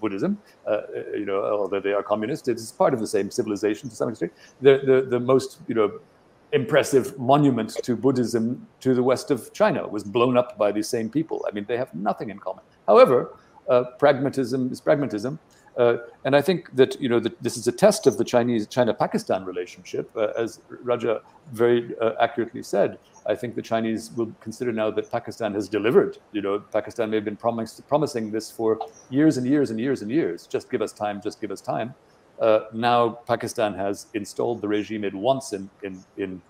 Buddhism, 0.00 0.38
you 1.12 1.26
know, 1.26 1.42
although 1.42 1.80
they 1.80 1.92
are 1.92 2.04
communist, 2.04 2.46
it's 2.46 2.70
part 2.70 2.94
of 2.94 3.00
the 3.00 3.06
same 3.16 3.28
civilization 3.28 3.90
to 3.90 3.96
some 3.96 4.10
extent. 4.10 4.32
The 4.60 4.74
the, 4.90 4.96
the 5.14 5.18
most, 5.18 5.58
you 5.66 5.74
know, 5.74 5.98
impressive 6.52 7.18
monument 7.18 7.70
to 7.82 7.96
Buddhism 7.96 8.68
to 8.82 8.94
the 8.94 9.02
west 9.02 9.32
of 9.32 9.52
China 9.52 9.88
was 9.88 10.04
blown 10.04 10.36
up 10.36 10.56
by 10.56 10.70
these 10.70 10.88
same 10.88 11.10
people. 11.10 11.44
I 11.48 11.50
mean, 11.54 11.64
they 11.66 11.76
have 11.76 11.92
nothing 11.92 12.30
in 12.30 12.38
common. 12.38 12.62
However, 12.86 13.36
uh, 13.68 13.84
pragmatism 13.98 14.72
is 14.72 14.80
pragmatism. 14.80 15.38
Uh, 15.76 15.98
and 16.24 16.34
I 16.34 16.42
think 16.42 16.74
that 16.74 17.00
you 17.00 17.08
know 17.08 17.20
that 17.20 17.40
this 17.40 17.56
is 17.56 17.68
a 17.68 17.72
test 17.72 18.08
of 18.08 18.18
the 18.18 18.24
Chinese 18.24 18.66
China-Pakistan 18.66 19.44
relationship, 19.44 20.10
uh, 20.16 20.32
as 20.36 20.60
Raja 20.68 21.20
very 21.52 21.94
uh, 22.00 22.14
accurately 22.20 22.64
said. 22.64 22.98
I 23.26 23.36
think 23.36 23.54
the 23.54 23.62
Chinese 23.62 24.10
will 24.16 24.32
consider 24.40 24.72
now 24.72 24.90
that 24.90 25.08
Pakistan 25.12 25.54
has 25.54 25.68
delivered. 25.68 26.18
You 26.32 26.42
know, 26.42 26.58
Pakistan 26.58 27.10
may 27.10 27.16
have 27.18 27.24
been 27.24 27.36
promising 27.36 28.32
this 28.32 28.50
for 28.50 28.78
years 29.08 29.36
and 29.36 29.46
years 29.46 29.70
and 29.70 29.78
years 29.78 30.02
and 30.02 30.10
years. 30.10 30.48
Just 30.48 30.68
give 30.68 30.82
us 30.82 30.92
time. 30.92 31.20
Just 31.22 31.40
give 31.40 31.52
us 31.52 31.60
time. 31.60 31.94
Uh, 32.40 32.60
now 32.72 33.10
Pakistan 33.26 33.74
has 33.74 34.06
installed 34.14 34.60
the 34.60 34.68
regime 34.68 35.04
it 35.04 35.14
wants 35.14 35.52
in 35.52 35.70
in 35.84 36.04
in 36.16 36.42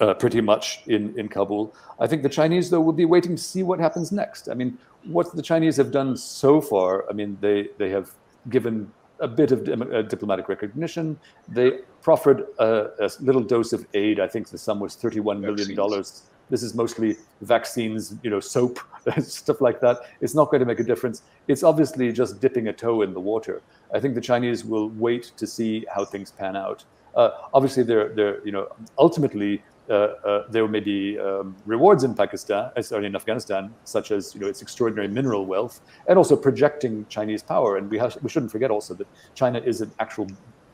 uh, 0.00 0.14
pretty 0.14 0.40
much 0.40 0.80
in, 0.86 1.16
in 1.18 1.28
Kabul. 1.28 1.74
I 1.98 2.06
think 2.06 2.22
the 2.22 2.28
Chinese, 2.28 2.70
though, 2.70 2.80
will 2.80 2.92
be 2.92 3.04
waiting 3.04 3.36
to 3.36 3.42
see 3.42 3.62
what 3.62 3.78
happens 3.78 4.10
next. 4.10 4.48
I 4.48 4.54
mean, 4.54 4.78
what 5.04 5.34
the 5.34 5.42
Chinese 5.42 5.76
have 5.76 5.90
done 5.90 6.16
so 6.16 6.60
far, 6.60 7.08
I 7.08 7.12
mean, 7.12 7.38
they, 7.40 7.68
they 7.78 7.90
have 7.90 8.10
given 8.48 8.90
a 9.20 9.28
bit 9.28 9.52
of 9.52 9.68
uh, 9.68 10.02
diplomatic 10.02 10.48
recognition. 10.48 11.18
They 11.48 11.80
proffered 12.02 12.46
a, 12.58 12.90
a, 13.00 13.10
little 13.20 13.42
dose 13.42 13.72
of 13.72 13.86
aid. 13.94 14.18
I 14.18 14.26
think 14.26 14.48
the 14.48 14.58
sum 14.58 14.80
was 14.80 14.96
$31 14.96 15.40
million. 15.40 15.76
Vaccines. 15.76 16.22
This 16.48 16.62
is 16.64 16.74
mostly 16.74 17.16
vaccines, 17.42 18.16
you 18.24 18.30
know, 18.30 18.40
soap, 18.40 18.80
stuff 19.22 19.60
like 19.60 19.80
that. 19.80 20.00
It's 20.20 20.34
not 20.34 20.50
going 20.50 20.60
to 20.60 20.66
make 20.66 20.80
a 20.80 20.84
difference. 20.84 21.22
It's 21.46 21.62
obviously 21.62 22.12
just 22.12 22.40
dipping 22.40 22.68
a 22.68 22.72
toe 22.72 23.02
in 23.02 23.14
the 23.14 23.20
water. 23.20 23.62
I 23.94 24.00
think 24.00 24.14
the 24.14 24.20
Chinese 24.20 24.64
will 24.64 24.88
wait 24.90 25.32
to 25.36 25.46
see 25.46 25.86
how 25.94 26.04
things 26.04 26.32
pan 26.32 26.56
out. 26.56 26.84
Uh, 27.14 27.30
obviously, 27.54 27.82
they're, 27.84 28.08
they're, 28.08 28.44
you 28.44 28.52
know, 28.52 28.68
ultimately 28.98 29.62
there 29.88 30.68
may 30.68 30.80
be 30.80 31.18
um, 31.18 31.56
rewards 31.66 32.04
in 32.04 32.14
Pakistan, 32.14 32.70
uh, 32.76 32.82
sorry, 32.82 33.06
in 33.06 33.16
Afghanistan, 33.16 33.74
such 33.84 34.10
as 34.10 34.34
you 34.34 34.40
know 34.40 34.46
its 34.46 34.62
extraordinary 34.62 35.08
mineral 35.08 35.46
wealth, 35.46 35.80
and 36.08 36.18
also 36.18 36.36
projecting 36.36 37.06
Chinese 37.08 37.42
power. 37.42 37.76
And 37.76 37.90
we 37.90 37.98
have, 37.98 38.16
we 38.22 38.28
shouldn't 38.28 38.52
forget 38.52 38.70
also 38.70 38.94
that 38.94 39.06
China 39.34 39.58
is 39.58 39.80
an 39.80 39.90
actual 39.98 40.26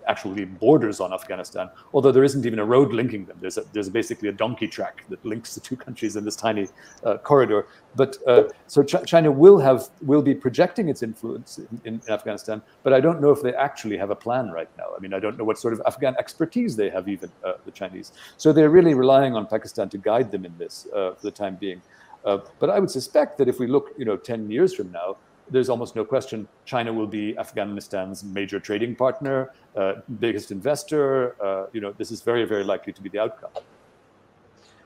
actually 0.06 0.44
borders 0.44 1.00
on 1.00 1.12
Afghanistan, 1.12 1.68
although 1.92 2.12
there 2.12 2.24
isn't 2.24 2.46
even 2.46 2.58
a 2.58 2.64
road 2.64 2.92
linking 2.92 3.24
them. 3.26 3.36
There's, 3.40 3.58
a, 3.58 3.64
there's 3.72 3.88
basically 3.88 4.28
a 4.28 4.32
donkey 4.32 4.68
track 4.68 5.04
that 5.08 5.24
links 5.24 5.54
the 5.54 5.60
two 5.60 5.76
countries 5.76 6.16
in 6.16 6.24
this 6.24 6.36
tiny 6.36 6.68
uh, 7.04 7.18
corridor. 7.18 7.66
But 7.94 8.16
uh, 8.26 8.44
so 8.66 8.82
Ch- 8.82 9.04
China 9.06 9.30
will 9.30 9.58
have 9.58 9.88
will 10.02 10.22
be 10.22 10.34
projecting 10.34 10.88
its 10.88 11.02
influence 11.02 11.58
in, 11.58 11.80
in, 11.84 12.00
Afghanistan, 12.08 12.62
but 12.82 12.92
I 12.92 13.00
don't 13.00 13.20
know 13.20 13.30
if 13.30 13.42
they 13.42 13.54
actually 13.54 13.96
have 13.96 14.10
a 14.10 14.14
plan 14.14 14.50
right 14.50 14.68
now. 14.78 14.88
I 14.96 15.00
mean, 15.00 15.14
I 15.14 15.18
don't 15.18 15.38
know 15.38 15.44
what 15.44 15.58
sort 15.58 15.72
of 15.72 15.82
Afghan 15.86 16.14
expertise 16.18 16.76
they 16.76 16.90
have, 16.90 17.08
even 17.08 17.30
uh, 17.44 17.54
the 17.64 17.70
Chinese. 17.70 18.12
So 18.36 18.52
they're 18.52 18.70
really 18.70 18.94
relying 18.94 19.34
on 19.34 19.46
Pakistan 19.46 19.88
to 19.90 19.98
guide 19.98 20.30
them 20.30 20.44
in 20.44 20.56
this 20.58 20.86
uh, 20.94 21.14
for 21.14 21.22
the 21.22 21.30
time 21.30 21.56
being. 21.56 21.80
Uh, 22.24 22.38
but 22.58 22.68
I 22.70 22.80
would 22.80 22.90
suspect 22.90 23.38
that 23.38 23.48
if 23.48 23.60
we 23.60 23.68
look, 23.68 23.92
you 23.96 24.04
know, 24.04 24.16
10 24.16 24.50
years 24.50 24.74
from 24.74 24.90
now, 24.90 25.16
there's 25.50 25.68
almost 25.68 25.96
no 25.96 26.04
question 26.04 26.48
China 26.64 26.92
will 26.92 27.06
be 27.06 27.36
Afghanistan's 27.38 28.24
major 28.24 28.58
trading 28.60 28.94
partner, 28.94 29.52
uh, 29.76 29.94
biggest 30.20 30.50
investor. 30.50 31.36
Uh, 31.42 31.66
you 31.72 31.80
know, 31.80 31.92
this 31.92 32.10
is 32.10 32.20
very, 32.20 32.44
very 32.44 32.64
likely 32.64 32.92
to 32.92 33.02
be 33.02 33.08
the 33.08 33.18
outcome. 33.18 33.50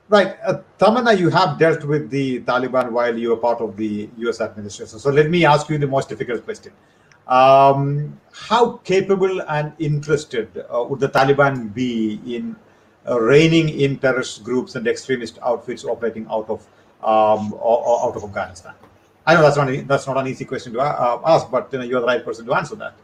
Right. 0.09 0.35
Uh, 0.45 1.11
you 1.17 1.29
have 1.29 1.57
dealt 1.57 1.85
with 1.85 2.09
the 2.09 2.41
Taliban 2.41 2.91
while 2.91 3.17
you 3.17 3.29
were 3.29 3.37
part 3.37 3.61
of 3.61 3.77
the 3.77 4.09
US 4.17 4.41
administration. 4.41 4.99
So 4.99 5.09
let 5.09 5.29
me 5.29 5.45
ask 5.45 5.69
you 5.69 5.77
the 5.77 5.87
most 5.87 6.09
difficult 6.09 6.43
question. 6.43 6.73
Um, 7.27 8.19
how 8.33 8.73
capable 8.83 9.41
and 9.43 9.71
interested 9.79 10.65
uh, 10.69 10.83
would 10.83 10.99
the 10.99 11.07
Taliban 11.07 11.73
be 11.73 12.19
in 12.25 12.57
uh, 13.07 13.21
reining 13.21 13.69
in 13.69 13.97
terrorist 13.99 14.43
groups 14.43 14.75
and 14.75 14.85
extremist 14.85 15.39
outfits 15.43 15.85
operating 15.85 16.27
out 16.29 16.49
of 16.49 16.67
um, 17.03 17.53
out 17.53 18.13
of 18.15 18.23
Afghanistan? 18.23 18.73
I 19.25 19.35
know 19.35 19.41
that's 19.41 19.57
not 19.57 19.87
that's 19.87 20.07
not 20.07 20.17
an 20.17 20.27
easy 20.27 20.45
question 20.45 20.73
to 20.73 20.79
uh, 20.79 21.21
ask, 21.25 21.49
but 21.51 21.71
you 21.71 21.79
know, 21.79 21.85
you're 21.85 22.01
the 22.01 22.07
right 22.07 22.23
person 22.23 22.45
to 22.45 22.53
answer 22.53 22.75
that. 22.75 22.95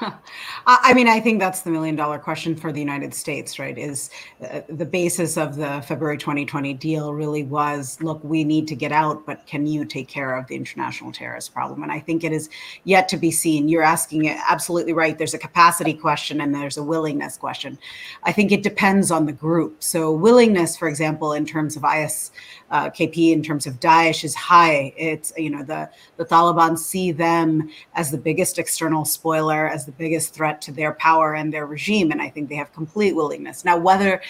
I 0.66 0.92
mean, 0.94 1.08
I 1.08 1.20
think 1.20 1.38
that's 1.38 1.62
the 1.62 1.70
million 1.70 1.96
dollar 1.96 2.18
question 2.18 2.54
for 2.56 2.72
the 2.72 2.80
United 2.80 3.14
States, 3.14 3.58
right? 3.58 3.76
Is 3.76 4.10
uh, 4.50 4.60
the 4.68 4.84
basis 4.84 5.36
of 5.36 5.56
the 5.56 5.82
February 5.86 6.18
2020 6.18 6.74
deal 6.74 7.12
really 7.12 7.42
was 7.42 7.98
look, 8.02 8.22
we 8.22 8.44
need 8.44 8.68
to 8.68 8.74
get 8.74 8.92
out, 8.92 9.24
but 9.26 9.46
can 9.46 9.66
you 9.66 9.84
take 9.84 10.08
care 10.08 10.36
of 10.36 10.46
the 10.46 10.54
international 10.56 11.12
terrorist 11.12 11.52
problem? 11.52 11.82
And 11.82 11.92
I 11.92 12.00
think 12.00 12.24
it 12.24 12.32
is 12.32 12.48
yet 12.84 13.08
to 13.08 13.16
be 13.16 13.30
seen. 13.30 13.68
You're 13.68 13.82
asking 13.82 14.26
it 14.26 14.38
absolutely 14.48 14.92
right. 14.92 15.16
There's 15.16 15.34
a 15.34 15.38
capacity 15.38 15.94
question 15.94 16.40
and 16.40 16.54
there's 16.54 16.76
a 16.76 16.82
willingness 16.82 17.36
question. 17.36 17.78
I 18.24 18.32
think 18.32 18.52
it 18.52 18.62
depends 18.62 19.10
on 19.10 19.26
the 19.26 19.32
group. 19.32 19.82
So, 19.82 20.12
willingness, 20.12 20.76
for 20.76 20.88
example, 20.88 21.32
in 21.32 21.46
terms 21.46 21.76
of 21.76 21.84
IS 21.84 22.32
uh, 22.70 22.90
KP, 22.90 23.32
in 23.32 23.42
terms 23.42 23.66
of 23.66 23.78
Daesh, 23.80 24.24
is 24.24 24.34
high. 24.34 24.92
It's, 24.96 25.32
you 25.36 25.50
know, 25.50 25.62
the, 25.62 25.88
the 26.16 26.24
Taliban 26.24 26.78
see 26.78 27.12
them 27.12 27.70
as 27.94 28.10
the 28.10 28.18
biggest 28.18 28.58
external 28.58 29.04
spoiler, 29.04 29.68
as 29.76 29.84
the 29.84 29.92
biggest 29.92 30.34
threat 30.34 30.60
to 30.62 30.72
their 30.72 30.94
power 30.94 31.34
and 31.34 31.52
their 31.52 31.66
regime. 31.66 32.10
And 32.10 32.20
I 32.20 32.28
think 32.30 32.48
they 32.48 32.56
have 32.56 32.72
complete 32.72 33.14
willingness. 33.14 33.64
Now, 33.64 33.76
whether 33.76 34.22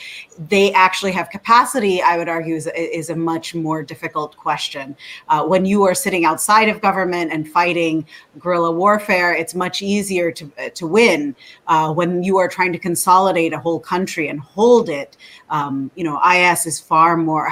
they 0.49 0.73
actually 0.73 1.13
have 1.13 1.31
capacity, 1.31 2.03
I 2.03 2.19
would 2.19 2.29
argue, 2.29 2.57
is, 2.57 2.69
is 2.77 3.11
a 3.11 3.17
much 3.17 3.55
more 3.55 3.83
difficult 3.83 4.37
question. 4.37 4.97
Uh, 5.29 5.45
when 5.47 5.65
you 5.65 5.85
are 5.85 5.95
sitting 5.95 6.25
outside 6.25 6.69
of 6.69 6.81
government 6.81 7.33
and 7.33 7.49
fighting 7.49 8.05
guerrilla 8.39 8.73
warfare, 8.73 9.33
it's 9.35 9.55
much 9.55 9.83
easier 9.83 10.33
to, 10.33 10.71
to 10.75 10.87
win. 10.87 11.35
Uh, 11.69 11.93
when 11.93 12.23
you 12.23 12.37
are 12.39 12.49
trying 12.49 12.73
to 12.73 12.79
consolidate 12.79 13.53
a 13.53 13.59
whole 13.59 13.81
country 13.81 14.29
and 14.29 14.41
hold 14.41 14.89
it, 14.89 15.17
um, 15.49 15.91
you 15.95 16.03
know, 16.03 16.21
IS 16.29 16.67
is 16.67 16.81
far 16.81 17.17
more, 17.17 17.51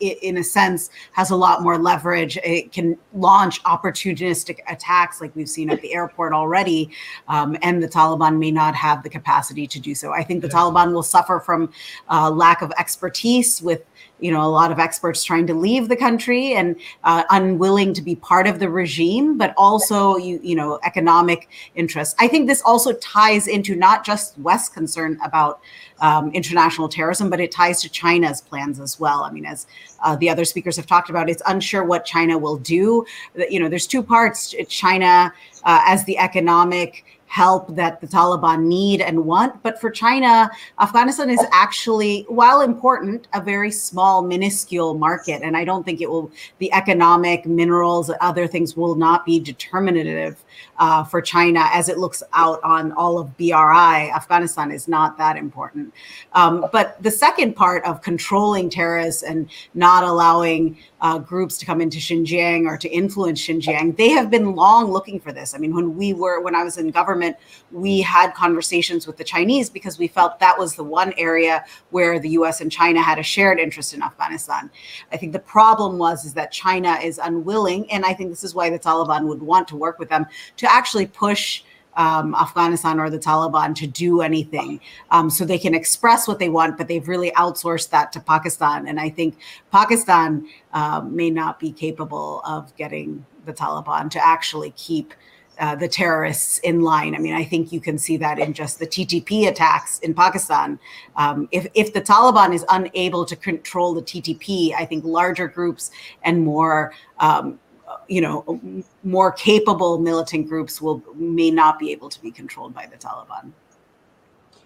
in 0.00 0.38
a 0.38 0.44
sense, 0.44 0.90
has 1.12 1.30
a 1.30 1.36
lot 1.36 1.62
more 1.62 1.76
leverage. 1.76 2.38
It 2.44 2.72
can 2.72 2.96
launch 3.12 3.62
opportunistic 3.64 4.58
attacks 4.68 5.20
like 5.20 5.34
we've 5.34 5.48
seen 5.48 5.70
at 5.70 5.80
the 5.80 5.92
airport 5.94 6.32
already. 6.32 6.90
Um, 7.32 7.56
and 7.62 7.82
the 7.82 7.88
Taliban 7.88 8.38
may 8.38 8.50
not 8.50 8.74
have 8.74 9.02
the 9.02 9.08
capacity 9.08 9.66
to 9.66 9.80
do 9.80 9.94
so. 9.94 10.12
I 10.12 10.22
think 10.22 10.42
the 10.42 10.48
Taliban 10.48 10.92
will 10.92 11.02
suffer 11.02 11.40
from 11.40 11.72
uh, 12.10 12.30
lack 12.30 12.60
of 12.60 12.70
expertise 12.78 13.62
with 13.62 13.82
you 14.20 14.30
know 14.30 14.42
a 14.42 14.52
lot 14.52 14.70
of 14.70 14.78
experts 14.78 15.24
trying 15.24 15.46
to 15.46 15.54
leave 15.54 15.88
the 15.88 15.96
country 15.96 16.52
and 16.52 16.76
uh, 17.04 17.24
unwilling 17.30 17.94
to 17.94 18.02
be 18.02 18.14
part 18.16 18.46
of 18.46 18.58
the 18.58 18.68
regime 18.68 19.38
but 19.38 19.54
also 19.56 20.16
you 20.16 20.38
you 20.42 20.54
know 20.54 20.78
economic 20.84 21.48
interests. 21.74 22.14
I 22.18 22.28
think 22.28 22.48
this 22.48 22.60
also 22.62 22.92
ties 22.94 23.48
into 23.48 23.74
not 23.74 24.04
just 24.04 24.38
west's 24.38 24.68
concern 24.68 25.18
about 25.24 25.60
um, 26.00 26.30
international 26.32 26.88
terrorism 26.88 27.30
but 27.30 27.40
it 27.40 27.50
ties 27.50 27.80
to 27.80 27.88
china's 27.88 28.42
plans 28.42 28.78
as 28.78 29.00
well. 29.00 29.24
I 29.24 29.32
mean 29.32 29.46
as 29.46 29.66
uh, 30.04 30.16
the 30.16 30.28
other 30.28 30.44
speakers 30.44 30.76
have 30.76 30.86
talked 30.86 31.08
about 31.08 31.30
it's 31.30 31.42
unsure 31.46 31.82
what 31.82 32.04
china 32.04 32.36
will 32.36 32.58
do. 32.58 33.06
You 33.48 33.58
know 33.58 33.70
there's 33.70 33.86
two 33.86 34.02
parts 34.02 34.54
china 34.68 35.32
uh, 35.64 35.82
as 35.86 36.04
the 36.04 36.18
economic 36.18 37.04
help 37.32 37.74
that 37.74 37.98
the 38.02 38.06
Taliban 38.06 38.64
need 38.64 39.00
and 39.00 39.24
want. 39.24 39.62
But 39.62 39.80
for 39.80 39.90
China, 39.90 40.50
Afghanistan 40.78 41.30
is 41.30 41.40
actually, 41.50 42.26
while 42.28 42.60
important, 42.60 43.26
a 43.32 43.40
very 43.40 43.70
small, 43.70 44.20
minuscule 44.20 44.92
market. 44.92 45.40
And 45.42 45.56
I 45.56 45.64
don't 45.64 45.82
think 45.82 46.02
it 46.02 46.10
will, 46.10 46.30
the 46.58 46.70
economic, 46.74 47.46
minerals, 47.46 48.10
other 48.20 48.46
things 48.46 48.76
will 48.76 48.96
not 48.96 49.24
be 49.24 49.40
determinative 49.40 50.44
uh, 50.76 51.04
for 51.04 51.22
China 51.22 51.70
as 51.72 51.88
it 51.88 51.96
looks 51.96 52.22
out 52.34 52.60
on 52.62 52.92
all 52.92 53.18
of 53.18 53.34
BRI. 53.38 54.10
Afghanistan 54.14 54.70
is 54.70 54.86
not 54.86 55.16
that 55.16 55.38
important. 55.38 55.94
Um, 56.34 56.66
but 56.70 57.02
the 57.02 57.10
second 57.10 57.56
part 57.56 57.82
of 57.86 58.02
controlling 58.02 58.68
terrorists 58.68 59.22
and 59.22 59.48
not 59.72 60.04
allowing 60.04 60.76
uh, 61.00 61.18
groups 61.18 61.56
to 61.58 61.66
come 61.66 61.80
into 61.80 61.96
Xinjiang 61.96 62.66
or 62.66 62.76
to 62.76 62.90
influence 62.90 63.40
Xinjiang, 63.40 63.96
they 63.96 64.10
have 64.10 64.30
been 64.30 64.54
long 64.54 64.92
looking 64.92 65.18
for 65.18 65.32
this. 65.32 65.54
I 65.54 65.58
mean, 65.58 65.74
when 65.74 65.96
we 65.96 66.12
were, 66.12 66.42
when 66.42 66.54
I 66.54 66.62
was 66.62 66.76
in 66.76 66.90
government, 66.90 67.21
we 67.70 68.00
had 68.00 68.34
conversations 68.34 69.06
with 69.06 69.16
the 69.16 69.24
Chinese 69.24 69.70
because 69.70 69.98
we 69.98 70.08
felt 70.08 70.38
that 70.40 70.58
was 70.58 70.74
the 70.74 70.84
one 70.84 71.12
area 71.16 71.64
where 71.90 72.18
the 72.18 72.30
US 72.30 72.60
and 72.60 72.70
China 72.70 73.02
had 73.02 73.18
a 73.18 73.22
shared 73.22 73.58
interest 73.58 73.94
in 73.94 74.02
Afghanistan. 74.02 74.70
I 75.12 75.16
think 75.16 75.32
the 75.32 75.38
problem 75.38 75.98
was 75.98 76.24
is 76.24 76.34
that 76.34 76.52
China 76.52 76.98
is 77.02 77.18
unwilling, 77.18 77.90
and 77.90 78.04
I 78.04 78.12
think 78.14 78.30
this 78.30 78.44
is 78.44 78.54
why 78.54 78.70
the 78.70 78.78
Taliban 78.78 79.26
would 79.26 79.42
want 79.42 79.68
to 79.68 79.76
work 79.76 79.98
with 79.98 80.08
them 80.08 80.26
to 80.56 80.72
actually 80.72 81.06
push 81.06 81.62
um, 81.96 82.34
Afghanistan 82.34 82.98
or 82.98 83.10
the 83.10 83.18
Taliban 83.18 83.74
to 83.76 83.86
do 83.86 84.20
anything. 84.20 84.80
Um, 85.10 85.30
so 85.30 85.44
they 85.44 85.58
can 85.58 85.74
express 85.74 86.26
what 86.26 86.38
they 86.38 86.48
want, 86.48 86.78
but 86.78 86.88
they've 86.88 87.06
really 87.06 87.30
outsourced 87.32 87.90
that 87.90 88.12
to 88.12 88.20
Pakistan. 88.20 88.86
And 88.86 88.98
I 88.98 89.10
think 89.10 89.36
Pakistan 89.70 90.46
uh, 90.72 91.02
may 91.02 91.30
not 91.30 91.60
be 91.60 91.72
capable 91.72 92.40
of 92.44 92.74
getting 92.76 93.24
the 93.44 93.52
Taliban 93.52 94.10
to 94.10 94.24
actually 94.24 94.70
keep. 94.76 95.14
Uh, 95.58 95.76
the 95.76 95.86
terrorists 95.86 96.58
in 96.58 96.80
line. 96.80 97.14
I 97.14 97.18
mean, 97.18 97.34
I 97.34 97.44
think 97.44 97.72
you 97.72 97.80
can 97.80 97.98
see 97.98 98.16
that 98.16 98.38
in 98.38 98.54
just 98.54 98.78
the 98.78 98.86
TTP 98.86 99.48
attacks 99.48 99.98
in 99.98 100.14
Pakistan. 100.14 100.78
Um, 101.14 101.46
if 101.52 101.66
if 101.74 101.92
the 101.92 102.00
Taliban 102.00 102.54
is 102.54 102.64
unable 102.70 103.26
to 103.26 103.36
control 103.36 103.92
the 103.92 104.00
TTP, 104.00 104.74
I 104.74 104.86
think 104.86 105.04
larger 105.04 105.46
groups 105.46 105.90
and 106.24 106.42
more 106.42 106.94
um, 107.20 107.60
you 108.08 108.22
know 108.22 108.82
more 109.04 109.30
capable 109.30 109.98
militant 109.98 110.48
groups 110.48 110.80
will 110.80 111.02
may 111.16 111.50
not 111.50 111.78
be 111.78 111.92
able 111.92 112.08
to 112.08 112.20
be 112.22 112.30
controlled 112.30 112.72
by 112.74 112.86
the 112.86 112.96
Taliban. 112.96 113.52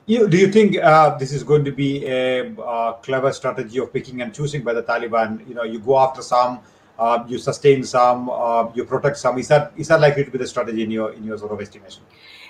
You, 0.06 0.28
do 0.28 0.36
you 0.36 0.52
think 0.52 0.78
uh, 0.78 1.18
this 1.18 1.32
is 1.32 1.42
going 1.42 1.64
to 1.64 1.72
be 1.72 2.06
a 2.06 2.54
uh, 2.60 2.92
clever 2.92 3.32
strategy 3.32 3.78
of 3.78 3.92
picking 3.92 4.22
and 4.22 4.32
choosing 4.32 4.62
by 4.62 4.72
the 4.72 4.84
Taliban? 4.84 5.46
You 5.48 5.54
know, 5.54 5.64
you 5.64 5.80
go 5.80 5.98
after 5.98 6.22
some, 6.22 6.60
uh, 6.98 7.24
you 7.28 7.38
sustain 7.38 7.84
some, 7.84 8.30
uh, 8.30 8.70
you 8.74 8.84
protect 8.84 9.18
some. 9.18 9.38
Is 9.38 9.48
that 9.48 9.72
is 9.76 9.88
that 9.88 10.00
likely 10.00 10.24
to 10.24 10.30
be 10.30 10.38
the 10.38 10.46
strategy 10.46 10.82
in 10.82 10.90
your 10.90 11.12
in 11.12 11.24
your 11.24 11.38
sort 11.38 11.52
of 11.52 11.60
estimation? 11.60 12.02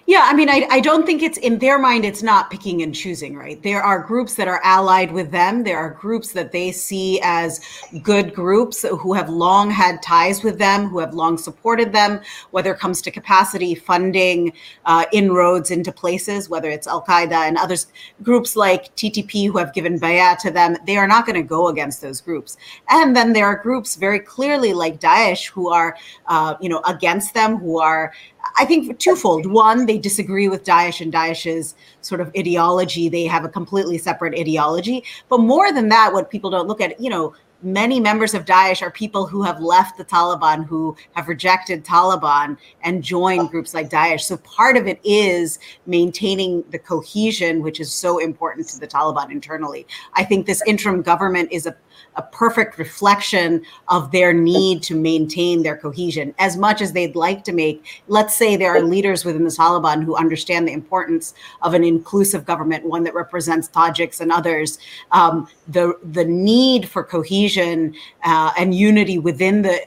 Yeah, 0.09 0.23
I 0.23 0.35
mean, 0.35 0.49
I, 0.49 0.69
I 0.71 0.79
don't 0.79 1.05
think 1.05 1.21
it's 1.21 1.37
in 1.39 1.59
their 1.59 1.81
mind, 1.81 2.05
it's 2.05 2.23
not 2.23 2.49
picking 2.49 2.81
and 2.83 2.95
choosing, 2.95 3.35
right? 3.35 3.61
There 3.61 3.83
are 3.83 3.99
groups 3.99 4.37
that 4.37 4.47
are 4.47 4.61
allied 4.63 5.11
with 5.11 5.33
them. 5.33 5.65
There 5.65 5.79
are 5.79 5.91
groups 5.91 6.31
that 6.31 6.53
they 6.53 6.71
see 6.71 7.21
as 7.25 7.61
good 8.05 8.33
groups 8.33 8.83
who 8.83 9.15
have 9.15 9.29
long 9.29 9.69
had 9.69 10.01
ties 10.03 10.45
with 10.45 10.61
them, 10.61 10.89
who 10.89 11.01
have 11.01 11.13
long 11.13 11.37
supported 11.37 11.93
them, 11.93 12.21
whether 12.53 12.73
it 12.73 12.79
comes 12.79 13.03
to 13.03 13.11
capacity, 13.11 13.75
funding, 13.75 14.53
uh, 14.85 15.07
inroads 15.13 15.73
into 15.73 15.91
places, 15.91 16.49
whether 16.49 16.71
it's 16.71 16.87
Al 16.87 17.03
Qaeda 17.03 17.49
and 17.49 17.59
others, 17.59 17.89
groups 18.23 18.55
like 18.55 18.95
TTP 18.95 19.51
who 19.51 19.59
have 19.59 19.75
given 19.75 19.99
bayah 19.99 20.37
to 20.39 20.53
them. 20.53 20.77
They 20.87 20.99
are 20.99 21.09
not 21.09 21.27
going 21.27 21.35
to 21.35 21.43
go 21.43 21.67
against 21.67 22.01
those 22.01 22.21
groups. 22.21 22.57
And 22.89 23.17
then 23.17 23.33
there 23.33 23.47
are 23.47 23.57
groups 23.57 23.97
very 23.97 24.21
clearly 24.21 24.73
like 24.73 25.01
Daesh 25.01 25.51
who 25.51 25.69
are, 25.69 25.97
uh, 26.27 26.55
you 26.61 26.69
know, 26.69 26.81
against 26.87 27.35
them, 27.35 27.57
who 27.57 27.81
are 27.81 28.13
I 28.59 28.65
think 28.65 28.99
twofold. 28.99 29.47
One, 29.47 29.87
they 29.87 29.99
disagree 29.99 30.49
with 30.49 30.65
Daesh 30.65 31.01
and 31.01 31.13
Daesh's 31.13 31.75
sort 32.01 32.21
of 32.21 32.31
ideology. 32.37 33.09
They 33.09 33.25
have 33.25 33.45
a 33.45 33.49
completely 33.49 33.99
separate 33.99 34.39
ideology. 34.39 35.05
But 35.29 35.39
more 35.41 35.73
than 35.73 35.89
that, 35.91 36.13
what 36.13 36.31
people 36.31 36.51
don't 36.51 36.69
look 36.69 36.81
at, 36.81 37.01
you 37.01 37.11
know, 37.11 37.35
many 37.63 37.99
members 37.99 38.35
of 38.35 38.45
Daesh 38.45 38.83
are 38.83 38.91
people 38.91 39.27
who 39.27 39.43
have 39.43 39.61
left 39.61 39.97
the 39.97 40.05
Taliban, 40.05 40.67
who 40.67 40.97
have 41.13 41.29
rejected 41.29 41.85
Taliban 41.85 42.57
and 42.83 43.03
joined 43.03 43.51
groups 43.51 43.75
like 43.75 43.91
Daesh. 43.91 44.21
So 44.21 44.37
part 44.39 44.77
of 44.77 44.87
it 44.87 45.01
is 45.05 45.59
maintaining 45.87 46.63
the 46.71 46.79
cohesion, 46.79 47.63
which 47.63 47.81
is 47.81 47.93
so 47.93 48.19
important 48.19 48.69
to 48.69 48.79
the 48.79 48.87
Taliban 48.87 49.31
internally. 49.31 49.87
I 50.15 50.25
think 50.25 50.47
this 50.47 50.63
interim 50.67 51.03
government 51.03 51.51
is 51.51 51.67
a 51.67 51.77
a 52.17 52.23
perfect 52.23 52.79
reflection 52.79 53.63
of 53.89 54.11
their 54.11 54.33
need 54.33 54.83
to 54.83 54.95
maintain 54.95 55.63
their 55.63 55.77
cohesion 55.77 56.35
as 56.39 56.57
much 56.57 56.81
as 56.81 56.93
they'd 56.93 57.17
like 57.17 57.45
to 57.45 57.53
make. 57.53 58.03
Let's 58.09 58.35
say 58.35 58.57
there 58.57 58.75
are 58.75 58.83
leaders 58.83 59.25
within 59.25 59.45
the 59.45 59.51
Taliban 59.51 60.03
who 60.03 60.17
understand 60.17 60.67
the 60.67 60.73
importance 60.73 61.35
of 61.63 61.75
an 61.75 61.85
inclusive 61.85 62.45
government, 62.45 62.85
one 62.85 63.05
that 63.05 63.15
represents 63.15 63.69
Tajiks 63.69 64.21
and 64.21 64.33
others. 64.33 64.79
Um, 65.13 65.49
the 65.69 65.99
the 66.13 66.25
need 66.25 66.89
for 66.89 67.05
cohesion 67.05 67.95
uh, 68.25 68.53
and 68.59 68.75
unity 68.75 69.19
within 69.19 69.63
the 69.63 69.81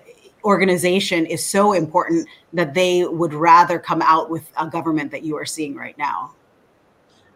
organization 0.44 1.26
is 1.26 1.46
so 1.46 1.74
important 1.74 2.28
that 2.54 2.74
they 2.74 3.06
would 3.06 3.34
rather 3.34 3.78
come 3.80 4.02
out 4.02 4.30
with 4.30 4.52
a 4.58 4.68
government 4.68 5.12
that 5.12 5.24
you 5.24 5.36
are 5.36 5.46
seeing 5.46 5.76
right 5.76 5.98
now. 5.98 6.32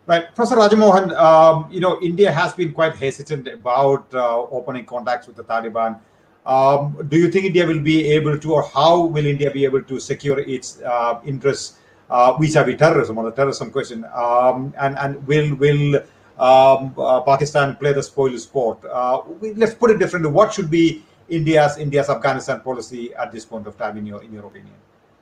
Right, 0.05 0.35
Professor 0.35 0.57
Raja 0.57 0.75
Mohan, 0.75 1.15
um, 1.15 1.71
you 1.71 1.79
know, 1.79 1.97
India 2.01 2.29
has 2.29 2.53
been 2.53 2.73
quite 2.73 2.93
hesitant 2.93 3.47
about 3.47 4.13
uh, 4.13 4.41
opening 4.51 4.85
contacts 4.85 5.27
with 5.27 5.37
the 5.37 5.45
Taliban. 5.45 5.97
Um, 6.45 7.07
do 7.07 7.17
you 7.17 7.31
think 7.31 7.45
India 7.45 7.65
will 7.65 7.79
be 7.79 8.11
able 8.11 8.37
to, 8.37 8.53
or 8.53 8.63
how 8.63 9.05
will 9.05 9.25
India 9.25 9.49
be 9.49 9.63
able 9.63 9.81
to 9.83 10.01
secure 10.01 10.39
its 10.39 10.81
uh, 10.81 11.21
interests 11.25 11.77
uh, 12.09 12.33
vis-a-vis 12.33 12.77
terrorism 12.77 13.17
on 13.17 13.23
the 13.23 13.31
terrorism 13.31 13.71
question? 13.71 14.03
Um, 14.13 14.73
and 14.77 14.97
and 14.99 15.25
will 15.25 15.55
will 15.55 15.95
um, 16.37 16.93
uh, 16.97 17.21
Pakistan 17.21 17.77
play 17.77 17.93
the 17.93 18.03
spoil 18.03 18.37
sport? 18.37 18.83
Uh, 18.83 19.21
let's 19.55 19.73
put 19.73 19.89
it 19.89 19.99
differently. 19.99 20.29
What 20.29 20.53
should 20.53 20.69
be 20.69 21.05
India's 21.29 21.77
India's 21.77 22.09
Afghanistan 22.09 22.59
policy 22.59 23.15
at 23.15 23.31
this 23.31 23.45
point 23.45 23.67
of 23.67 23.77
time, 23.77 23.95
in 23.95 24.05
your 24.05 24.21
in 24.21 24.33
your 24.33 24.45
opinion? 24.47 24.75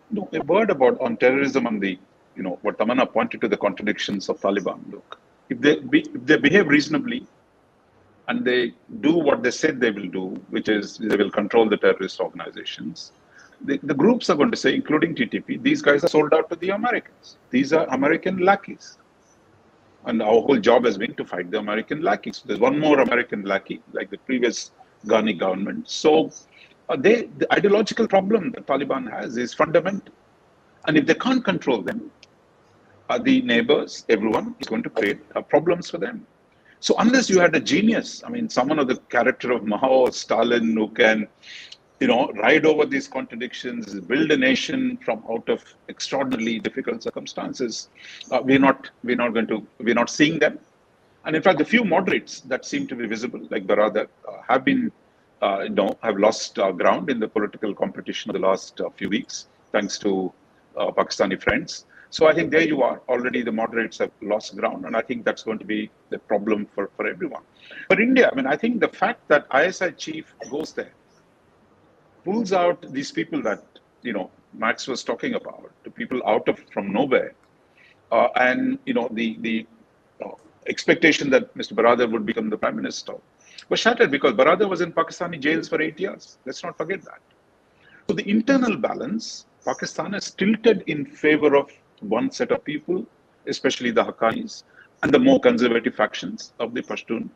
No, 0.10 0.28
a 0.34 0.42
word 0.42 0.72
about 0.72 1.00
on 1.00 1.18
terrorism 1.18 1.68
and 1.68 1.80
the 1.80 2.00
you 2.36 2.44
know, 2.44 2.60
what 2.62 2.78
Tamanna 2.78 3.12
pointed 3.12 3.42
to 3.42 3.48
the 3.48 3.58
contradictions 3.58 4.30
of 4.30 4.40
Taliban. 4.40 4.80
Look, 4.92 5.20
if 5.50 5.60
they 5.60 5.76
be, 5.80 6.02
if 6.02 6.26
they 6.26 6.38
behave 6.38 6.68
reasonably 6.68 7.28
and 8.28 8.46
they 8.46 8.74
do 9.02 9.14
what 9.14 9.44
they 9.44 9.52
said 9.52 9.80
they 9.80 9.92
will 9.92 10.08
do, 10.08 10.26
which 10.50 10.70
is 10.70 10.98
they 10.98 11.16
will 11.16 11.32
control 11.32 11.68
the 11.68 11.78
terrorist 11.78 12.20
organizations, 12.20 13.12
the, 13.66 13.80
the 13.84 13.94
groups 13.94 14.30
are 14.30 14.36
going 14.36 14.52
to 14.52 14.58
say, 14.58 14.74
including 14.74 15.16
TTP, 15.16 15.62
these 15.62 15.82
guys 15.82 16.04
are 16.04 16.08
sold 16.08 16.34
out 16.34 16.50
to 16.50 16.56
the 16.56 16.70
Americans. 16.70 17.38
These 17.50 17.74
are 17.74 17.86
American 17.88 18.38
lackeys. 18.38 18.98
And 20.06 20.22
our 20.22 20.42
whole 20.42 20.58
job 20.58 20.86
has 20.86 20.98
been 20.98 21.14
to 21.16 21.26
fight 21.26 21.52
the 21.52 21.60
American 21.60 22.02
lackeys. 22.02 22.42
There's 22.46 22.60
one 22.60 22.80
more 22.80 23.02
American 23.02 23.44
lackey, 23.44 23.82
like 23.94 24.10
the 24.10 24.18
previous 24.18 24.72
Ghani 25.06 25.38
government. 25.38 25.90
So 25.90 26.32
uh, 26.90 26.96
they, 26.96 27.30
the 27.38 27.52
ideological 27.54 28.08
problem 28.08 28.52
that 28.52 28.66
Taliban 28.66 29.10
has 29.12 29.38
is 29.38 29.54
fundamental. 29.54 30.14
And 30.88 30.98
if 30.98 31.06
they 31.06 31.14
can't 31.14 31.44
control 31.44 31.82
them, 31.82 32.10
the 33.18 33.42
neighbors, 33.42 34.06
everyone 34.10 34.56
is 34.60 34.68
going 34.68 34.84
to 34.84 34.90
create 34.90 35.20
uh, 35.36 35.42
problems 35.42 35.90
for 35.90 35.98
them. 35.98 36.26
So 36.80 36.96
unless 36.98 37.30
you 37.30 37.40
had 37.40 37.56
a 37.56 37.60
genius, 37.60 38.24
I 38.26 38.30
mean, 38.30 38.50
someone 38.50 38.80
of 38.80 38.88
the 38.88 38.98
character 39.10 39.52
of 39.52 39.66
Mao 39.66 39.88
or 39.88 40.12
Stalin 40.12 40.76
who 40.76 40.90
can, 40.90 41.28
you 42.00 42.08
know, 42.08 42.32
ride 42.32 42.66
over 42.66 42.88
these 42.88 43.08
contradictions, 43.08 43.94
build 43.94 44.32
a 44.32 44.38
nation 44.38 44.98
from 45.06 45.24
out 45.30 45.48
of 45.48 45.64
extraordinarily 45.90 46.58
difficult 46.58 47.04
circumstances, 47.04 47.90
uh, 48.32 48.42
we're 48.44 48.58
not 48.58 48.90
we're 49.04 49.16
not 49.16 49.34
going 49.36 49.46
to 49.48 49.66
we're 49.80 49.94
not 49.94 50.10
seeing 50.10 50.40
them. 50.40 50.58
And 51.26 51.36
in 51.36 51.44
fact, 51.44 51.60
the 51.60 51.66
few 51.66 51.84
moderates 51.84 52.42
that 52.42 52.66
seem 52.66 52.88
to 52.88 52.96
be 52.96 53.06
visible, 53.06 53.48
like 53.52 53.68
Baradar, 53.68 54.08
uh, 54.28 54.42
have 54.48 54.66
been, 54.66 54.92
uh, 55.44 55.60
you 55.66 55.70
know, 55.70 55.96
have 56.02 56.18
lost 56.18 56.58
uh, 56.58 56.72
ground 56.72 57.12
in 57.12 57.20
the 57.20 57.28
political 57.28 57.76
competition 57.76 58.32
of 58.32 58.34
the 58.34 58.40
last 58.40 58.82
uh, 58.82 58.90
few 58.90 59.10
weeks, 59.10 59.48
thanks 59.72 60.00
to 60.00 60.34
Pakistani 60.76 61.40
friends. 61.40 61.86
So 62.12 62.28
I 62.28 62.34
think 62.34 62.52
there 62.52 62.62
you 62.62 62.84
are. 62.84 63.02
Already 63.08 63.42
the 63.42 63.54
moderates 63.54 63.98
have 64.00 64.12
lost 64.22 64.56
ground, 64.58 64.86
and 64.86 64.96
I 64.96 65.02
think 65.02 65.26
that's 65.26 65.44
going 65.44 65.60
to 65.60 65.66
be 65.66 65.90
the 66.10 66.20
problem 66.20 66.68
for, 66.76 66.90
for 66.98 67.08
everyone. 67.08 67.42
But 67.88 68.00
India, 68.02 68.30
I 68.32 68.36
mean, 68.36 68.46
I 68.46 68.58
think 68.58 68.82
the 68.82 68.90
fact 68.90 69.28
that 69.30 69.48
ISI 69.56 69.94
chief 69.94 70.36
goes 70.50 70.74
there, 70.74 70.92
pulls 72.26 72.52
out 72.52 72.86
these 72.92 73.12
people 73.12 73.42
that 73.44 73.64
you 74.02 74.12
know 74.12 74.30
Max 74.54 74.88
was 74.88 75.04
talking 75.04 75.36
about, 75.36 75.72
the 75.86 75.90
people 75.90 76.22
out 76.28 76.48
of 76.50 76.60
from 76.74 76.92
nowhere, 76.92 77.34
uh, 78.12 78.28
and 78.36 78.78
you 78.86 78.94
know 78.94 79.08
the 79.12 79.38
the 79.40 79.66
uh, 80.24 80.32
expectation 80.68 81.30
that 81.30 81.56
Mr. 81.56 81.74
Baradar 81.74 82.12
would 82.12 82.26
become 82.26 82.50
the 82.50 82.58
prime 82.58 82.76
minister 82.76 83.16
was 83.70 83.80
shattered 83.80 84.12
because 84.12 84.34
Baradar 84.34 84.68
was 84.68 84.82
in 84.82 84.92
Pakistani 84.92 85.40
jails 85.40 85.70
for 85.70 85.82
eight 85.82 86.00
years. 86.00 86.38
Let's 86.46 86.62
not 86.64 86.78
forget 86.78 87.02
that. 87.04 87.22
So 88.08 88.16
the 88.16 88.30
internal 88.30 88.76
balance, 88.76 89.46
Pakistan 89.66 90.12
has 90.14 90.32
tilted 90.32 90.84
in 90.88 91.06
favor 91.06 91.56
of 91.56 91.72
one 92.02 92.32
set 92.32 92.52
of 92.52 92.64
people, 92.64 93.06
especially 93.48 93.92
the 93.92 94.04
Haqqanis 94.04 94.64
and 95.04 95.12
the 95.12 95.20
more 95.20 95.40
conservative 95.40 95.96
factions 95.96 96.54
of 96.60 96.74
the 96.74 96.82
Pashtun 96.82 97.30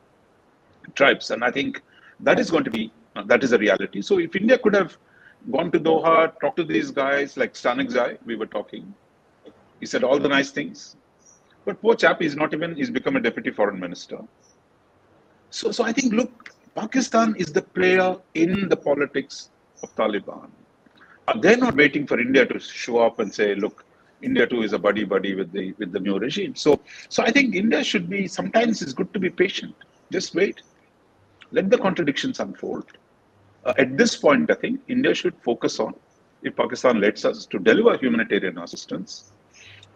tribes. 0.93 1.31
And 1.31 1.43
I 1.43 1.51
think 1.51 1.81
that 2.19 2.39
is 2.39 2.51
going 2.51 2.63
to 2.63 2.71
be, 2.71 2.91
that 3.25 3.43
is 3.43 3.53
a 3.53 3.57
reality. 3.57 4.01
So 4.01 4.19
if 4.19 4.35
India 4.35 4.57
could 4.57 4.75
have 4.75 4.97
gone 5.51 5.71
to 5.71 5.79
Doha, 5.79 6.39
talked 6.39 6.57
to 6.57 6.63
these 6.63 6.91
guys 6.91 7.37
like 7.37 7.53
Stanekzai, 7.53 8.17
we 8.25 8.35
were 8.35 8.45
talking, 8.45 8.93
he 9.79 9.85
said 9.85 10.03
all 10.03 10.19
the 10.19 10.29
nice 10.29 10.51
things. 10.51 10.95
But 11.65 11.81
poor 11.81 11.95
chap 11.95 12.21
is 12.21 12.35
not 12.35 12.53
even, 12.53 12.75
he's 12.75 12.91
become 12.91 13.15
a 13.15 13.19
deputy 13.21 13.49
foreign 13.51 13.79
minister. 13.79 14.19
So, 15.49 15.71
so 15.71 15.83
I 15.83 15.91
think, 15.91 16.13
look, 16.13 16.53
Pakistan 16.75 17.35
is 17.37 17.51
the 17.51 17.61
player 17.61 18.17
in 18.33 18.69
the 18.69 18.75
politics 18.75 19.49
of 19.81 19.95
Taliban. 19.95 20.49
They're 21.39 21.57
not 21.57 21.75
waiting 21.75 22.05
for 22.05 22.19
India 22.19 22.45
to 22.45 22.59
show 22.59 22.99
up 22.99 23.19
and 23.19 23.33
say, 23.33 23.55
look, 23.55 23.83
India 24.29 24.45
too 24.51 24.61
is 24.67 24.73
a 24.73 24.81
buddy 24.87 25.03
buddy 25.13 25.33
with 25.39 25.51
the 25.57 25.65
with 25.79 25.91
the 25.95 26.01
new 26.07 26.17
regime. 26.25 26.53
So 26.65 26.71
so 27.15 27.23
I 27.23 27.31
think 27.35 27.55
India 27.63 27.81
should 27.91 28.07
be 28.15 28.21
sometimes 28.39 28.81
it's 28.83 28.95
good 28.99 29.11
to 29.15 29.19
be 29.25 29.31
patient. 29.43 29.75
Just 30.17 30.35
wait. 30.39 30.61
Let 31.57 31.69
the 31.73 31.79
contradictions 31.87 32.39
unfold. 32.45 32.85
Uh, 33.65 33.73
at 33.83 33.97
this 33.97 34.15
point, 34.15 34.51
I 34.51 34.55
think 34.55 34.81
India 34.87 35.13
should 35.15 35.35
focus 35.49 35.79
on, 35.79 35.93
if 36.43 36.55
Pakistan 36.55 36.99
lets 37.05 37.25
us, 37.29 37.45
to 37.47 37.59
deliver 37.59 37.97
humanitarian 37.97 38.57
assistance 38.59 39.31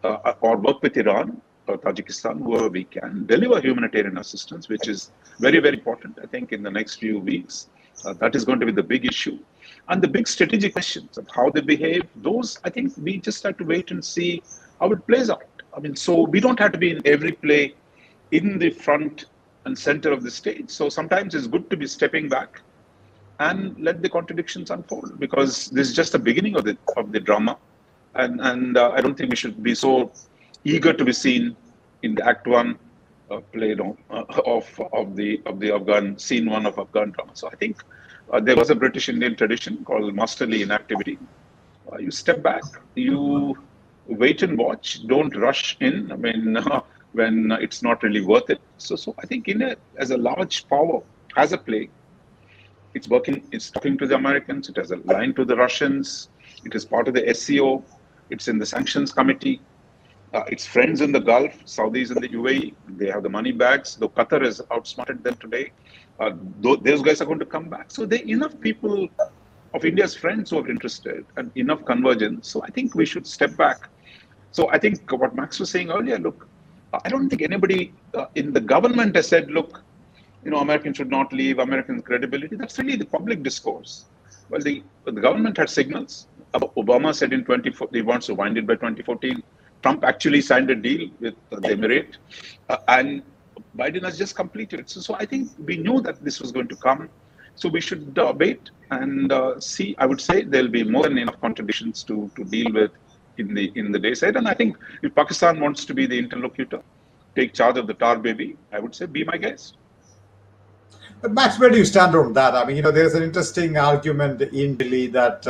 uh, 0.03 0.33
or 0.41 0.57
work 0.57 0.81
with 0.81 0.97
Iran 0.97 1.41
or 1.67 1.77
Tajikistan, 1.77 2.41
whoever 2.45 2.69
we 2.69 2.83
can, 2.83 3.25
deliver 3.27 3.59
humanitarian 3.61 4.17
assistance, 4.17 4.69
which 4.69 4.87
is 4.87 5.11
very, 5.39 5.59
very 5.59 5.77
important, 5.77 6.17
I 6.23 6.25
think, 6.25 6.51
in 6.51 6.63
the 6.63 6.71
next 6.71 6.95
few 6.95 7.19
weeks. 7.19 7.67
Uh, 8.05 8.13
that 8.13 8.35
is 8.35 8.43
going 8.45 8.59
to 8.59 8.65
be 8.65 8.71
the 8.71 8.87
big 8.95 9.05
issue. 9.05 9.37
And 9.89 10.01
the 10.01 10.07
big 10.07 10.27
strategic 10.27 10.73
questions 10.73 11.17
of 11.17 11.27
how 11.35 11.49
they 11.49 11.61
behave, 11.61 12.03
those 12.17 12.59
I 12.63 12.69
think 12.69 12.93
we 12.97 13.17
just 13.17 13.43
have 13.43 13.57
to 13.57 13.63
wait 13.63 13.91
and 13.91 14.03
see 14.05 14.43
how 14.79 14.91
it 14.91 15.05
plays 15.07 15.29
out. 15.29 15.43
I 15.75 15.79
mean, 15.79 15.95
so 15.95 16.23
we 16.23 16.39
don't 16.39 16.59
have 16.59 16.71
to 16.73 16.77
be 16.77 16.91
in 16.91 17.01
every 17.05 17.31
play 17.31 17.73
in 18.31 18.59
the 18.59 18.69
front 18.69 19.25
and 19.65 19.77
center 19.77 20.11
of 20.11 20.23
the 20.23 20.31
stage. 20.31 20.69
So 20.69 20.89
sometimes 20.89 21.35
it's 21.35 21.47
good 21.47 21.69
to 21.71 21.77
be 21.77 21.87
stepping 21.87 22.29
back 22.29 22.61
and 23.39 23.77
let 23.79 24.01
the 24.01 24.09
contradictions 24.09 24.69
unfold 24.69 25.19
because 25.19 25.69
this 25.69 25.89
is 25.89 25.95
just 25.95 26.11
the 26.11 26.19
beginning 26.19 26.55
of 26.55 26.65
the 26.65 26.77
of 26.97 27.11
the 27.11 27.19
drama. 27.19 27.57
And 28.15 28.41
and 28.41 28.77
uh, 28.77 28.91
I 28.95 29.01
don't 29.01 29.17
think 29.17 29.29
we 29.29 29.35
should 29.35 29.61
be 29.63 29.73
so 29.73 30.11
eager 30.63 30.93
to 30.93 31.05
be 31.05 31.13
seen 31.13 31.55
in 32.03 32.15
the 32.15 32.25
act 32.25 32.47
one 32.47 32.77
uh, 33.31 33.39
play 33.53 33.75
uh, 33.79 34.23
of 34.45 34.67
of 34.93 35.15
the 35.15 35.41
of 35.45 35.59
the 35.59 35.71
Afghan 35.71 36.17
scene 36.17 36.49
one 36.49 36.65
of 36.65 36.77
Afghan 36.77 37.11
drama. 37.11 37.31
So 37.33 37.47
I 37.47 37.55
think 37.55 37.77
uh, 38.31 38.39
there 38.39 38.55
was 38.55 38.69
a 38.69 38.75
British 38.75 39.09
Indian 39.09 39.35
tradition 39.35 39.83
called 39.83 40.13
masterly 40.13 40.61
inactivity. 40.61 41.17
Uh, 41.91 41.97
you 41.97 42.11
step 42.11 42.43
back, 42.43 42.63
you 42.95 43.57
wait 44.05 44.41
and 44.43 44.57
watch, 44.57 45.05
don't 45.07 45.35
rush 45.35 45.77
in. 45.79 46.11
I 46.11 46.15
mean, 46.15 46.57
uh, 46.57 46.81
when 47.13 47.51
it's 47.53 47.81
not 47.81 48.03
really 48.03 48.21
worth 48.21 48.49
it. 48.49 48.61
So, 48.77 48.95
so 48.95 49.15
I 49.19 49.25
think 49.25 49.47
India, 49.47 49.75
as 49.97 50.11
a 50.11 50.17
large 50.17 50.67
power, 50.67 51.01
has 51.35 51.53
a 51.53 51.57
play. 51.57 51.89
It's 52.93 53.07
working. 53.07 53.47
It's 53.51 53.69
talking 53.69 53.97
to 53.97 54.07
the 54.07 54.15
Americans. 54.15 54.69
It 54.69 54.77
has 54.77 54.91
a 54.91 54.97
line 54.97 55.33
to 55.35 55.45
the 55.45 55.55
Russians. 55.55 56.29
It 56.65 56.75
is 56.75 56.85
part 56.85 57.07
of 57.07 57.13
the 57.13 57.33
SCO. 57.33 57.83
It's 58.29 58.47
in 58.47 58.59
the 58.59 58.65
sanctions 58.65 59.11
committee. 59.11 59.61
Uh, 60.33 60.43
its 60.47 60.65
friends 60.65 61.01
in 61.01 61.11
the 61.11 61.19
Gulf, 61.19 61.53
Saudis 61.65 62.11
in 62.15 62.21
the 62.21 62.29
UAE, 62.29 62.73
they 62.97 63.07
have 63.07 63.23
the 63.23 63.29
money 63.29 63.51
bags. 63.51 63.95
Though 63.95 64.09
Qatar 64.09 64.45
has 64.45 64.61
outsmarted 64.71 65.23
them 65.23 65.35
today, 65.37 65.71
uh, 66.19 66.31
those 66.61 67.01
guys 67.01 67.21
are 67.21 67.25
going 67.25 67.39
to 67.39 67.45
come 67.45 67.67
back. 67.67 67.89
So 67.89 68.05
there 68.05 68.19
are 68.19 68.27
enough 68.27 68.59
people 68.59 69.07
of 69.73 69.85
India's 69.85 70.15
friends 70.15 70.51
who 70.51 70.59
are 70.59 70.69
interested 70.69 71.25
and 71.37 71.51
enough 71.55 71.83
convergence. 71.85 72.47
So 72.47 72.61
I 72.63 72.69
think 72.69 72.93
we 72.93 73.05
should 73.05 73.25
step 73.25 73.55
back. 73.57 73.89
So 74.51 74.69
I 74.69 74.77
think 74.77 75.11
what 75.11 75.35
Max 75.35 75.59
was 75.59 75.71
saying 75.71 75.89
earlier, 75.89 76.19
look, 76.19 76.47
I 77.03 77.09
don't 77.09 77.29
think 77.29 77.41
anybody 77.41 77.93
uh, 78.13 78.25
in 78.35 78.53
the 78.53 78.61
government 78.61 79.15
has 79.15 79.27
said, 79.27 79.49
look, 79.51 79.83
you 80.43 80.51
know, 80.51 80.57
Americans 80.57 80.97
should 80.97 81.09
not 81.11 81.33
leave, 81.33 81.59
American 81.59 82.01
credibility. 82.01 82.55
That's 82.55 82.77
really 82.77 82.95
the 82.95 83.05
public 83.05 83.43
discourse. 83.43 84.05
Well, 84.49 84.61
the, 84.61 84.83
the 85.05 85.11
government 85.11 85.57
had 85.57 85.69
signals. 85.69 86.27
Obama 86.53 87.13
said 87.13 87.31
in 87.31 87.41
2014 87.41 87.93
he 87.93 88.01
wants 88.01 88.25
to 88.27 88.35
wind 88.35 88.57
it 88.57 88.65
by 88.65 88.73
2014. 88.73 89.43
Trump 89.81 90.03
actually 90.03 90.41
signed 90.41 90.69
a 90.69 90.75
deal 90.75 91.09
with 91.19 91.35
the 91.49 91.57
Emirate. 91.57 92.15
Uh, 92.69 92.77
and 92.87 93.23
Biden 93.77 94.03
has 94.03 94.17
just 94.17 94.35
completed. 94.35 94.89
So, 94.89 94.99
so 94.99 95.15
I 95.15 95.25
think 95.25 95.51
we 95.57 95.77
knew 95.77 96.01
that 96.01 96.23
this 96.23 96.39
was 96.41 96.51
going 96.51 96.67
to 96.67 96.75
come. 96.75 97.09
So 97.55 97.67
we 97.69 97.81
should 97.81 98.17
uh, 98.17 98.33
wait 98.37 98.69
and 98.91 99.31
uh, 99.31 99.59
see. 99.59 99.95
I 99.97 100.05
would 100.05 100.21
say 100.21 100.43
there'll 100.43 100.69
be 100.69 100.83
more 100.83 101.03
than 101.03 101.17
enough 101.17 101.39
contradictions 101.41 102.03
to, 102.03 102.31
to 102.35 102.43
deal 102.45 102.71
with 102.71 102.91
in 103.37 103.53
the 103.53 103.71
in 103.75 103.91
the 103.91 103.99
days 103.99 104.23
ahead. 104.23 104.37
And 104.37 104.47
I 104.47 104.53
think 104.53 104.77
if 105.01 105.13
Pakistan 105.13 105.59
wants 105.59 105.83
to 105.85 105.93
be 105.93 106.05
the 106.05 106.17
interlocutor, 106.17 106.81
take 107.35 107.53
charge 107.53 107.77
of 107.77 107.87
the 107.87 107.93
tar 107.93 108.17
baby, 108.17 108.57
I 108.71 108.79
would 108.79 108.95
say 108.95 109.05
be 109.07 109.25
my 109.25 109.37
guest. 109.37 109.75
But 111.21 111.33
Max, 111.33 111.59
where 111.59 111.69
do 111.69 111.77
you 111.77 111.83
stand 111.83 112.15
on 112.15 112.31
that? 112.33 112.55
I 112.55 112.63
mean, 112.63 112.77
you 112.77 112.81
know, 112.81 112.91
there's 112.91 113.13
an 113.13 113.23
interesting 113.23 113.77
argument 113.77 114.41
in 114.41 114.75
Delhi 114.75 115.07
that. 115.07 115.45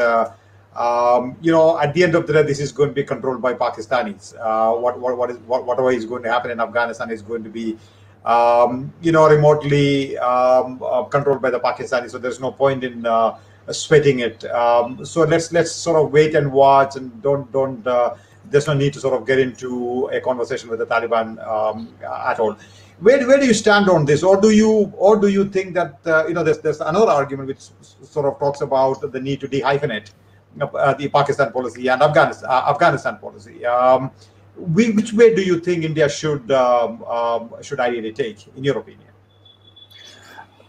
Um, 0.79 1.35
you 1.41 1.51
know, 1.51 1.77
at 1.77 1.93
the 1.93 2.03
end 2.03 2.15
of 2.15 2.25
the 2.25 2.31
day, 2.31 2.43
this 2.43 2.59
is 2.61 2.71
going 2.71 2.89
to 2.89 2.95
be 2.95 3.03
controlled 3.03 3.41
by 3.41 3.53
Pakistanis. 3.53 4.33
Uh, 4.39 4.79
what, 4.79 4.97
what, 4.97 5.17
what 5.17 5.29
is, 5.29 5.37
what, 5.39 5.65
whatever 5.65 5.91
is 5.91 6.05
going 6.05 6.23
to 6.23 6.31
happen 6.31 6.51
in 6.51 6.61
Afghanistan 6.61 7.11
is 7.11 7.21
going 7.21 7.43
to 7.43 7.49
be 7.49 7.77
um, 8.25 8.93
you 9.01 9.11
know, 9.11 9.27
remotely 9.29 10.17
um, 10.19 10.81
uh, 10.81 11.03
controlled 11.03 11.41
by 11.41 11.49
the 11.49 11.59
Pakistanis. 11.59 12.11
So 12.11 12.17
there's 12.17 12.39
no 12.39 12.51
point 12.51 12.85
in 12.85 13.05
uh, 13.05 13.37
sweating 13.71 14.19
it. 14.19 14.45
Um, 14.45 15.05
so 15.05 15.23
let's 15.23 15.51
let's 15.51 15.71
sort 15.71 16.01
of 16.01 16.13
wait 16.13 16.35
and 16.35 16.51
watch, 16.51 16.95
and 16.95 17.21
don't 17.21 17.51
don't. 17.51 17.85
Uh, 17.85 18.15
there's 18.49 18.67
no 18.67 18.73
need 18.73 18.93
to 18.93 18.99
sort 18.99 19.19
of 19.19 19.27
get 19.27 19.39
into 19.39 20.07
a 20.13 20.21
conversation 20.21 20.69
with 20.69 20.79
the 20.79 20.85
Taliban 20.85 21.45
um, 21.45 21.93
at 22.03 22.39
all. 22.39 22.57
Where, 22.99 23.25
where 23.27 23.39
do 23.39 23.45
you 23.45 23.53
stand 23.53 23.89
on 23.89 24.05
this, 24.05 24.23
or 24.23 24.39
do 24.39 24.49
you 24.51 24.91
or 24.97 25.17
do 25.17 25.27
you 25.27 25.45
think 25.45 25.73
that 25.75 25.99
uh, 26.05 26.25
you 26.27 26.33
know 26.33 26.43
there's 26.43 26.59
there's 26.59 26.81
another 26.81 27.11
argument 27.11 27.47
which 27.47 27.69
sort 27.81 28.25
of 28.25 28.39
talks 28.39 28.61
about 28.61 29.11
the 29.11 29.19
need 29.19 29.39
to 29.41 29.47
dehyphenate 29.47 30.11
the 30.55 31.09
Pakistan 31.13 31.51
policy 31.51 31.87
and 31.87 32.01
Afghanistan 32.01 32.49
uh, 32.49 32.65
Afghanistan 32.69 33.17
policy. 33.17 33.65
Um, 33.65 34.11
which 34.55 35.13
way 35.13 35.33
do 35.33 35.41
you 35.41 35.59
think 35.59 35.83
India 35.83 36.09
should 36.09 36.51
um, 36.51 37.03
um, 37.03 37.53
should 37.61 37.79
ideally 37.79 38.11
take, 38.11 38.45
in 38.57 38.63
your 38.63 38.77
opinion? 38.77 39.08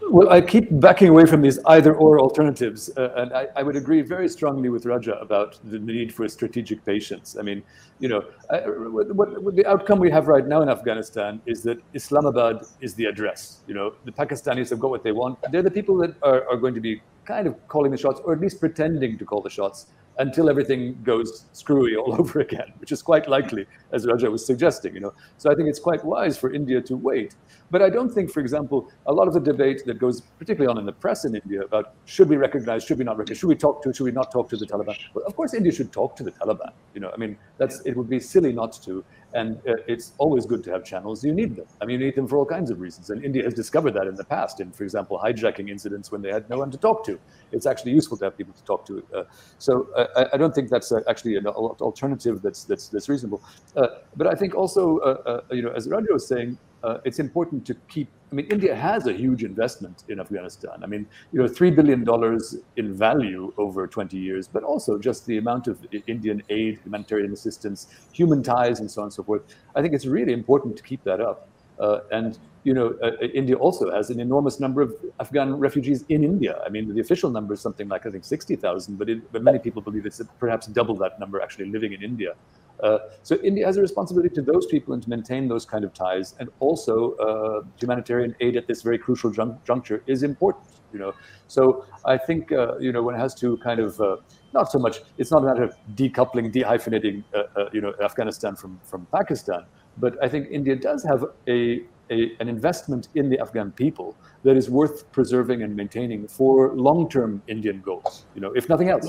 Well, 0.09 0.29
I 0.29 0.41
keep 0.41 0.67
backing 0.71 1.09
away 1.09 1.25
from 1.25 1.41
these 1.41 1.59
either-or 1.65 2.19
alternatives, 2.19 2.89
uh, 2.97 3.13
and 3.15 3.33
I, 3.33 3.47
I, 3.55 3.63
would 3.63 3.75
agree 3.75 4.01
very 4.01 4.27
strongly 4.27 4.69
with 4.69 4.85
Raja 4.85 5.13
about 5.19 5.59
the 5.63 5.79
need 5.79 6.13
for 6.13 6.27
strategic 6.27 6.83
patience. 6.83 7.37
I 7.39 7.43
mean, 7.43 7.63
you 7.99 8.09
know, 8.09 8.25
I, 8.49 8.59
what, 8.59 9.15
what, 9.15 9.55
the 9.55 9.65
outcome 9.65 9.99
we 9.99 10.09
have 10.09 10.27
right 10.27 10.45
now 10.45 10.61
in 10.63 10.69
Afghanistan 10.69 11.39
is 11.45 11.61
that 11.63 11.81
Islamabad 11.93 12.65
is 12.81 12.95
the 12.95 13.05
address. 13.05 13.59
You 13.67 13.75
know, 13.75 13.93
the 14.03 14.11
Pakistanis 14.11 14.69
have 14.71 14.79
got 14.79 14.89
what 14.89 15.03
they 15.03 15.11
want. 15.11 15.39
They're 15.51 15.61
the 15.61 15.71
people 15.71 15.97
that 15.97 16.15
are, 16.23 16.49
are 16.49 16.57
going 16.57 16.73
to 16.73 16.81
be 16.81 17.01
kind 17.25 17.47
of 17.47 17.55
calling 17.67 17.91
the 17.91 17.97
shots, 17.97 18.19
or 18.25 18.33
at 18.33 18.41
least 18.41 18.59
pretending 18.59 19.17
to 19.17 19.25
call 19.25 19.41
the 19.41 19.49
shots 19.49 19.87
until 20.17 20.49
everything 20.49 21.01
goes 21.03 21.45
screwy 21.53 21.95
all 21.95 22.13
over 22.19 22.39
again, 22.39 22.73
which 22.79 22.91
is 22.91 23.01
quite 23.01 23.27
likely, 23.27 23.65
as 23.91 24.05
Raja 24.05 24.29
was 24.29 24.45
suggesting. 24.45 24.93
You 24.93 25.01
know, 25.01 25.13
so 25.37 25.51
I 25.51 25.55
think 25.55 25.69
it's 25.69 25.79
quite 25.79 26.03
wise 26.03 26.37
for 26.37 26.53
India 26.53 26.81
to 26.81 26.95
wait. 26.95 27.35
But 27.69 27.81
I 27.81 27.89
don't 27.89 28.09
think, 28.09 28.29
for 28.31 28.41
example, 28.41 28.91
a 29.05 29.13
lot 29.13 29.27
of 29.27 29.33
the 29.33 29.39
debate 29.39 29.85
that 29.85 29.97
goes 29.97 30.21
particularly 30.21 30.69
on 30.69 30.77
in 30.77 30.85
the 30.85 30.91
press 30.91 31.23
in 31.23 31.35
India 31.35 31.61
about 31.61 31.93
should 32.05 32.27
we 32.27 32.35
recognize, 32.35 32.83
should 32.83 32.97
we 32.97 33.05
not 33.05 33.17
recognize, 33.17 33.39
should 33.39 33.47
we 33.47 33.55
talk 33.55 33.81
to, 33.83 33.93
should 33.93 34.03
we 34.03 34.11
not 34.11 34.31
talk 34.31 34.49
to 34.49 34.57
the 34.57 34.65
Taliban? 34.65 34.97
Well, 35.13 35.25
of 35.25 35.35
course, 35.35 35.53
India 35.53 35.71
should 35.71 35.91
talk 35.91 36.15
to 36.17 36.23
the 36.23 36.31
Taliban. 36.31 36.71
You 36.93 37.01
know, 37.01 37.11
I 37.13 37.17
mean, 37.17 37.37
that's 37.57 37.79
it 37.81 37.95
would 37.95 38.09
be 38.09 38.19
silly 38.19 38.51
not 38.51 38.73
to. 38.83 39.03
And 39.33 39.57
uh, 39.67 39.75
it's 39.87 40.11
always 40.17 40.45
good 40.45 40.63
to 40.65 40.71
have 40.71 40.83
channels. 40.83 41.23
You 41.23 41.33
need 41.33 41.55
them. 41.55 41.65
I 41.81 41.85
mean, 41.85 41.99
you 41.99 42.07
need 42.07 42.15
them 42.15 42.27
for 42.27 42.37
all 42.37 42.45
kinds 42.45 42.69
of 42.69 42.79
reasons. 42.79 43.09
And 43.09 43.23
India 43.23 43.43
has 43.43 43.53
discovered 43.53 43.93
that 43.93 44.07
in 44.07 44.15
the 44.15 44.23
past, 44.23 44.59
in, 44.59 44.71
for 44.71 44.83
example, 44.83 45.19
hijacking 45.23 45.69
incidents 45.69 46.11
when 46.11 46.21
they 46.21 46.31
had 46.31 46.49
no 46.49 46.57
one 46.57 46.69
to 46.71 46.77
talk 46.77 47.05
to. 47.05 47.19
It's 47.51 47.65
actually 47.65 47.91
useful 47.91 48.17
to 48.17 48.25
have 48.25 48.37
people 48.37 48.53
to 48.53 48.63
talk 48.63 48.85
to. 48.87 49.03
Uh, 49.15 49.23
so 49.57 49.87
uh, 49.95 50.07
I, 50.15 50.35
I, 50.35 50.37
don't 50.37 50.53
think 50.53 50.69
that's 50.69 50.91
uh, 50.91 51.01
actually 51.09 51.37
an 51.37 51.47
alternative 51.47 52.41
that's 52.41 52.63
that's 52.65 52.89
that's 52.89 53.09
reasonable. 53.09 53.41
Uh, 53.75 53.87
but 54.15 54.27
I 54.27 54.35
think 54.35 54.55
also, 54.55 54.97
uh, 54.99 55.41
you 55.51 55.61
know, 55.61 55.71
as 55.71 55.87
Raja 55.87 56.07
was 56.11 56.27
saying, 56.27 56.57
it's 57.05 57.19
important 57.19 57.65
to 57.67 57.75
keep. 57.87 58.07
I 58.31 58.35
mean, 58.35 58.47
India 58.47 58.73
has 58.73 59.07
a 59.07 59.13
huge 59.13 59.43
investment 59.43 60.03
in 60.07 60.19
Afghanistan. 60.19 60.83
I 60.83 60.87
mean, 60.87 61.05
you 61.33 61.41
know, 61.41 61.47
three 61.47 61.69
billion 61.69 62.03
dollars 62.03 62.55
in 62.77 62.93
value 62.93 63.53
over 63.57 63.87
20 63.87 64.17
years, 64.17 64.47
but 64.47 64.63
also 64.63 64.97
just 64.97 65.25
the 65.25 65.37
amount 65.37 65.67
of 65.67 65.85
Indian 66.07 66.41
aid, 66.49 66.79
humanitarian 66.83 67.33
assistance, 67.33 67.87
human 68.11 68.41
ties, 68.41 68.79
and 68.79 68.89
so 68.89 69.01
on 69.01 69.05
and 69.07 69.13
so 69.13 69.23
forth. 69.23 69.43
I 69.75 69.81
think 69.81 69.93
it's 69.93 70.05
really 70.05 70.33
important 70.33 70.77
to 70.77 70.83
keep 70.83 71.03
that 71.03 71.19
up. 71.19 71.49
Uh, 71.79 72.01
and 72.11 72.37
you 72.63 72.73
know, 72.73 72.95
uh, 73.01 73.17
India 73.33 73.55
also 73.55 73.91
has 73.91 74.11
an 74.11 74.19
enormous 74.19 74.59
number 74.59 74.81
of 74.81 74.95
Afghan 75.19 75.55
refugees 75.55 76.05
in 76.09 76.23
India. 76.23 76.61
I 76.63 76.69
mean, 76.69 76.93
the 76.93 77.01
official 77.01 77.31
number 77.31 77.55
is 77.55 77.61
something 77.61 77.87
like 77.87 78.05
I 78.05 78.11
think 78.11 78.23
60,000, 78.23 78.97
but, 78.97 79.07
but 79.31 79.41
many 79.41 79.57
people 79.57 79.81
believe 79.81 80.05
it's 80.05 80.21
perhaps 80.39 80.67
double 80.67 80.95
that 80.97 81.19
number 81.19 81.41
actually 81.41 81.65
living 81.65 81.93
in 81.93 82.03
India. 82.03 82.35
Uh, 82.81 82.97
so 83.23 83.35
India 83.43 83.65
has 83.65 83.77
a 83.77 83.81
responsibility 83.81 84.33
to 84.33 84.41
those 84.41 84.65
people 84.65 84.93
and 84.93 85.03
to 85.03 85.09
maintain 85.09 85.47
those 85.47 85.65
kind 85.65 85.83
of 85.83 85.93
ties. 85.93 86.35
And 86.39 86.49
also, 86.59 87.13
uh, 87.15 87.61
humanitarian 87.79 88.35
aid 88.39 88.57
at 88.57 88.67
this 88.67 88.81
very 88.81 88.97
crucial 88.97 89.29
jun- 89.29 89.59
juncture 89.65 90.03
is 90.07 90.23
important. 90.23 90.65
You 90.91 90.99
know, 90.99 91.13
so 91.47 91.85
I 92.03 92.17
think 92.17 92.51
uh, 92.51 92.77
you 92.79 92.91
know 92.91 93.01
one 93.01 93.15
has 93.15 93.33
to 93.35 93.55
kind 93.57 93.79
of 93.79 93.99
uh, 94.01 94.17
not 94.53 94.71
so 94.71 94.77
much. 94.77 94.99
It's 95.17 95.31
not 95.31 95.41
a 95.43 95.45
matter 95.45 95.63
of 95.63 95.75
decoupling, 95.95 96.53
dehyphenating, 96.53 97.23
uh, 97.33 97.69
you 97.71 97.79
know, 97.79 97.93
Afghanistan 98.03 98.57
from 98.57 98.77
from 98.83 99.07
Pakistan. 99.13 99.63
But 99.97 100.21
I 100.21 100.27
think 100.27 100.49
India 100.51 100.75
does 100.75 101.01
have 101.05 101.23
a, 101.47 101.83
a 102.09 102.35
an 102.41 102.49
investment 102.49 103.07
in 103.15 103.29
the 103.29 103.39
Afghan 103.39 103.71
people 103.71 104.17
that 104.43 104.57
is 104.57 104.69
worth 104.69 105.09
preserving 105.13 105.63
and 105.63 105.73
maintaining 105.77 106.27
for 106.27 106.73
long-term 106.73 107.41
Indian 107.47 107.79
goals. 107.79 108.25
You 108.35 108.41
know, 108.41 108.51
if 108.53 108.67
nothing 108.67 108.89
else. 108.89 109.07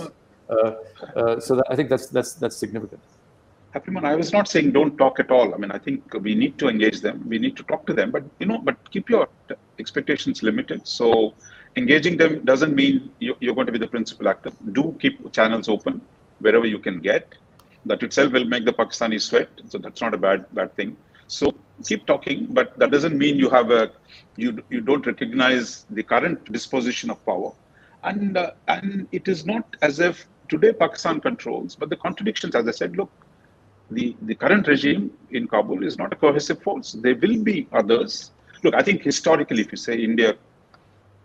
so 1.40 1.56
that, 1.56 1.64
I 1.68 1.74
think 1.74 1.88
that's 1.88 2.06
that's 2.06 2.34
that's 2.34 2.56
significant. 2.56 3.00
Happymon, 3.74 4.04
I 4.04 4.14
was 4.14 4.32
not 4.32 4.48
saying 4.48 4.72
don't 4.72 4.98
talk 4.98 5.18
at 5.18 5.30
all. 5.30 5.54
I 5.54 5.56
mean, 5.56 5.70
I 5.70 5.78
think 5.78 6.12
we 6.14 6.34
need 6.34 6.58
to 6.58 6.68
engage 6.68 7.00
them. 7.00 7.24
We 7.26 7.38
need 7.38 7.56
to 7.56 7.62
talk 7.62 7.86
to 7.86 7.94
them, 7.94 8.10
but 8.10 8.22
you 8.38 8.46
know, 8.46 8.58
but 8.58 8.76
keep 8.90 9.08
your 9.08 9.28
expectations 9.78 10.42
limited. 10.42 10.86
So 10.86 11.34
engaging 11.76 12.18
them 12.18 12.44
doesn't 12.44 12.74
mean 12.74 13.10
you're 13.18 13.54
going 13.54 13.66
to 13.66 13.72
be 13.72 13.78
the 13.78 13.88
principal 13.88 14.28
actor. 14.28 14.50
Do 14.72 14.96
keep 15.00 15.32
channels 15.32 15.68
open 15.68 16.02
wherever 16.40 16.66
you 16.66 16.78
can 16.78 17.00
get. 17.00 17.34
That 17.86 18.02
itself 18.02 18.32
will 18.32 18.44
make 18.44 18.64
the 18.64 18.72
Pakistani 18.72 19.20
sweat. 19.20 19.48
So 19.68 19.78
that's 19.78 20.00
not 20.00 20.12
a 20.12 20.18
bad 20.18 20.44
bad 20.54 20.76
thing. 20.76 20.96
So 21.26 21.54
keep 21.86 22.06
talking, 22.06 22.46
but 22.50 22.78
that 22.78 22.90
doesn't 22.90 23.16
mean 23.16 23.36
you 23.36 23.48
have 23.48 23.70
a 23.70 23.90
you 24.36 24.62
you 24.68 24.82
don't 24.82 25.06
recognize 25.06 25.86
the 25.90 26.02
current 26.02 26.52
disposition 26.52 27.10
of 27.10 27.24
power, 27.24 27.52
and 28.04 28.36
uh, 28.36 28.50
and 28.68 29.08
it 29.12 29.28
is 29.28 29.46
not 29.46 29.76
as 29.80 29.98
if 29.98 30.26
today 30.48 30.72
Pakistan 30.74 31.20
controls, 31.20 31.74
but 31.74 31.88
the 31.88 31.96
contradictions, 31.96 32.54
as 32.54 32.68
I 32.68 32.72
said, 32.72 32.96
look 32.96 33.10
the, 33.94 34.16
the 34.22 34.34
current 34.34 34.66
regime 34.68 35.10
in 35.30 35.48
Kabul 35.48 35.84
is 35.84 35.98
not 35.98 36.12
a 36.12 36.16
cohesive 36.16 36.62
force. 36.62 36.92
There 36.92 37.16
will 37.16 37.42
be 37.42 37.68
others. 37.72 38.30
Look, 38.62 38.74
I 38.74 38.82
think 38.82 39.02
historically, 39.02 39.60
if 39.60 39.72
you 39.72 39.76
say 39.78 39.96
India, 39.96 40.36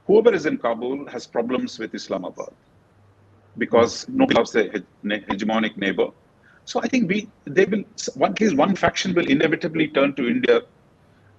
whoever 0.05 0.33
is 0.33 0.45
in 0.45 0.57
Kabul 0.57 1.07
has 1.07 1.27
problems 1.27 1.77
with 1.79 1.93
Islamabad 1.93 2.53
because 3.57 4.07
nobody 4.07 4.37
loves 4.37 4.51
their 4.51 4.69
hegemonic 5.03 5.77
neighbor. 5.77 6.09
So 6.65 6.81
I 6.81 6.87
think 6.87 7.09
we 7.09 7.29
they 7.45 7.65
will 7.65 7.83
one 8.15 8.31
at 8.31 8.41
least 8.41 8.55
one 8.55 8.75
faction 8.75 9.13
will 9.13 9.27
inevitably 9.27 9.87
turn 9.87 10.13
to 10.15 10.27
India. 10.27 10.61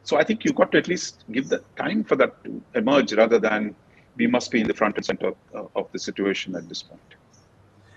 So 0.04 0.16
I 0.16 0.24
think 0.24 0.44
you've 0.44 0.54
got 0.54 0.72
to 0.72 0.78
at 0.78 0.88
least 0.88 1.24
give 1.32 1.48
the 1.48 1.62
time 1.76 2.02
for 2.02 2.16
that 2.16 2.42
to 2.44 2.62
emerge 2.74 3.12
rather 3.12 3.38
than 3.38 3.74
we 4.16 4.26
must 4.26 4.50
be 4.50 4.60
in 4.60 4.66
the 4.66 4.74
front 4.74 4.96
and 4.96 5.04
center 5.04 5.32
of 5.52 5.86
the 5.92 5.98
situation 5.98 6.56
at 6.56 6.68
this 6.68 6.82
point. 6.82 7.14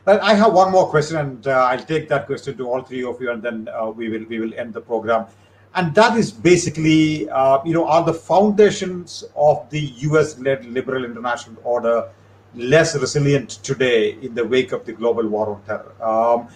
I 0.08 0.34
have 0.34 0.54
one 0.54 0.72
more 0.72 0.88
question, 0.90 1.18
and 1.18 1.48
uh, 1.48 1.52
I'll 1.70 1.86
take 1.86 2.10
that 2.10 2.26
question 2.26 2.58
to 2.58 2.68
all 2.68 2.82
three 2.82 3.04
of 3.04 3.22
you, 3.22 3.32
and 3.32 3.42
then 3.42 3.70
uh, 3.70 3.90
we 3.90 4.10
will 4.10 4.26
we 4.28 4.40
will 4.40 4.54
end 4.56 4.74
the 4.74 4.82
program. 4.82 5.28
And 5.76 5.94
that 5.96 6.18
is 6.18 6.32
basically, 6.32 7.30
uh, 7.30 7.60
you 7.64 7.74
know, 7.74 7.88
are 7.88 8.04
the 8.04 8.14
foundations 8.14 9.24
of 9.36 9.70
the 9.70 9.80
U.S.-led 9.80 10.74
liberal 10.74 11.06
international 11.06 11.62
order 11.64 12.10
less 12.56 12.94
resilient 12.96 13.52
today 13.64 14.18
in 14.22 14.36
the 14.36 14.44
wake 14.44 14.74
of 14.74 14.86
the 14.86 14.92
global 14.92 15.26
war 15.28 15.52
on 15.52 15.62
terror? 15.64 15.94
Um, 16.04 16.50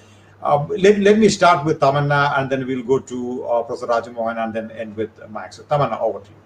uh, 0.44 0.66
let, 0.78 1.00
let 1.00 1.18
me 1.18 1.30
start 1.30 1.66
with 1.66 1.80
Tamanna, 1.80 2.38
and 2.40 2.50
then 2.50 2.66
we'll 2.68 2.84
go 2.84 3.00
to 3.00 3.46
uh, 3.46 3.64
Professor 3.64 3.86
Raja 3.86 4.12
Mohan, 4.12 4.38
and 4.40 4.54
then 4.54 4.72
end 4.72 4.98
with 4.98 5.12
Max. 5.30 5.58
So, 5.58 5.64
Tamanna, 5.64 6.02
over 6.02 6.20
to 6.20 6.30
you. 6.30 6.45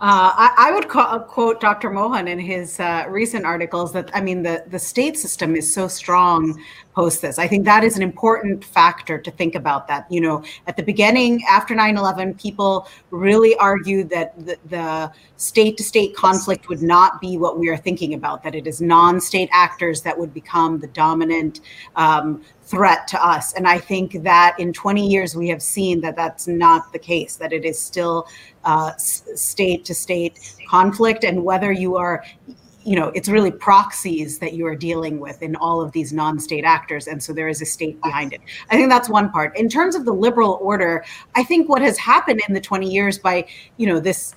Uh, 0.00 0.30
I, 0.32 0.54
I, 0.68 0.72
would 0.72 0.88
ca- 0.88 1.18
quote 1.18 1.60
Dr. 1.60 1.90
Mohan 1.90 2.28
in 2.28 2.38
his 2.38 2.78
uh, 2.78 3.06
recent 3.08 3.44
articles 3.44 3.92
that 3.94 4.12
I 4.14 4.20
mean 4.20 4.44
the 4.44 4.62
the 4.68 4.78
state 4.78 5.18
system 5.18 5.56
is 5.56 5.72
so 5.72 5.88
strong 5.88 6.62
post 6.94 7.20
this. 7.20 7.36
I 7.36 7.48
think 7.48 7.64
that 7.64 7.82
is 7.82 7.96
an 7.96 8.02
important 8.02 8.64
factor 8.64 9.18
to 9.18 9.30
think 9.32 9.56
about. 9.56 9.88
That 9.88 10.06
you 10.08 10.20
know 10.20 10.44
at 10.68 10.76
the 10.76 10.84
beginning 10.84 11.42
after 11.50 11.74
9/11, 11.74 12.40
people 12.40 12.86
really 13.10 13.56
argued 13.56 14.08
that 14.10 14.38
the, 14.46 14.56
the 14.66 15.12
state 15.36 15.76
to 15.78 15.82
state 15.82 16.14
conflict 16.14 16.68
would 16.68 16.82
not 16.82 17.20
be 17.20 17.36
what 17.36 17.58
we 17.58 17.68
are 17.68 17.76
thinking 17.76 18.14
about. 18.14 18.44
That 18.44 18.54
it 18.54 18.68
is 18.68 18.80
non-state 18.80 19.48
actors 19.52 20.02
that 20.02 20.16
would 20.16 20.32
become 20.32 20.78
the 20.78 20.86
dominant 20.86 21.60
um, 21.96 22.44
threat 22.68 23.08
to 23.08 23.24
us. 23.24 23.54
And 23.54 23.66
I 23.66 23.78
think 23.78 24.22
that 24.22 24.54
in 24.58 24.72
20 24.72 25.06
years, 25.06 25.34
we 25.34 25.48
have 25.48 25.62
seen 25.62 26.00
that 26.02 26.16
that's 26.16 26.46
not 26.46 26.92
the 26.92 26.98
case, 26.98 27.36
that 27.36 27.52
it 27.52 27.64
is 27.64 27.78
still 27.78 28.28
uh, 28.64 28.92
state 28.96 29.84
to 29.86 29.94
state 29.94 30.56
conflict. 30.68 31.24
And 31.24 31.44
whether 31.44 31.72
you 31.72 31.96
are, 31.96 32.24
you 32.84 32.94
know, 32.94 33.08
it's 33.14 33.28
really 33.28 33.50
proxies 33.50 34.38
that 34.40 34.52
you 34.52 34.66
are 34.66 34.76
dealing 34.76 35.18
with 35.18 35.42
in 35.42 35.56
all 35.56 35.80
of 35.80 35.92
these 35.92 36.12
non 36.12 36.38
state 36.38 36.64
actors. 36.64 37.06
And 37.06 37.22
so 37.22 37.32
there 37.32 37.48
is 37.48 37.62
a 37.62 37.66
state 37.66 38.00
behind 38.02 38.34
it. 38.34 38.40
I 38.70 38.76
think 38.76 38.90
that's 38.90 39.08
one 39.08 39.30
part. 39.30 39.56
In 39.56 39.70
terms 39.70 39.94
of 39.94 40.04
the 40.04 40.12
liberal 40.12 40.58
order, 40.60 41.04
I 41.34 41.44
think 41.44 41.70
what 41.70 41.80
has 41.80 41.96
happened 41.96 42.42
in 42.48 42.54
the 42.54 42.60
20 42.60 42.90
years 42.90 43.18
by, 43.18 43.46
you 43.78 43.86
know, 43.86 43.98
this 43.98 44.34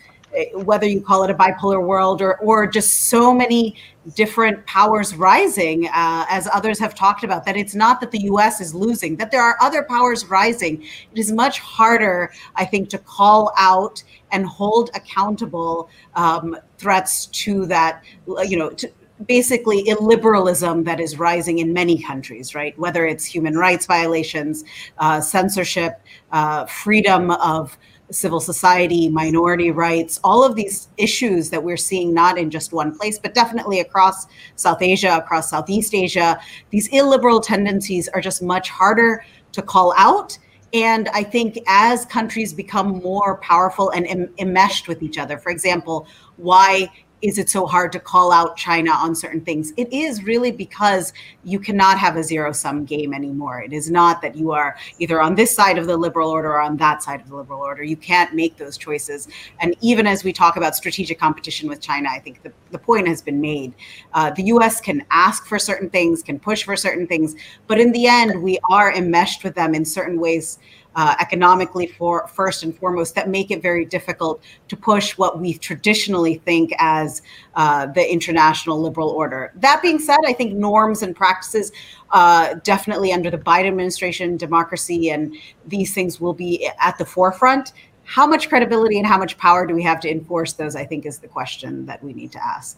whether 0.53 0.87
you 0.87 1.01
call 1.01 1.23
it 1.23 1.29
a 1.29 1.33
bipolar 1.33 1.85
world 1.85 2.21
or 2.21 2.37
or 2.39 2.67
just 2.67 3.09
so 3.09 3.33
many 3.33 3.75
different 4.15 4.65
powers 4.65 5.15
rising, 5.15 5.87
uh, 5.87 6.25
as 6.29 6.47
others 6.51 6.79
have 6.79 6.95
talked 6.95 7.23
about, 7.23 7.45
that 7.45 7.55
it's 7.55 7.75
not 7.75 8.01
that 8.01 8.11
the 8.11 8.21
U.S. 8.23 8.59
is 8.59 8.73
losing, 8.73 9.15
that 9.17 9.31
there 9.31 9.41
are 9.41 9.55
other 9.61 9.83
powers 9.83 10.25
rising. 10.25 10.81
It 10.81 11.19
is 11.19 11.31
much 11.31 11.59
harder, 11.59 12.31
I 12.55 12.65
think, 12.65 12.89
to 12.89 12.97
call 12.97 13.53
out 13.57 14.03
and 14.31 14.45
hold 14.45 14.89
accountable 14.95 15.89
um, 16.15 16.57
threats 16.77 17.27
to 17.27 17.65
that, 17.67 18.03
you 18.43 18.57
know, 18.57 18.71
to, 18.71 18.91
basically 19.27 19.83
illiberalism 19.85 20.83
that 20.85 20.99
is 20.99 21.19
rising 21.19 21.59
in 21.59 21.73
many 21.73 22.01
countries, 22.01 22.55
right? 22.55 22.77
Whether 22.79 23.05
it's 23.05 23.25
human 23.25 23.55
rights 23.55 23.85
violations, 23.85 24.63
uh, 24.97 25.21
censorship, 25.21 26.01
uh, 26.31 26.65
freedom 26.65 27.31
of 27.31 27.77
civil 28.11 28.39
society, 28.39 29.09
minority 29.09 29.71
rights, 29.71 30.19
all 30.23 30.43
of 30.43 30.55
these 30.55 30.89
issues 30.97 31.49
that 31.49 31.63
we're 31.63 31.77
seeing 31.77 32.13
not 32.13 32.37
in 32.37 32.49
just 32.49 32.73
one 32.73 32.95
place, 32.95 33.17
but 33.17 33.33
definitely 33.33 33.79
across 33.79 34.27
South 34.55 34.81
Asia, 34.81 35.17
across 35.17 35.49
Southeast 35.49 35.95
Asia. 35.95 36.39
These 36.69 36.87
illiberal 36.89 37.39
tendencies 37.39 38.07
are 38.09 38.21
just 38.21 38.43
much 38.43 38.69
harder 38.69 39.23
to 39.53 39.61
call 39.61 39.93
out. 39.97 40.37
And 40.73 41.09
I 41.09 41.23
think 41.23 41.57
as 41.67 42.05
countries 42.05 42.53
become 42.53 43.01
more 43.01 43.37
powerful 43.37 43.89
and 43.89 44.29
enmeshed 44.37 44.87
with 44.87 45.03
each 45.03 45.17
other, 45.17 45.37
for 45.37 45.49
example, 45.51 46.07
why 46.37 46.89
is 47.21 47.37
it 47.37 47.49
so 47.49 47.65
hard 47.65 47.91
to 47.91 47.99
call 47.99 48.31
out 48.31 48.57
China 48.57 48.91
on 48.91 49.15
certain 49.15 49.41
things? 49.41 49.73
It 49.77 49.91
is 49.93 50.23
really 50.23 50.51
because 50.51 51.13
you 51.43 51.59
cannot 51.59 51.97
have 51.99 52.15
a 52.15 52.23
zero 52.23 52.51
sum 52.51 52.85
game 52.85 53.13
anymore. 53.13 53.61
It 53.61 53.73
is 53.73 53.91
not 53.91 54.21
that 54.21 54.35
you 54.35 54.51
are 54.51 54.75
either 54.99 55.21
on 55.21 55.35
this 55.35 55.55
side 55.55 55.77
of 55.77 55.87
the 55.87 55.97
liberal 55.97 56.29
order 56.29 56.49
or 56.49 56.61
on 56.61 56.77
that 56.77 57.03
side 57.03 57.21
of 57.21 57.29
the 57.29 57.35
liberal 57.35 57.61
order. 57.61 57.83
You 57.83 57.97
can't 57.97 58.33
make 58.33 58.57
those 58.57 58.77
choices. 58.77 59.27
And 59.59 59.75
even 59.81 60.07
as 60.07 60.23
we 60.23 60.33
talk 60.33 60.57
about 60.57 60.75
strategic 60.75 61.19
competition 61.19 61.69
with 61.69 61.79
China, 61.79 62.09
I 62.11 62.19
think 62.19 62.41
the, 62.41 62.51
the 62.71 62.79
point 62.79 63.07
has 63.07 63.21
been 63.21 63.39
made. 63.39 63.73
Uh, 64.13 64.31
the 64.31 64.43
US 64.43 64.81
can 64.81 65.05
ask 65.11 65.45
for 65.45 65.59
certain 65.59 65.89
things, 65.89 66.23
can 66.23 66.39
push 66.39 66.63
for 66.63 66.75
certain 66.75 67.07
things, 67.07 67.35
but 67.67 67.79
in 67.79 67.91
the 67.91 68.07
end, 68.07 68.41
we 68.41 68.57
are 68.69 68.93
enmeshed 68.93 69.43
with 69.43 69.55
them 69.55 69.75
in 69.75 69.85
certain 69.85 70.19
ways 70.19 70.59
uh, 70.95 71.15
economically 71.19 71.87
for 71.87 72.27
first 72.27 72.63
and 72.63 72.77
foremost 72.77 73.15
that 73.15 73.29
make 73.29 73.51
it 73.51 73.61
very 73.61 73.85
difficult 73.85 74.41
to 74.67 74.75
push 74.75 75.17
what 75.17 75.39
we 75.39 75.53
traditionally 75.53 76.35
think 76.35 76.71
as 76.79 77.21
uh, 77.55 77.85
the 77.87 78.11
international 78.11 78.81
liberal 78.81 79.09
order. 79.09 79.51
That 79.55 79.81
being 79.81 79.99
said, 79.99 80.19
I 80.27 80.33
think 80.33 80.53
norms 80.53 81.03
and 81.03 81.15
practices 81.15 81.71
uh, 82.11 82.55
definitely 82.63 83.13
under 83.13 83.29
the 83.29 83.37
Biden 83.37 83.67
administration, 83.67 84.37
democracy 84.37 85.11
and 85.11 85.35
these 85.67 85.93
things 85.93 86.19
will 86.19 86.33
be 86.33 86.69
at 86.79 86.97
the 86.97 87.05
forefront. 87.05 87.73
How 88.03 88.27
much 88.27 88.49
credibility 88.49 88.97
and 88.97 89.07
how 89.07 89.17
much 89.17 89.37
power 89.37 89.65
do 89.65 89.73
we 89.73 89.83
have 89.83 90.01
to 90.01 90.11
enforce 90.11 90.53
those? 90.53 90.75
I 90.75 90.85
think 90.85 91.05
is 91.05 91.19
the 91.19 91.27
question 91.27 91.85
that 91.85 92.03
we 92.03 92.11
need 92.13 92.31
to 92.33 92.43
ask. 92.43 92.77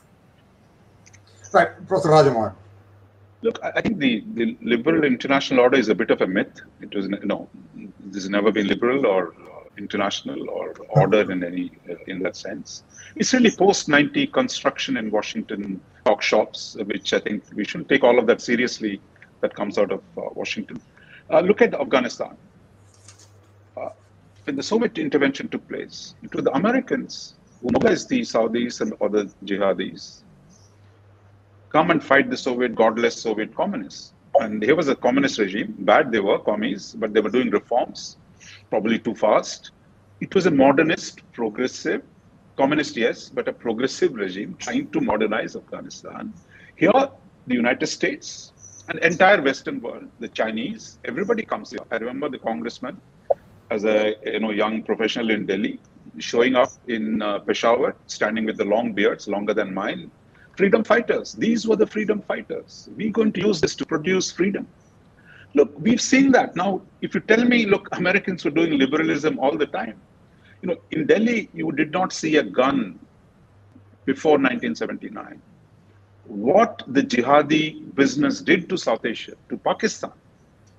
Right, 1.51 1.69
Professor 1.87 2.09
Raja 2.09 2.31
Mohan. 2.31 2.55
Look, 3.43 3.59
I 3.61 3.81
think 3.81 3.99
the, 3.99 4.23
the 4.35 4.57
liberal 4.61 5.03
international 5.03 5.59
order 5.59 5.77
is 5.77 5.89
a 5.89 5.95
bit 5.95 6.11
of 6.11 6.21
a 6.21 6.27
myth. 6.27 6.61
It 6.81 6.95
was 6.95 7.09
no, 7.09 7.49
has 8.13 8.29
never 8.29 8.53
been 8.53 8.67
liberal 8.67 9.05
or 9.05 9.33
international 9.77 10.49
or 10.49 10.73
order 10.89 11.29
in 11.29 11.43
any 11.43 11.71
in 12.07 12.19
that 12.23 12.37
sense. 12.37 12.83
It's 13.17 13.33
really 13.33 13.51
post 13.51 13.89
90 13.89 14.27
construction 14.27 14.95
in 14.95 15.11
Washington 15.11 15.81
talk 16.05 16.21
shops, 16.21 16.77
which 16.85 17.13
I 17.13 17.19
think 17.19 17.43
we 17.53 17.65
shouldn't 17.65 17.89
take 17.89 18.03
all 18.05 18.17
of 18.17 18.27
that 18.27 18.41
seriously 18.41 19.01
that 19.41 19.53
comes 19.53 19.77
out 19.77 19.91
of 19.91 19.99
uh, 20.17 20.21
Washington. 20.33 20.81
Uh, 21.29 21.41
look 21.41 21.61
at 21.61 21.73
Afghanistan. 21.73 22.37
Uh, 23.75 23.89
when 24.45 24.55
the 24.55 24.63
Soviet 24.63 24.97
intervention 24.97 25.49
took 25.49 25.67
place, 25.67 26.15
it 26.23 26.33
was 26.33 26.45
the 26.45 26.55
Americans 26.55 27.35
who 27.61 27.69
mobilized 27.73 28.07
the 28.07 28.21
Saudis 28.21 28.79
and 28.79 28.93
other 29.01 29.25
jihadis 29.43 30.22
come 31.73 31.91
and 31.91 32.03
fight 32.03 32.29
the 32.29 32.37
Soviet, 32.37 32.75
godless 32.75 33.21
Soviet 33.21 33.55
communists. 33.55 34.13
And 34.39 34.63
here 34.63 34.75
was 34.75 34.87
a 34.89 34.95
communist 34.95 35.39
regime, 35.39 35.75
bad 35.79 36.11
they 36.11 36.19
were, 36.19 36.39
commies, 36.39 36.95
but 36.97 37.13
they 37.13 37.21
were 37.21 37.29
doing 37.29 37.49
reforms, 37.49 38.17
probably 38.69 38.99
too 38.99 39.15
fast. 39.15 39.71
It 40.21 40.33
was 40.33 40.45
a 40.45 40.51
modernist, 40.51 41.21
progressive, 41.33 42.03
communist, 42.57 42.95
yes, 42.97 43.29
but 43.29 43.47
a 43.47 43.53
progressive 43.53 44.13
regime 44.15 44.55
trying 44.59 44.89
to 44.91 45.01
modernize 45.01 45.55
Afghanistan. 45.55 46.33
Here, 46.75 47.09
the 47.47 47.55
United 47.55 47.87
States 47.87 48.53
And 48.89 48.99
entire 48.99 49.41
Western 49.41 49.79
world, 49.81 50.09
the 50.19 50.27
Chinese, 50.27 50.99
everybody 51.05 51.43
comes 51.43 51.71
here. 51.71 51.85
I 51.91 51.97
remember 51.97 52.27
the 52.29 52.39
congressman 52.39 52.99
as 53.71 53.85
a 53.85 54.15
you 54.25 54.39
know 54.39 54.51
young 54.51 54.83
professional 54.83 55.31
in 55.31 55.45
Delhi, 55.45 55.79
showing 56.19 56.55
up 56.55 56.71
in 56.87 57.21
uh, 57.21 57.39
Peshawar, 57.39 57.95
standing 58.07 58.45
with 58.45 58.57
the 58.57 58.65
long 58.65 58.93
beards, 58.93 59.27
longer 59.27 59.53
than 59.53 59.73
mine. 59.73 60.11
Freedom 60.55 60.83
fighters. 60.83 61.33
These 61.33 61.67
were 61.67 61.75
the 61.75 61.87
freedom 61.87 62.21
fighters. 62.21 62.89
We're 62.95 63.11
going 63.11 63.31
to 63.33 63.41
use 63.41 63.59
this 63.59 63.75
to 63.75 63.85
produce 63.85 64.31
freedom. 64.31 64.67
Look, 65.55 65.73
we've 65.79 66.01
seen 66.01 66.31
that. 66.31 66.55
Now, 66.55 66.81
if 67.01 67.13
you 67.15 67.21
tell 67.21 67.43
me, 67.43 67.65
look, 67.65 67.87
Americans 67.93 68.43
were 68.45 68.51
doing 68.51 68.77
liberalism 68.77 69.39
all 69.39 69.57
the 69.57 69.67
time. 69.67 69.99
You 70.61 70.69
know, 70.69 70.77
in 70.91 71.05
Delhi, 71.07 71.49
you 71.53 71.71
did 71.71 71.91
not 71.91 72.13
see 72.13 72.37
a 72.37 72.43
gun 72.43 72.99
before 74.05 74.33
1979 74.33 75.41
what 76.25 76.83
the 76.87 77.01
jihadi 77.01 77.93
business 77.95 78.41
did 78.41 78.69
to 78.69 78.77
South 78.77 79.05
Asia, 79.05 79.33
to 79.49 79.57
Pakistan, 79.57 80.11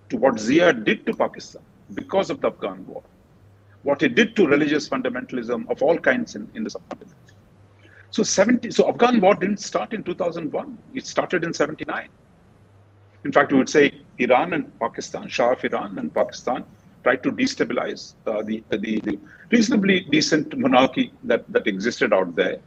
to 0.09 0.17
what 0.17 0.39
Zia 0.39 0.73
did 0.73 1.05
to 1.07 1.15
Pakistan 1.15 1.63
because 1.93 2.31
of 2.31 2.41
the 2.41 2.49
Afghan 2.49 2.87
war, 2.87 3.03
what 3.83 4.03
it 4.03 4.15
did 4.15 4.35
to 4.37 4.47
religious 4.47 4.89
fundamentalism 4.89 5.71
of 5.71 5.83
all 5.83 5.99
kinds 5.99 6.35
in, 6.35 6.49
in 6.55 6.65
the 6.65 6.71
subcontinent. 6.71 7.24
So 8.15 8.23
70, 8.23 8.71
so 8.71 8.89
Afghan 8.89 9.21
war 9.21 9.35
didn't 9.35 9.59
start 9.59 9.93
in 9.93 10.05
2001. 10.05 10.79
It 10.95 11.05
started 11.05 11.43
in 11.43 11.53
79. 11.53 12.09
In 13.25 13.33
fact, 13.33 13.51
we 13.51 13.59
would 13.59 13.69
say 13.69 14.03
Iran 14.19 14.53
and 14.53 14.79
Pakistan, 14.79 15.27
Shah 15.27 15.51
of 15.55 15.65
Iran 15.65 15.99
and 15.99 16.15
Pakistan 16.15 16.65
tried 17.03 17.25
to 17.25 17.33
destabilize 17.33 18.15
uh, 18.29 18.43
the, 18.43 18.63
the, 18.71 19.01
the 19.01 19.19
reasonably 19.51 20.07
decent 20.13 20.57
monarchy 20.57 21.13
that, 21.25 21.43
that 21.53 21.67
existed 21.67 22.13
out 22.13 22.37
there 22.37 22.61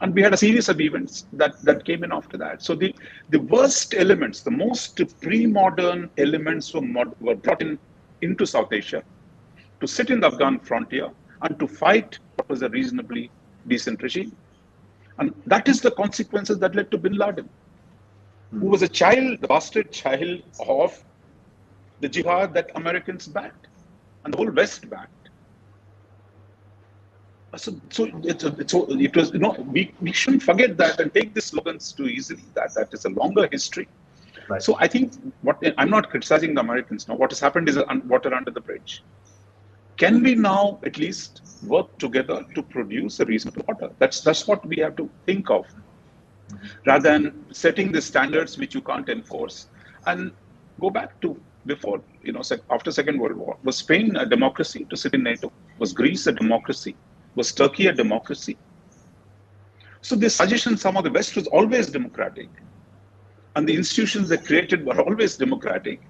and 0.00 0.14
we 0.14 0.22
had 0.22 0.32
a 0.32 0.36
series 0.36 0.68
of 0.68 0.80
events 0.80 1.26
that, 1.32 1.60
that 1.62 1.84
came 1.84 2.04
in 2.04 2.12
after 2.12 2.36
that. 2.36 2.62
So 2.62 2.76
the, 2.76 2.94
the 3.30 3.40
worst 3.40 3.94
elements, 3.94 4.42
the 4.42 4.52
most 4.52 5.00
pre-modern 5.20 6.08
elements 6.18 6.72
were, 6.72 6.82
mod, 6.82 7.16
were 7.20 7.34
brought 7.34 7.62
in 7.62 7.80
into 8.20 8.46
South 8.46 8.72
Asia 8.72 9.02
to 9.80 9.86
sit 9.88 10.10
in 10.10 10.20
the 10.20 10.28
Afghan 10.28 10.60
frontier 10.60 11.10
and 11.42 11.58
to 11.58 11.66
fight 11.66 12.20
what 12.36 12.48
was 12.48 12.62
a 12.62 12.68
reasonably 12.68 13.28
decent 13.66 14.00
regime. 14.02 14.36
And 15.18 15.34
that 15.46 15.68
is 15.68 15.80
the 15.80 15.90
consequences 15.90 16.58
that 16.58 16.74
led 16.74 16.90
to 16.90 16.98
bin 16.98 17.14
Laden, 17.14 17.48
who 18.50 18.66
was 18.66 18.82
a 18.82 18.88
child, 18.88 19.40
the 19.40 19.48
bastard 19.48 19.92
child 19.92 20.42
of 20.66 21.02
the 22.00 22.08
jihad 22.08 22.54
that 22.54 22.70
Americans 22.74 23.26
backed 23.26 23.68
and 24.24 24.34
the 24.34 24.38
whole 24.38 24.50
West 24.50 24.88
backed. 24.90 25.22
Uh, 27.52 27.56
so, 27.58 27.80
so, 27.90 28.06
it, 28.24 28.40
so 28.70 28.86
it 28.88 29.14
was 29.14 29.32
you 29.32 29.38
know 29.38 29.52
we, 29.70 29.92
we 30.00 30.12
shouldn't 30.12 30.42
forget 30.42 30.76
that 30.78 30.98
and 31.00 31.12
take 31.12 31.34
the 31.34 31.40
slogans 31.40 31.92
too 31.92 32.06
easily 32.06 32.42
that 32.54 32.72
that 32.74 32.92
is 32.94 33.04
a 33.04 33.10
longer 33.10 33.48
history. 33.52 33.88
Right. 34.48 34.60
so 34.60 34.76
i 34.80 34.88
think 34.88 35.12
what 35.42 35.62
i'm 35.78 35.88
not 35.88 36.10
criticizing 36.10 36.54
the 36.54 36.60
americans 36.60 37.06
now. 37.06 37.14
What 37.14 37.30
has 37.30 37.38
happened 37.38 37.68
is 37.68 37.78
water 38.06 38.34
under 38.34 38.50
the 38.50 38.60
bridge. 38.60 39.04
Can 39.96 40.22
we 40.22 40.34
now 40.34 40.80
at 40.84 40.98
least 40.98 41.42
work 41.62 41.96
together 41.98 42.44
to 42.54 42.62
produce 42.62 43.20
a 43.20 43.24
reasonable 43.24 43.64
order 43.68 43.90
that's 43.98 44.20
that's 44.20 44.46
what 44.46 44.64
we 44.66 44.76
have 44.76 44.96
to 44.96 45.08
think 45.26 45.50
of 45.50 45.66
rather 46.86 47.10
than 47.10 47.44
setting 47.52 47.92
the 47.92 48.00
standards 48.00 48.58
which 48.58 48.74
you 48.74 48.80
can't 48.80 49.08
enforce 49.08 49.68
and 50.06 50.32
go 50.80 50.90
back 50.90 51.20
to 51.20 51.40
before 51.66 52.02
you 52.22 52.32
know 52.32 52.42
after 52.70 52.90
second 52.90 53.18
world 53.20 53.36
war 53.36 53.56
was 53.62 53.76
spain 53.76 54.16
a 54.16 54.26
democracy 54.26 54.84
to 54.90 54.96
sit 54.96 55.14
in 55.14 55.22
nato 55.22 55.52
was 55.78 55.92
greece 55.92 56.26
a 56.26 56.32
democracy 56.32 56.96
was 57.34 57.52
Turkey 57.52 57.86
a 57.86 57.92
democracy? 57.92 58.56
So 60.02 60.16
the 60.16 60.28
suggestion 60.28 60.76
somehow 60.76 61.00
the 61.00 61.10
West 61.10 61.36
was 61.36 61.46
always 61.46 61.90
democratic, 61.90 62.48
and 63.56 63.68
the 63.68 63.74
institutions 63.74 64.28
they 64.28 64.36
created 64.36 64.84
were 64.84 65.00
always 65.00 65.36
democratic, 65.36 66.00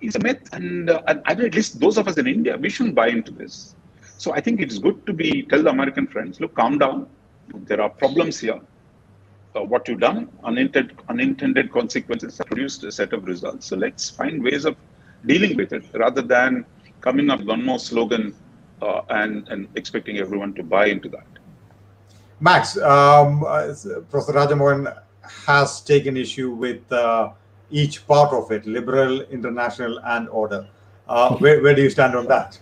is 0.00 0.14
a 0.16 0.20
myth. 0.20 0.48
And, 0.52 0.88
uh, 0.88 1.02
and 1.08 1.22
at 1.26 1.54
least 1.54 1.80
those 1.80 1.98
of 1.98 2.08
us 2.08 2.16
in 2.16 2.26
India, 2.26 2.56
we 2.56 2.70
shouldn't 2.70 2.94
buy 2.94 3.08
into 3.08 3.32
this. 3.32 3.74
So 4.18 4.32
I 4.32 4.40
think 4.40 4.60
it's 4.60 4.78
good 4.78 5.04
to 5.06 5.12
be 5.12 5.42
tell 5.42 5.62
the 5.62 5.70
American 5.70 6.06
friends, 6.06 6.40
look, 6.40 6.54
calm 6.54 6.78
down. 6.78 7.08
There 7.54 7.80
are 7.80 7.90
problems 7.90 8.38
here. 8.38 8.60
Uh, 9.54 9.62
what 9.62 9.86
you've 9.86 10.00
done, 10.00 10.30
unintended, 10.44 10.96
unintended 11.08 11.70
consequences 11.72 12.40
produced 12.46 12.84
a 12.84 12.92
set 12.92 13.12
of 13.12 13.26
results. 13.26 13.66
So 13.66 13.76
let's 13.76 14.08
find 14.08 14.42
ways 14.42 14.64
of 14.64 14.76
dealing 15.26 15.56
with 15.56 15.72
it 15.72 15.84
rather 15.94 16.22
than 16.22 16.64
coming 17.00 17.28
up 17.30 17.40
with 17.40 17.48
one 17.48 17.64
more 17.64 17.78
slogan 17.78 18.34
uh, 18.80 19.02
and, 19.10 19.46
and 19.48 19.68
expecting 19.74 20.18
everyone 20.18 20.54
to 20.54 20.62
buy 20.62 20.86
into 20.86 21.08
that. 21.10 21.26
Max, 22.40 22.76
um, 22.78 23.44
uh, 23.44 23.72
Professor 24.10 24.32
Raja 24.32 24.56
Mohan 24.56 24.88
has 25.46 25.80
taken 25.80 26.16
issue 26.16 26.50
with 26.50 26.90
uh, 26.92 27.30
each 27.70 28.06
part 28.06 28.32
of 28.32 28.50
it, 28.50 28.66
liberal, 28.66 29.22
international, 29.22 30.00
and 30.00 30.28
order. 30.28 30.66
Uh, 31.08 31.36
where, 31.36 31.62
where 31.62 31.74
do 31.74 31.82
you 31.82 31.90
stand 31.90 32.14
on 32.14 32.26
that? 32.26 32.58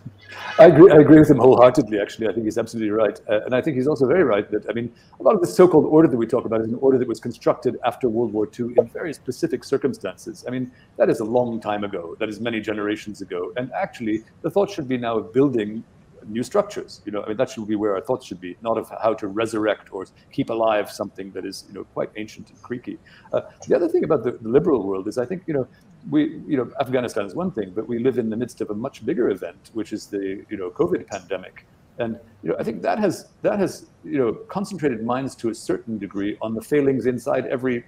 I 0.59 0.67
agree, 0.67 0.91
I 0.93 0.97
agree 0.97 1.19
with 1.19 1.31
him 1.31 1.39
wholeheartedly, 1.39 2.01
actually. 2.01 2.29
I 2.29 2.33
think 2.33 2.45
he's 2.45 2.59
absolutely 2.59 2.91
right. 2.91 3.19
Uh, 3.29 3.41
and 3.45 3.55
I 3.55 3.61
think 3.61 3.77
he's 3.77 3.87
also 3.87 4.07
very 4.07 4.25
right 4.25 4.49
that, 4.51 4.69
I 4.69 4.73
mean, 4.73 4.93
a 5.19 5.23
lot 5.23 5.35
of 5.35 5.41
the 5.41 5.47
so 5.47 5.67
called 5.67 5.87
order 5.87 6.09
that 6.09 6.17
we 6.17 6.27
talk 6.27 6.45
about 6.45 6.61
is 6.61 6.69
an 6.69 6.77
order 6.77 6.99
that 6.99 7.09
was 7.09 7.21
constructed 7.21 7.79
after 7.85 8.09
World 8.09 8.33
War 8.33 8.49
II 8.59 8.75
in 8.77 8.89
very 8.89 9.13
specific 9.13 9.65
circumstances. 9.65 10.45
I 10.47 10.51
mean, 10.51 10.71
that 10.97 11.11
is 11.11 11.21
a 11.21 11.25
long 11.25 11.61
time 11.61 11.85
ago, 11.85 12.17
that 12.19 12.29
is 12.29 12.41
many 12.41 12.61
generations 12.61 13.23
ago. 13.23 13.53
And 13.57 13.73
actually, 13.73 14.25
the 14.43 14.51
thought 14.51 14.71
should 14.71 14.89
be 14.89 14.99
now 14.99 15.19
of 15.19 15.33
building 15.33 15.83
new 16.29 16.43
structures. 16.43 17.01
You 17.05 17.13
know, 17.13 17.23
I 17.23 17.29
mean, 17.29 17.37
that 17.37 17.51
should 17.51 17.67
be 17.67 17.77
where 17.77 17.95
our 17.95 18.01
thoughts 18.01 18.27
should 18.27 18.41
be, 18.41 18.57
not 18.63 18.79
of 18.79 18.91
how 19.03 19.15
to 19.15 19.27
resurrect 19.27 19.93
or 19.93 20.07
keep 20.33 20.51
alive 20.51 20.91
something 20.91 21.31
that 21.33 21.45
is, 21.45 21.65
you 21.69 21.75
know, 21.75 21.85
quite 21.85 22.11
ancient 22.17 22.51
and 22.51 22.63
creaky. 22.63 22.99
Uh, 23.33 23.43
the 23.67 23.75
other 23.75 23.89
thing 23.89 24.05
about 24.05 24.25
the, 24.25 24.33
the, 24.33 24.49
liberal 24.49 24.87
world 24.87 25.09
is, 25.09 25.19
I 25.19 25.25
think, 25.25 25.43
you 25.47 25.55
know, 25.55 25.69
we, 26.09 26.41
you 26.47 26.57
know, 26.57 26.71
Afghanistan 26.81 27.27
is 27.27 27.35
one 27.35 27.51
thing, 27.51 27.73
but 27.75 27.87
we 27.89 27.99
live 27.99 28.19
in 28.19 28.31
the 28.31 28.37
midst 28.37 28.61
of 28.61 28.71
a 28.71 28.75
much 28.75 29.05
bigger 29.05 29.31
event, 29.31 29.71
which 29.75 29.93
is 29.93 30.07
the, 30.07 30.45
you 30.49 30.57
know, 30.57 30.71
COVID 30.71 31.07
pandemic. 31.07 31.67
And 31.99 32.19
you 32.43 32.51
know, 32.51 32.57
I 32.59 32.63
think 32.63 32.81
that 32.83 32.99
has 32.99 33.29
that 33.43 33.59
has 33.59 33.87
you 34.05 34.17
know 34.17 34.33
concentrated 34.33 35.05
minds 35.05 35.35
to 35.37 35.51
a 35.51 35.55
certain 35.55 35.99
degree 35.99 36.39
on 36.41 36.55
the 36.55 36.63
failings 36.63 37.05
inside 37.05 37.47
every 37.47 37.85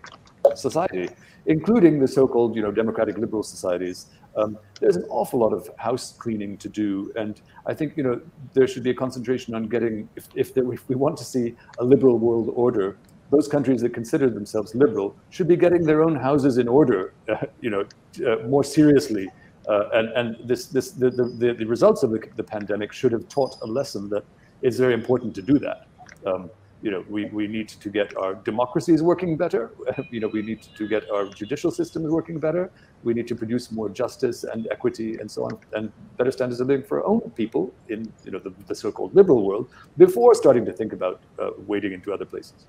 society, 0.54 1.08
including 1.46 1.98
the 1.98 2.06
so-called 2.06 2.54
you 2.54 2.60
know 2.60 2.70
democratic 2.70 3.16
liberal 3.16 3.42
societies 3.42 4.10
um, 4.36 4.58
there's 4.80 4.96
an 4.96 5.04
awful 5.08 5.40
lot 5.40 5.52
of 5.52 5.68
house 5.76 6.12
cleaning 6.18 6.56
to 6.58 6.68
do, 6.68 7.12
and 7.16 7.40
I 7.66 7.74
think 7.74 7.96
you 7.96 8.02
know 8.02 8.20
there 8.54 8.66
should 8.66 8.82
be 8.82 8.90
a 8.90 8.94
concentration 8.94 9.54
on 9.54 9.68
getting 9.68 10.08
if 10.16 10.28
if, 10.34 10.54
there, 10.54 10.70
if 10.72 10.88
we 10.88 10.94
want 10.94 11.16
to 11.18 11.24
see 11.24 11.54
a 11.78 11.84
liberal 11.84 12.18
world 12.18 12.50
order, 12.54 12.96
those 13.32 13.48
countries 13.48 13.80
that 13.80 13.94
consider 13.94 14.28
themselves 14.28 14.74
liberal 14.74 15.16
should 15.30 15.48
be 15.48 15.56
getting 15.56 15.82
their 15.84 16.02
own 16.02 16.14
houses 16.14 16.58
in 16.58 16.68
order, 16.68 17.14
uh, 17.30 17.46
you 17.62 17.70
know, 17.70 17.84
uh, 18.26 18.46
more 18.46 18.62
seriously. 18.62 19.26
Uh, 19.68 19.88
and 19.94 20.08
and 20.18 20.48
this 20.48 20.66
this 20.66 20.90
the, 20.90 21.10
the, 21.10 21.54
the 21.54 21.64
results 21.64 22.02
of 22.02 22.10
the, 22.10 22.20
the 22.36 22.42
pandemic 22.42 22.92
should 22.92 23.12
have 23.12 23.26
taught 23.28 23.56
a 23.62 23.66
lesson 23.66 24.08
that 24.10 24.24
it's 24.60 24.76
very 24.76 24.92
important 24.92 25.34
to 25.34 25.42
do 25.42 25.58
that. 25.58 25.86
Um, 26.26 26.50
you 26.82 26.90
know, 26.90 27.04
we, 27.08 27.26
we 27.26 27.46
need 27.46 27.68
to 27.68 27.88
get 27.88 28.14
our 28.16 28.34
democracies 28.34 29.02
working 29.02 29.36
better. 29.36 29.70
you 30.10 30.18
know, 30.18 30.26
we 30.26 30.42
need 30.42 30.62
to 30.62 30.88
get 30.88 31.08
our 31.10 31.26
judicial 31.26 31.70
systems 31.70 32.08
working 32.10 32.40
better. 32.40 32.72
We 33.04 33.14
need 33.14 33.28
to 33.28 33.36
produce 33.36 33.70
more 33.70 33.88
justice 33.88 34.42
and 34.42 34.66
equity 34.72 35.16
and 35.18 35.30
so 35.30 35.44
on, 35.44 35.58
and 35.74 35.92
better 36.18 36.32
standards 36.32 36.60
of 36.60 36.66
living 36.66 36.84
for 36.84 37.00
our 37.00 37.06
own 37.06 37.20
people 37.30 37.72
in 37.88 38.12
you 38.24 38.32
know 38.32 38.40
the, 38.40 38.52
the 38.66 38.74
so-called 38.74 39.14
liberal 39.14 39.46
world 39.46 39.70
before 39.96 40.34
starting 40.34 40.64
to 40.64 40.72
think 40.72 40.92
about 40.92 41.20
uh, 41.38 41.50
wading 41.66 41.92
into 41.92 42.12
other 42.12 42.26
places. 42.26 42.66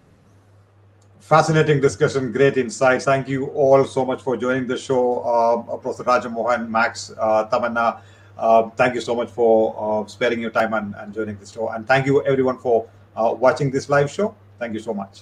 Fascinating 1.23 1.79
discussion, 1.79 2.33
great 2.33 2.57
insights. 2.57 3.05
Thank 3.05 3.29
you 3.29 3.45
all 3.51 3.85
so 3.85 4.03
much 4.03 4.21
for 4.21 4.35
joining 4.35 4.67
the 4.67 4.77
show, 4.77 5.19
uh, 5.19 5.77
Professor 5.77 6.03
Raja 6.03 6.29
Mohan, 6.29 6.69
Max, 6.69 7.13
uh, 7.17 7.47
Tamanna. 7.47 8.01
Uh, 8.37 8.69
thank 8.71 8.93
you 8.93 8.99
so 8.99 9.15
much 9.15 9.29
for 9.29 9.73
uh, 9.79 10.05
sparing 10.05 10.41
your 10.41 10.51
time 10.51 10.73
and, 10.73 10.93
and 10.97 11.13
joining 11.13 11.37
the 11.37 11.45
show, 11.45 11.69
and 11.69 11.87
thank 11.87 12.05
you 12.05 12.21
everyone 12.25 12.57
for 12.57 12.89
uh, 13.15 13.33
watching 13.33 13.71
this 13.71 13.87
live 13.87 14.11
show. 14.11 14.35
Thank 14.59 14.73
you 14.73 14.81
so 14.81 14.93
much. 14.93 15.21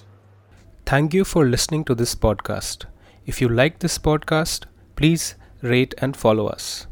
Thank 0.86 1.14
you 1.14 1.24
for 1.24 1.46
listening 1.46 1.84
to 1.84 1.94
this 1.94 2.16
podcast. 2.16 2.86
If 3.24 3.40
you 3.40 3.48
like 3.48 3.78
this 3.78 3.96
podcast, 3.96 4.64
please 4.96 5.36
rate 5.62 5.94
and 5.98 6.16
follow 6.16 6.48
us. 6.48 6.88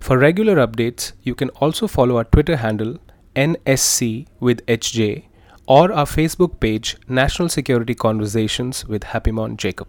For 0.00 0.18
regular 0.18 0.56
updates, 0.56 1.12
you 1.22 1.36
can 1.36 1.50
also 1.50 1.86
follow 1.86 2.16
our 2.16 2.24
Twitter 2.24 2.56
handle 2.56 2.98
NSC 3.36 4.26
with 4.40 4.66
HJ 4.66 5.26
or 5.66 5.92
our 5.92 6.06
Facebook 6.06 6.60
page 6.60 6.96
National 7.08 7.48
Security 7.48 7.94
Conversations 7.94 8.86
with 8.86 9.04
Happymon 9.04 9.56
Jacob. 9.56 9.88